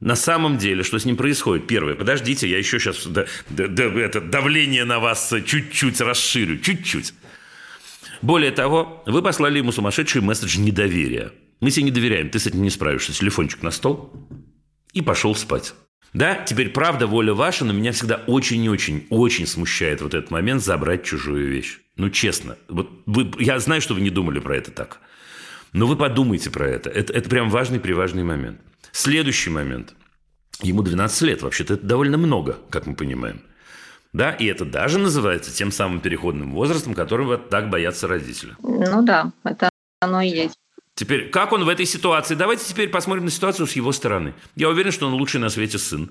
на 0.00 0.14
самом 0.14 0.58
деле, 0.58 0.82
что 0.82 0.98
с 0.98 1.04
ним 1.04 1.16
происходит. 1.16 1.66
Первое, 1.66 1.94
подождите, 1.94 2.48
я 2.48 2.58
еще 2.58 2.78
сейчас 2.78 3.06
да, 3.06 3.26
да, 3.48 3.66
да, 3.66 3.84
это 3.84 4.20
давление 4.20 4.84
на 4.84 5.00
вас 5.00 5.32
чуть-чуть 5.44 6.00
расширю, 6.00 6.58
чуть-чуть. 6.58 7.14
Более 8.22 8.50
того, 8.50 9.02
вы 9.06 9.22
послали 9.22 9.58
ему 9.58 9.72
сумасшедший 9.72 10.20
месседж 10.20 10.58
недоверия. 10.58 11.32
Мы 11.60 11.70
тебе 11.70 11.84
не 11.84 11.90
доверяем, 11.90 12.30
ты 12.30 12.38
с 12.38 12.46
этим 12.46 12.62
не 12.62 12.70
справишься. 12.70 13.12
Телефончик 13.12 13.62
на 13.62 13.70
стол 13.70 14.12
и 14.92 15.02
пошел 15.02 15.34
спать. 15.34 15.74
Да, 16.14 16.34
теперь 16.34 16.70
правда, 16.70 17.06
воля 17.06 17.34
ваша, 17.34 17.64
но 17.64 17.72
меня 17.72 17.92
всегда 17.92 18.16
очень 18.26 18.64
и 18.64 18.68
очень, 18.68 19.06
очень 19.10 19.46
смущает 19.46 20.00
вот 20.00 20.14
этот 20.14 20.30
момент 20.30 20.62
забрать 20.62 21.04
чужую 21.04 21.48
вещь. 21.48 21.80
Ну, 21.96 22.10
честно. 22.10 22.56
Вот 22.68 22.90
вы, 23.06 23.30
я 23.38 23.58
знаю, 23.58 23.80
что 23.80 23.94
вы 23.94 24.00
не 24.00 24.10
думали 24.10 24.38
про 24.38 24.56
это 24.56 24.70
так. 24.70 25.00
Но 25.72 25.86
вы 25.86 25.96
подумайте 25.96 26.50
про 26.50 26.66
это. 26.66 26.88
Это, 26.88 27.12
это 27.12 27.28
прям 27.28 27.50
важный, 27.50 27.78
приважный 27.78 28.24
момент. 28.24 28.60
Следующий 28.92 29.50
момент. 29.50 29.94
Ему 30.62 30.82
12 30.82 31.22
лет. 31.22 31.42
Вообще-то 31.42 31.74
это 31.74 31.86
довольно 31.86 32.16
много, 32.16 32.58
как 32.70 32.86
мы 32.86 32.94
понимаем. 32.94 33.42
Да, 34.12 34.32
и 34.32 34.46
это 34.46 34.64
даже 34.64 34.98
называется 34.98 35.54
тем 35.54 35.70
самым 35.70 36.00
переходным 36.00 36.52
возрастом, 36.52 36.94
которого 36.94 37.36
так 37.36 37.68
боятся 37.68 38.08
родители. 38.08 38.54
Ну 38.62 39.02
да, 39.02 39.32
это 39.44 39.68
оно 40.00 40.22
и 40.22 40.28
есть. 40.28 40.56
Теперь, 40.98 41.28
как 41.28 41.52
он 41.52 41.64
в 41.64 41.68
этой 41.68 41.86
ситуации? 41.86 42.34
Давайте 42.34 42.64
теперь 42.64 42.88
посмотрим 42.88 43.26
на 43.26 43.30
ситуацию 43.30 43.68
с 43.68 43.76
его 43.76 43.92
стороны. 43.92 44.34
Я 44.56 44.68
уверен, 44.68 44.90
что 44.90 45.06
он 45.06 45.14
лучший 45.14 45.38
на 45.38 45.48
свете 45.48 45.78
сын. 45.78 46.10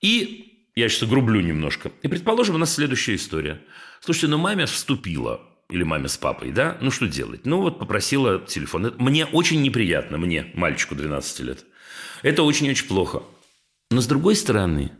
И 0.00 0.64
я 0.74 0.88
сейчас 0.88 1.02
огрублю 1.02 1.42
немножко. 1.42 1.92
И 2.00 2.08
предположим, 2.08 2.54
у 2.54 2.58
нас 2.58 2.72
следующая 2.72 3.16
история. 3.16 3.60
Слушайте, 4.00 4.28
ну 4.28 4.38
маме 4.38 4.64
вступила 4.64 5.42
или 5.68 5.82
маме 5.82 6.08
с 6.08 6.16
папой, 6.16 6.52
да? 6.52 6.78
Ну, 6.80 6.90
что 6.90 7.06
делать? 7.06 7.44
Ну, 7.44 7.60
вот 7.60 7.78
попросила 7.78 8.40
телефон. 8.40 8.94
Мне 8.96 9.26
очень 9.26 9.60
неприятно, 9.60 10.16
мне, 10.16 10.50
мальчику 10.54 10.94
12 10.94 11.40
лет. 11.40 11.66
Это 12.22 12.44
очень-очень 12.44 12.86
плохо. 12.86 13.24
Но 13.90 14.00
с 14.00 14.06
другой 14.06 14.36
стороны, 14.36 14.92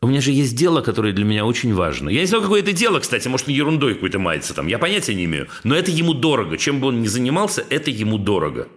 у 0.00 0.06
меня 0.06 0.20
же 0.20 0.30
есть 0.30 0.54
дело, 0.54 0.80
которое 0.80 1.12
для 1.12 1.24
меня 1.24 1.44
очень 1.44 1.74
важно. 1.74 2.08
Я 2.08 2.20
не 2.20 2.26
знаю, 2.26 2.42
какое 2.42 2.60
это 2.60 2.72
дело, 2.72 3.00
кстати, 3.00 3.26
может, 3.28 3.48
он 3.48 3.54
ерундой 3.54 3.94
какой-то 3.94 4.18
мается 4.18 4.54
там. 4.54 4.66
Я 4.66 4.78
понятия 4.78 5.14
не 5.14 5.24
имею. 5.24 5.48
Но 5.64 5.74
это 5.74 5.90
ему 5.90 6.14
дорого. 6.14 6.56
Чем 6.56 6.80
бы 6.80 6.88
он 6.88 7.02
ни 7.02 7.06
занимался, 7.06 7.64
это 7.68 7.90
ему 7.90 8.18
дорого. 8.18 8.68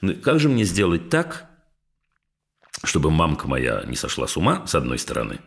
Ну, 0.00 0.14
как 0.14 0.40
же 0.40 0.48
мне 0.48 0.64
сделать 0.64 1.10
так, 1.10 1.50
чтобы 2.84 3.10
мамка 3.10 3.48
моя 3.48 3.82
не 3.86 3.96
сошла 3.96 4.26
с 4.26 4.36
ума, 4.36 4.66
с 4.66 4.74
одной 4.74 4.98
стороны, 4.98 5.40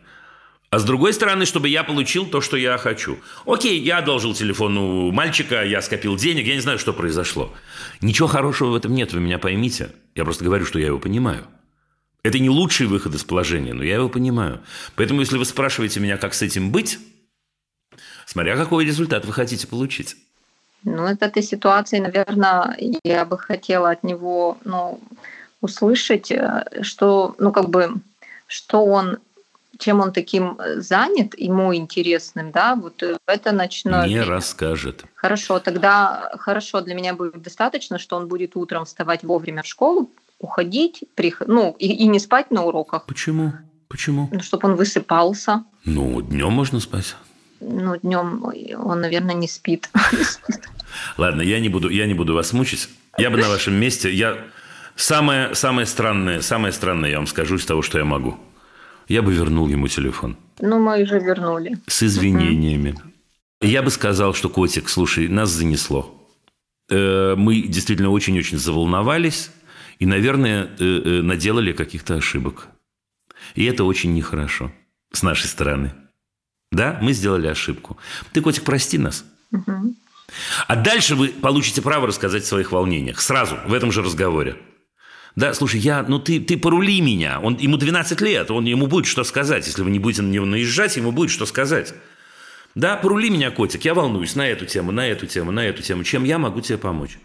а 0.70 0.78
с 0.78 0.84
другой 0.84 1.12
стороны, 1.12 1.44
чтобы 1.44 1.68
я 1.68 1.84
получил 1.84 2.26
то, 2.26 2.40
что 2.40 2.56
я 2.56 2.76
хочу. 2.78 3.18
Окей, 3.46 3.80
я 3.80 3.98
одолжил 3.98 4.34
телефон 4.34 4.76
у 4.76 5.10
мальчика, 5.12 5.64
я 5.64 5.80
скопил 5.80 6.16
денег, 6.16 6.46
я 6.46 6.54
не 6.54 6.60
знаю, 6.60 6.78
что 6.78 6.92
произошло. 6.92 7.52
Ничего 8.00 8.26
хорошего 8.26 8.70
в 8.70 8.74
этом 8.74 8.92
нет, 8.92 9.12
вы 9.12 9.20
меня 9.20 9.38
поймите. 9.38 9.90
Я 10.16 10.24
просто 10.24 10.44
говорю, 10.44 10.64
что 10.64 10.78
я 10.78 10.86
его 10.86 10.98
понимаю. 10.98 11.46
Это 12.24 12.38
не 12.38 12.48
лучший 12.48 12.86
выход 12.86 13.14
из 13.14 13.22
положения, 13.22 13.74
но 13.74 13.84
я 13.84 13.96
его 13.96 14.08
понимаю. 14.08 14.60
Поэтому, 14.96 15.20
если 15.20 15.36
вы 15.36 15.44
спрашиваете 15.44 16.00
меня, 16.00 16.16
как 16.16 16.32
с 16.32 16.40
этим 16.40 16.72
быть, 16.72 16.98
смотря 18.26 18.56
какой 18.56 18.86
результат 18.86 19.26
вы 19.26 19.32
хотите 19.34 19.66
получить. 19.66 20.16
Ну, 20.84 21.04
от 21.04 21.22
этой 21.22 21.42
ситуации, 21.42 21.98
наверное, 21.98 22.76
я 23.04 23.26
бы 23.26 23.38
хотела 23.38 23.90
от 23.90 24.04
него 24.04 24.56
ну, 24.64 25.00
услышать, 25.60 26.30
э, 26.30 26.64
что, 26.80 27.34
ну, 27.38 27.52
как 27.52 27.68
бы, 27.68 27.94
что 28.46 28.84
он 28.84 29.18
чем 29.78 30.00
он 30.00 30.12
таким 30.12 30.56
занят, 30.76 31.36
ему 31.36 31.74
интересным, 31.74 32.52
да, 32.52 32.76
вот 32.76 33.02
э, 33.02 33.16
это 33.26 33.50
ночное 33.50 34.06
Не 34.06 34.18
время. 34.18 34.26
расскажет. 34.30 35.04
Хорошо, 35.16 35.58
тогда 35.58 36.30
хорошо, 36.38 36.80
для 36.80 36.94
меня 36.94 37.12
будет 37.12 37.42
достаточно, 37.42 37.98
что 37.98 38.16
он 38.16 38.28
будет 38.28 38.54
утром 38.54 38.84
вставать 38.84 39.24
вовремя 39.24 39.62
в 39.62 39.66
школу, 39.66 40.10
уходить, 40.44 41.04
прих... 41.14 41.42
ну, 41.46 41.74
и, 41.78 41.86
и 41.86 42.06
не 42.06 42.18
спать 42.18 42.50
на 42.50 42.62
уроках. 42.64 43.06
Почему? 43.06 43.52
Почему? 43.88 44.28
Ну, 44.30 44.40
чтобы 44.40 44.68
он 44.68 44.76
высыпался. 44.76 45.64
Ну, 45.84 46.20
днем 46.20 46.52
можно 46.52 46.80
спать. 46.80 47.16
Ну, 47.60 47.96
днем 47.96 48.44
он, 48.44 49.00
наверное, 49.00 49.34
не 49.34 49.48
спит. 49.48 49.90
Ладно, 51.16 51.42
я 51.42 51.60
не 51.60 51.68
буду, 51.68 51.88
я 51.88 52.06
не 52.06 52.14
буду 52.14 52.34
вас 52.34 52.52
мучить. 52.52 52.88
Я 53.18 53.30
бы 53.30 53.38
на 53.38 53.48
вашем 53.48 53.74
месте, 53.74 54.12
я 54.12 54.36
самое, 54.96 55.54
самое 55.54 55.86
странное, 55.86 56.40
самое 56.40 56.72
странное 56.72 57.10
я 57.10 57.16
вам 57.16 57.26
скажу 57.26 57.56
из 57.56 57.64
того, 57.64 57.82
что 57.82 57.98
я 57.98 58.04
могу. 58.04 58.36
Я 59.08 59.22
бы 59.22 59.32
вернул 59.32 59.68
ему 59.68 59.88
телефон. 59.88 60.36
Ну, 60.60 60.78
мы 60.78 61.02
уже 61.02 61.18
вернули. 61.18 61.78
С 61.86 62.02
извинениями. 62.02 62.94
Я 63.60 63.82
бы 63.82 63.90
сказал, 63.90 64.34
что 64.34 64.48
котик, 64.48 64.88
слушай, 64.88 65.28
нас 65.28 65.50
занесло. 65.50 66.14
Э, 66.90 67.34
мы 67.36 67.62
действительно 67.62 68.10
очень-очень 68.10 68.58
заволновались 68.58 69.50
и, 69.98 70.06
наверное, 70.06 70.70
э, 70.78 70.84
э, 70.84 71.22
наделали 71.22 71.72
каких-то 71.72 72.14
ошибок. 72.14 72.68
И 73.54 73.64
это 73.64 73.84
очень 73.84 74.14
нехорошо 74.14 74.72
с 75.12 75.22
нашей 75.22 75.46
стороны. 75.46 75.94
Да, 76.72 76.98
мы 77.00 77.12
сделали 77.12 77.46
ошибку. 77.46 77.96
Ты, 78.32 78.40
котик, 78.40 78.64
прости 78.64 78.98
нас. 78.98 79.24
Угу. 79.52 79.94
А 80.66 80.76
дальше 80.76 81.14
вы 81.14 81.28
получите 81.28 81.82
право 81.82 82.06
рассказать 82.06 82.42
о 82.42 82.46
своих 82.46 82.72
волнениях. 82.72 83.20
Сразу, 83.20 83.56
в 83.66 83.72
этом 83.72 83.92
же 83.92 84.02
разговоре. 84.02 84.56
Да, 85.36 85.52
слушай, 85.52 85.80
я, 85.80 86.02
ну 86.02 86.18
ты, 86.18 86.40
ты 86.40 86.56
порули 86.56 87.00
меня. 87.00 87.40
Он, 87.40 87.56
ему 87.56 87.76
12 87.76 88.20
лет, 88.20 88.50
он, 88.50 88.64
ему 88.64 88.86
будет 88.86 89.06
что 89.06 89.24
сказать. 89.24 89.66
Если 89.66 89.82
вы 89.82 89.90
не 89.90 89.98
будете 89.98 90.22
на 90.22 90.30
него 90.30 90.46
наезжать, 90.46 90.96
ему 90.96 91.12
будет 91.12 91.30
что 91.30 91.46
сказать. 91.46 91.94
Да, 92.74 92.96
порули 92.96 93.30
меня, 93.30 93.50
котик, 93.50 93.84
я 93.84 93.94
волнуюсь 93.94 94.34
на 94.34 94.48
эту 94.48 94.66
тему, 94.66 94.90
на 94.90 95.06
эту 95.06 95.26
тему, 95.26 95.52
на 95.52 95.64
эту 95.64 95.82
тему. 95.82 96.02
Чем 96.02 96.24
я 96.24 96.38
могу 96.38 96.60
тебе 96.60 96.78
помочь? 96.78 97.18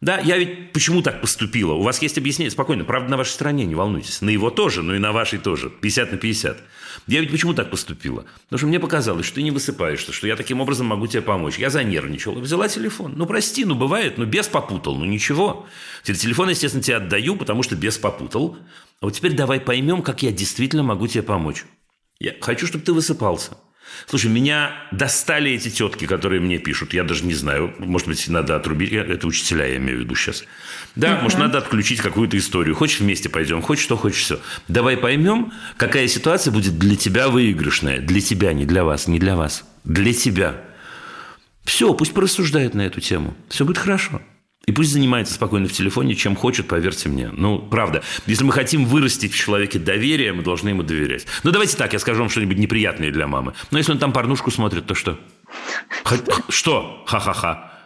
Да, 0.00 0.18
я 0.18 0.38
ведь 0.38 0.72
почему 0.72 1.02
так 1.02 1.20
поступила? 1.20 1.74
У 1.74 1.82
вас 1.82 2.00
есть 2.00 2.16
объяснение? 2.16 2.50
Спокойно. 2.50 2.84
Правда, 2.84 3.10
на 3.10 3.16
вашей 3.18 3.32
стороне, 3.32 3.66
не 3.66 3.74
волнуйтесь. 3.74 4.22
На 4.22 4.30
его 4.30 4.48
тоже, 4.48 4.82
но 4.82 4.94
и 4.94 4.98
на 4.98 5.12
вашей 5.12 5.38
тоже. 5.38 5.68
50 5.68 6.12
на 6.12 6.18
50. 6.18 6.58
Я 7.06 7.20
ведь 7.20 7.30
почему 7.30 7.52
так 7.52 7.70
поступила? 7.70 8.24
Потому 8.44 8.58
что 8.58 8.66
мне 8.66 8.80
показалось, 8.80 9.26
что 9.26 9.34
ты 9.36 9.42
не 9.42 9.50
высыпаешься, 9.50 10.12
что 10.12 10.26
я 10.26 10.36
таким 10.36 10.62
образом 10.62 10.86
могу 10.86 11.06
тебе 11.06 11.20
помочь. 11.20 11.58
Я 11.58 11.68
занервничала. 11.68 12.38
Взяла 12.40 12.68
телефон. 12.68 13.12
Ну, 13.16 13.26
прости, 13.26 13.66
ну, 13.66 13.74
бывает, 13.74 14.16
ну, 14.16 14.24
без 14.24 14.48
попутал. 14.48 14.96
Ну, 14.96 15.04
ничего. 15.04 15.66
Телефон, 16.02 16.48
естественно, 16.48 16.82
тебе 16.82 16.96
отдаю, 16.96 17.36
потому 17.36 17.62
что 17.62 17.76
без 17.76 17.98
попутал. 17.98 18.56
А 19.02 19.06
вот 19.06 19.14
теперь 19.14 19.34
давай 19.34 19.60
поймем, 19.60 20.00
как 20.00 20.22
я 20.22 20.32
действительно 20.32 20.82
могу 20.82 21.08
тебе 21.08 21.22
помочь. 21.22 21.66
Я 22.18 22.34
хочу, 22.40 22.66
чтобы 22.66 22.84
ты 22.84 22.94
высыпался. 22.94 23.58
Слушай, 24.06 24.30
меня 24.30 24.72
достали 24.92 25.52
эти 25.52 25.68
тетки, 25.68 26.06
которые 26.06 26.40
мне 26.40 26.58
пишут. 26.58 26.92
Я 26.94 27.04
даже 27.04 27.24
не 27.24 27.34
знаю. 27.34 27.74
Может 27.78 28.08
быть, 28.08 28.28
надо 28.28 28.56
отрубить. 28.56 28.92
Это 28.92 29.26
учителя, 29.26 29.66
я 29.66 29.76
имею 29.76 29.98
в 29.98 30.00
виду 30.02 30.14
сейчас. 30.14 30.44
Да, 30.96 31.14
uh-huh. 31.14 31.22
может, 31.22 31.38
надо 31.38 31.58
отключить 31.58 32.00
какую-то 32.00 32.36
историю. 32.36 32.74
Хочешь 32.74 33.00
вместе 33.00 33.28
пойдем, 33.28 33.62
хочешь 33.62 33.84
что, 33.84 33.96
хочешь 33.96 34.22
все. 34.22 34.40
Давай 34.68 34.96
поймем, 34.96 35.52
какая 35.76 36.08
ситуация 36.08 36.52
будет 36.52 36.78
для 36.78 36.96
тебя 36.96 37.28
выигрышная. 37.28 38.00
Для 38.00 38.20
тебя, 38.20 38.52
не 38.52 38.66
для 38.66 38.84
вас, 38.84 39.06
не 39.06 39.18
для 39.18 39.36
вас. 39.36 39.64
Для 39.84 40.12
тебя. 40.12 40.56
Все, 41.64 41.94
пусть 41.94 42.14
порассуждает 42.14 42.74
на 42.74 42.82
эту 42.82 43.00
тему. 43.00 43.36
Все 43.48 43.64
будет 43.64 43.78
хорошо. 43.78 44.20
И 44.70 44.72
пусть 44.72 44.92
занимается 44.92 45.34
спокойно 45.34 45.66
в 45.66 45.72
телефоне, 45.72 46.14
чем 46.14 46.36
хочет, 46.36 46.68
поверьте 46.68 47.08
мне. 47.08 47.30
Ну, 47.32 47.58
правда. 47.58 48.04
Если 48.26 48.44
мы 48.44 48.52
хотим 48.52 48.84
вырастить 48.84 49.32
в 49.32 49.36
человеке 49.36 49.80
доверие, 49.80 50.32
мы 50.32 50.44
должны 50.44 50.68
ему 50.68 50.84
доверять. 50.84 51.26
Ну, 51.42 51.50
давайте 51.50 51.76
так, 51.76 51.92
я 51.92 51.98
скажу 51.98 52.20
вам 52.20 52.30
что-нибудь 52.30 52.56
неприятное 52.56 53.10
для 53.10 53.26
мамы. 53.26 53.54
Но 53.72 53.78
если 53.78 53.90
он 53.90 53.98
там 53.98 54.12
порнушку 54.12 54.52
смотрит, 54.52 54.86
то 54.86 54.94
что? 54.94 55.18
Что? 56.48 57.02
Ха-ха-ха. 57.08 57.79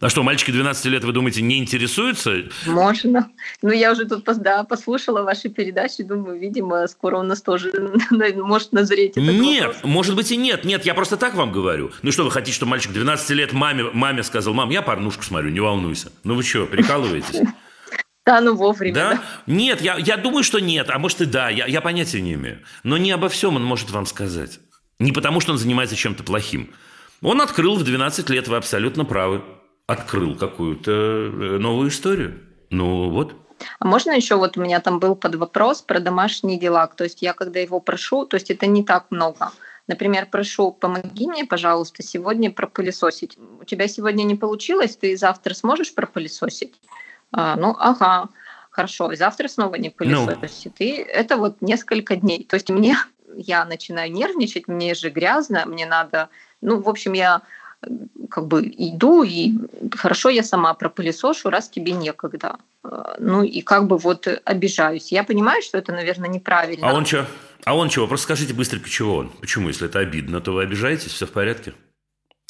А 0.00 0.08
что, 0.08 0.22
мальчики 0.22 0.50
12 0.50 0.86
лет, 0.86 1.04
вы 1.04 1.12
думаете, 1.12 1.42
не 1.42 1.58
интересуются? 1.58 2.44
Можно. 2.64 3.30
Ну, 3.60 3.70
я 3.70 3.92
уже 3.92 4.06
тут 4.06 4.24
да, 4.38 4.64
послушала 4.64 5.22
ваши 5.22 5.50
передачи, 5.50 6.02
думаю, 6.02 6.40
видимо, 6.40 6.86
скоро 6.88 7.18
у 7.18 7.22
нас 7.22 7.42
тоже 7.42 7.70
может 8.36 8.72
назреть 8.72 9.18
этот 9.18 9.34
Нет, 9.34 9.66
вопрос. 9.66 9.84
может 9.84 10.16
быть 10.16 10.32
и 10.32 10.38
нет. 10.38 10.64
Нет, 10.64 10.86
я 10.86 10.94
просто 10.94 11.18
так 11.18 11.34
вам 11.34 11.52
говорю. 11.52 11.90
Ну 12.00 12.12
что, 12.12 12.24
вы 12.24 12.30
хотите, 12.30 12.56
что 12.56 12.64
мальчик 12.64 12.92
12 12.92 13.30
лет 13.30 13.52
маме, 13.52 13.90
маме 13.92 14.22
сказал, 14.22 14.54
мам, 14.54 14.70
я 14.70 14.80
порнушку 14.80 15.22
смотрю, 15.22 15.50
не 15.50 15.60
волнуйся. 15.60 16.10
Ну 16.24 16.34
вы 16.34 16.42
что, 16.42 16.66
прикалываетесь? 16.66 17.42
Да, 18.26 18.42
ну 18.42 18.54
вовремя. 18.54 18.94
Да? 18.94 19.10
да? 19.14 19.22
Нет, 19.46 19.80
я, 19.80 19.96
я 19.96 20.18
думаю, 20.18 20.44
что 20.44 20.60
нет, 20.60 20.90
а 20.90 20.98
может 20.98 21.22
и 21.22 21.24
да, 21.24 21.48
я, 21.48 21.66
я 21.66 21.80
понятия 21.80 22.20
не 22.20 22.34
имею. 22.34 22.60
Но 22.84 22.98
не 22.98 23.10
обо 23.10 23.30
всем 23.30 23.56
он 23.56 23.64
может 23.64 23.90
вам 23.90 24.04
сказать. 24.04 24.60
Не 24.98 25.10
потому, 25.10 25.40
что 25.40 25.52
он 25.52 25.58
занимается 25.58 25.96
чем-то 25.96 26.22
плохим. 26.22 26.70
Он 27.22 27.40
открыл 27.40 27.76
в 27.76 27.82
12 27.82 28.28
лет, 28.28 28.46
вы 28.46 28.56
абсолютно 28.56 29.06
правы 29.06 29.42
открыл 29.90 30.36
какую-то 30.36 30.90
э, 30.90 31.58
новую 31.58 31.88
историю. 31.88 32.40
Ну 32.70 33.10
вот. 33.10 33.34
А 33.78 33.86
можно 33.86 34.12
еще 34.12 34.36
вот 34.36 34.56
у 34.56 34.62
меня 34.62 34.80
там 34.80 35.00
был 35.00 35.16
под 35.16 35.34
вопрос 35.34 35.82
про 35.82 36.00
домашние 36.00 36.58
дела. 36.58 36.86
То 36.86 37.04
есть 37.04 37.22
я 37.22 37.32
когда 37.32 37.60
его 37.60 37.80
прошу, 37.80 38.26
то 38.26 38.36
есть 38.36 38.50
это 38.50 38.66
не 38.66 38.84
так 38.84 39.06
много. 39.10 39.52
Например, 39.86 40.26
прошу, 40.30 40.70
помоги 40.70 41.26
мне, 41.26 41.44
пожалуйста, 41.44 42.02
сегодня 42.02 42.50
пропылесосить. 42.50 43.36
У 43.60 43.64
тебя 43.64 43.88
сегодня 43.88 44.22
не 44.22 44.36
получилось, 44.36 44.96
ты 44.96 45.16
завтра 45.16 45.52
сможешь 45.54 45.94
пропылесосить? 45.94 46.74
А, 47.32 47.56
ну, 47.56 47.74
ага, 47.78 48.28
хорошо. 48.70 49.10
И 49.10 49.16
завтра 49.16 49.48
снова 49.48 49.74
не 49.74 49.90
пылесосить. 49.90 50.74
Ну. 50.78 50.86
И 50.86 50.90
это 50.92 51.36
вот 51.36 51.60
несколько 51.60 52.14
дней. 52.14 52.44
То 52.44 52.54
есть 52.54 52.70
мне, 52.70 52.96
я 53.34 53.64
начинаю 53.64 54.12
нервничать, 54.12 54.68
мне 54.68 54.94
же 54.94 55.10
грязно, 55.10 55.66
мне 55.66 55.86
надо... 55.86 56.28
Ну, 56.60 56.80
в 56.80 56.88
общем, 56.88 57.14
я 57.14 57.42
как 58.30 58.46
бы 58.46 58.62
иду, 58.64 59.22
и 59.22 59.52
хорошо 59.96 60.28
я 60.28 60.42
сама 60.42 60.74
пропылесошу, 60.74 61.50
раз 61.50 61.68
тебе 61.68 61.92
некогда. 61.92 62.56
Э, 62.84 63.14
ну 63.18 63.42
и 63.42 63.60
как 63.60 63.86
бы 63.86 63.98
вот 63.98 64.26
обижаюсь. 64.44 65.12
Я 65.12 65.24
понимаю, 65.24 65.62
что 65.62 65.78
это, 65.78 65.92
наверное, 65.92 66.28
неправильно. 66.28 66.88
А 66.88 66.94
он 66.94 67.04
что? 67.04 67.26
А 67.64 67.76
он 67.76 67.88
чего? 67.88 68.06
Просто 68.06 68.24
скажите 68.24 68.54
быстренько, 68.54 68.88
чего 68.88 69.16
он? 69.16 69.28
Почему? 69.40 69.68
Если 69.68 69.86
это 69.86 69.98
обидно, 69.98 70.40
то 70.40 70.52
вы 70.52 70.62
обижаетесь, 70.62 71.12
все 71.12 71.26
в 71.26 71.32
порядке? 71.32 71.74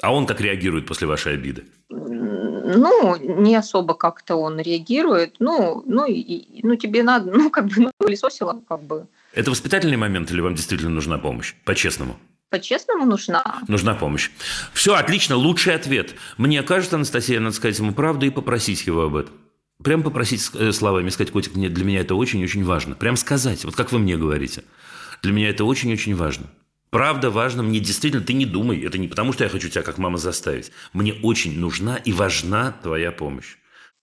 А 0.03 0.15
он 0.15 0.27
как 0.27 0.41
реагирует 0.41 0.87
после 0.87 1.07
вашей 1.07 1.35
обиды? 1.35 1.65
Ну, 1.89 3.17
не 3.17 3.57
особо 3.57 3.95
как-то 3.95 4.37
он 4.37 4.61
реагирует. 4.61 5.37
Ну, 5.41 5.83
ну, 5.87 6.07
и, 6.07 6.61
ну 6.63 6.77
тебе 6.77 7.03
надо, 7.03 7.31
ну, 7.35 7.51
как 7.51 7.67
бы, 7.67 7.75
ну, 7.77 7.91
пылесосила, 7.99 8.63
как 8.69 8.83
бы. 8.83 9.07
Это 9.35 9.51
воспитательный 9.51 9.97
момент 9.97 10.31
или 10.31 10.41
вам 10.41 10.55
действительно 10.55 10.91
нужна 10.91 11.19
помощь? 11.19 11.55
По-честному 11.65 12.17
по-честному 12.51 13.07
нужна. 13.07 13.63
Нужна 13.69 13.95
помощь. 13.95 14.31
Все, 14.73 14.95
отлично, 14.95 15.37
лучший 15.37 15.75
ответ. 15.75 16.15
Мне 16.37 16.63
кажется, 16.63 16.97
Анастасия, 16.97 17.41
надо 17.41 17.55
сказать 17.55 17.79
ему 17.79 17.93
правду 17.93 18.27
и 18.27 18.31
попросить 18.31 18.87
его 18.87 19.03
об 19.03 19.17
этом. 19.17 19.35
Прям 19.83 20.03
попросить 20.03 20.51
э, 20.55 20.73
словами, 20.73 21.09
сказать, 21.09 21.33
котик, 21.33 21.55
нет, 21.55 21.73
для 21.73 21.85
меня 21.85 22.01
это 22.01 22.15
очень-очень 22.15 22.65
важно. 22.65 22.95
Прям 22.95 23.17
сказать, 23.17 23.65
вот 23.65 23.75
как 23.77 23.93
вы 23.93 23.99
мне 23.99 24.17
говорите. 24.17 24.65
Для 25.23 25.33
меня 25.33 25.49
это 25.49 25.65
очень-очень 25.65 26.15
важно. 26.15 26.47
Правда 26.91 27.31
важно, 27.31 27.63
мне 27.63 27.79
действительно, 27.79 28.23
ты 28.23 28.33
не 28.33 28.47
думай, 28.47 28.81
это 28.85 28.99
не 28.99 29.07
потому, 29.07 29.33
что 29.33 29.45
я 29.45 29.51
хочу 29.51 29.69
тебя 29.69 29.83
как 29.83 29.97
мама 29.97 30.19
заставить. 30.19 30.73
Мне 30.93 31.15
очень 31.15 31.59
нужна 31.59 31.97
и 31.97 32.13
важна 32.13 32.73
твоя 32.83 33.13
помощь. 33.13 33.57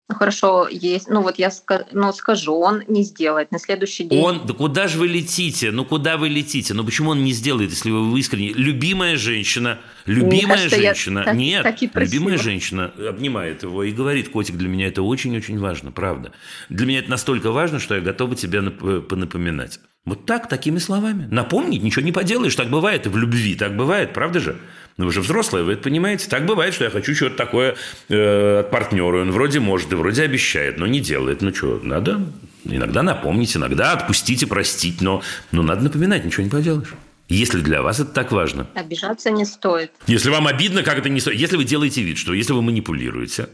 Ну 0.09 0.15
хорошо, 0.15 0.69
есть. 0.71 1.09
Ну 1.09 1.21
вот 1.21 1.37
я 1.37 1.51
ну, 1.93 2.13
скажу, 2.13 2.55
он 2.55 2.85
не 2.87 3.03
сделает 3.03 3.51
на 3.51 3.59
следующий 3.59 4.05
день. 4.05 4.23
Он, 4.23 4.47
да 4.47 4.55
куда 4.55 4.87
же 4.87 4.99
вы 4.99 5.09
летите? 5.09 5.73
Ну 5.73 5.85
куда 5.85 6.17
вы 6.17 6.29
летите? 6.29 6.75
Ну 6.75 6.85
почему 6.85 7.11
он 7.11 7.25
не 7.25 7.33
сделает, 7.33 7.71
если 7.71 7.91
вы 7.91 8.21
искренне? 8.21 8.53
Любимая 8.53 9.17
женщина, 9.17 9.81
любимая 10.05 10.59
кажется, 10.59 10.77
женщина, 10.77 11.25
я 11.27 11.33
нет, 11.33 11.63
так, 11.65 11.81
так 11.81 12.03
любимая 12.05 12.39
женщина 12.39 12.93
обнимает 12.97 13.65
его 13.65 13.83
и 13.83 13.91
говорит, 13.91 14.29
котик, 14.29 14.57
для 14.57 14.69
меня 14.69 14.87
это 14.87 15.03
очень-очень 15.03 15.59
важно, 15.59 15.91
правда. 15.91 16.33
Для 16.69 16.87
меня 16.87 17.01
это 17.01 17.11
настолько 17.11 17.51
важно, 17.51 17.81
что 17.81 17.97
я 17.97 18.01
готова 18.01 18.37
тебя 18.37 18.63
понапоминать. 18.63 19.81
Вот 20.05 20.25
так, 20.25 20.49
такими 20.49 20.79
словами. 20.79 21.27
Напомнить, 21.33 21.83
ничего 21.83 22.05
не 22.05 22.13
поделаешь, 22.13 22.55
так 22.55 22.71
бывает 22.71 23.07
и 23.07 23.09
в 23.09 23.17
любви, 23.17 23.57
так 23.57 23.77
бывает, 23.77 24.13
правда 24.13 24.39
же? 24.39 24.57
Ну, 24.97 25.05
вы 25.07 25.13
же 25.13 25.21
взрослые, 25.21 25.65
вы 25.65 25.73
это 25.75 25.83
понимаете. 25.83 26.27
Так 26.29 26.47
бывает, 26.47 26.73
что 26.73 26.85
я 26.85 26.91
хочу 26.91 27.15
что-то 27.15 27.37
такое 27.37 27.77
э, 28.09 28.61
от 28.61 28.71
партнера. 28.71 29.21
Он 29.23 29.31
вроде 29.31 29.61
может 29.61 29.93
и 29.93 29.95
вроде 29.95 30.23
обещает, 30.23 30.79
но 30.79 30.87
не 30.87 31.01
делает. 31.01 31.43
Ну, 31.43 31.55
что, 31.55 31.81
надо 31.83 32.21
иногда 32.65 33.03
напомнить, 33.03 33.55
иногда 33.57 33.93
отпустить 33.93 34.43
и 34.43 34.47
простить. 34.47 35.03
Но, 35.03 35.23
но 35.53 35.63
надо 35.63 35.83
напоминать, 35.85 36.25
ничего 36.25 36.45
не 36.45 36.51
поделаешь. 36.51 36.95
Если 37.29 37.61
для 37.61 37.83
вас 37.83 38.01
это 38.01 38.11
так 38.11 38.33
важно. 38.33 38.69
Обижаться 38.75 39.31
не 39.31 39.45
стоит. 39.45 39.91
Если 40.07 40.31
вам 40.31 40.47
обидно, 40.47 40.83
как 40.83 40.99
это 40.99 41.09
не 41.09 41.21
стоит. 41.21 41.39
Если 41.39 41.57
вы 41.57 41.65
делаете 41.65 42.03
вид, 42.03 42.17
что 42.17 42.33
если 42.33 42.53
вы 42.53 42.63
манипулируете, 42.63 43.49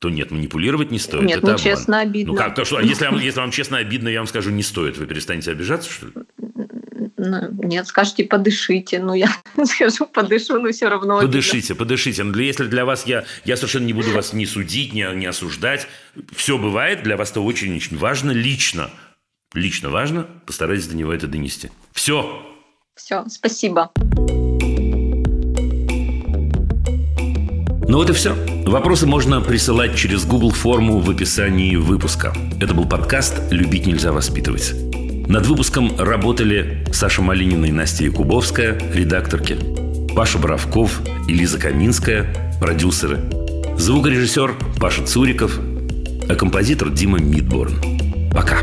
то 0.00 0.10
нет, 0.10 0.32
манипулировать 0.32 0.90
не 0.90 0.98
стоит. 0.98 1.22
Нет, 1.22 1.38
это 1.38 1.52
ну 1.52 1.58
честно 1.58 2.00
обидно. 2.00 2.32
Ну 2.32 2.38
как, 2.38 2.56
то, 2.56 2.64
что, 2.64 2.80
если, 2.80 3.06
вам, 3.06 3.20
если 3.20 3.38
вам 3.38 3.52
честно 3.52 3.78
обидно, 3.78 4.08
я 4.08 4.18
вам 4.18 4.26
скажу, 4.26 4.50
не 4.50 4.64
стоит. 4.64 4.98
Вы 4.98 5.06
перестанете 5.06 5.52
обижаться, 5.52 5.90
что 5.90 6.06
ли? 6.06 6.12
Ну, 7.24 7.38
нет, 7.62 7.86
скажите, 7.86 8.24
подышите. 8.24 8.98
Ну, 8.98 9.14
я 9.14 9.28
скажу, 9.64 10.06
подышу, 10.06 10.60
но 10.60 10.72
все 10.72 10.88
равно. 10.88 11.20
Подышите, 11.20 11.68
обидно. 11.68 11.76
подышите. 11.76 12.24
Но 12.24 12.36
если 12.40 12.64
для 12.64 12.84
вас 12.84 13.06
я, 13.06 13.24
я 13.44 13.56
совершенно 13.56 13.84
не 13.84 13.92
буду 13.92 14.10
вас 14.10 14.32
ни 14.32 14.44
судить, 14.44 14.92
ни, 14.92 15.14
ни 15.14 15.26
осуждать. 15.26 15.86
Все 16.34 16.58
бывает, 16.58 17.04
для 17.04 17.16
вас 17.16 17.30
это 17.30 17.40
очень-очень 17.40 17.96
важно 17.96 18.32
лично. 18.32 18.90
Лично 19.54 19.90
важно, 19.90 20.26
постарайтесь 20.46 20.88
до 20.88 20.96
него 20.96 21.12
это 21.12 21.28
донести. 21.28 21.70
Все. 21.92 22.44
Все, 22.96 23.24
спасибо. 23.28 23.92
Ну 27.88 27.98
вот 27.98 28.10
и 28.10 28.12
все. 28.14 28.34
Вопросы 28.66 29.06
можно 29.06 29.40
присылать 29.40 29.94
через 29.94 30.24
Google 30.24 30.50
форму 30.50 30.98
в 30.98 31.08
описании 31.08 31.76
выпуска. 31.76 32.34
Это 32.60 32.74
был 32.74 32.88
подкаст 32.88 33.52
«Любить 33.52 33.86
нельзя 33.86 34.12
воспитывать». 34.12 34.91
Над 35.28 35.46
выпуском 35.46 35.96
работали 35.98 36.84
Саша 36.92 37.22
Малинина 37.22 37.66
и 37.66 37.72
Настя 37.72 38.04
Якубовская, 38.04 38.78
редакторки, 38.92 39.56
Паша 40.14 40.38
Боровков 40.38 41.00
и 41.28 41.32
Лиза 41.32 41.58
Каминская, 41.58 42.54
продюсеры, 42.60 43.20
звукорежиссер 43.76 44.54
Паша 44.78 45.04
Цуриков, 45.04 45.58
а 46.28 46.34
композитор 46.34 46.90
Дима 46.90 47.18
Мидборн. 47.18 47.74
Пока. 48.32 48.58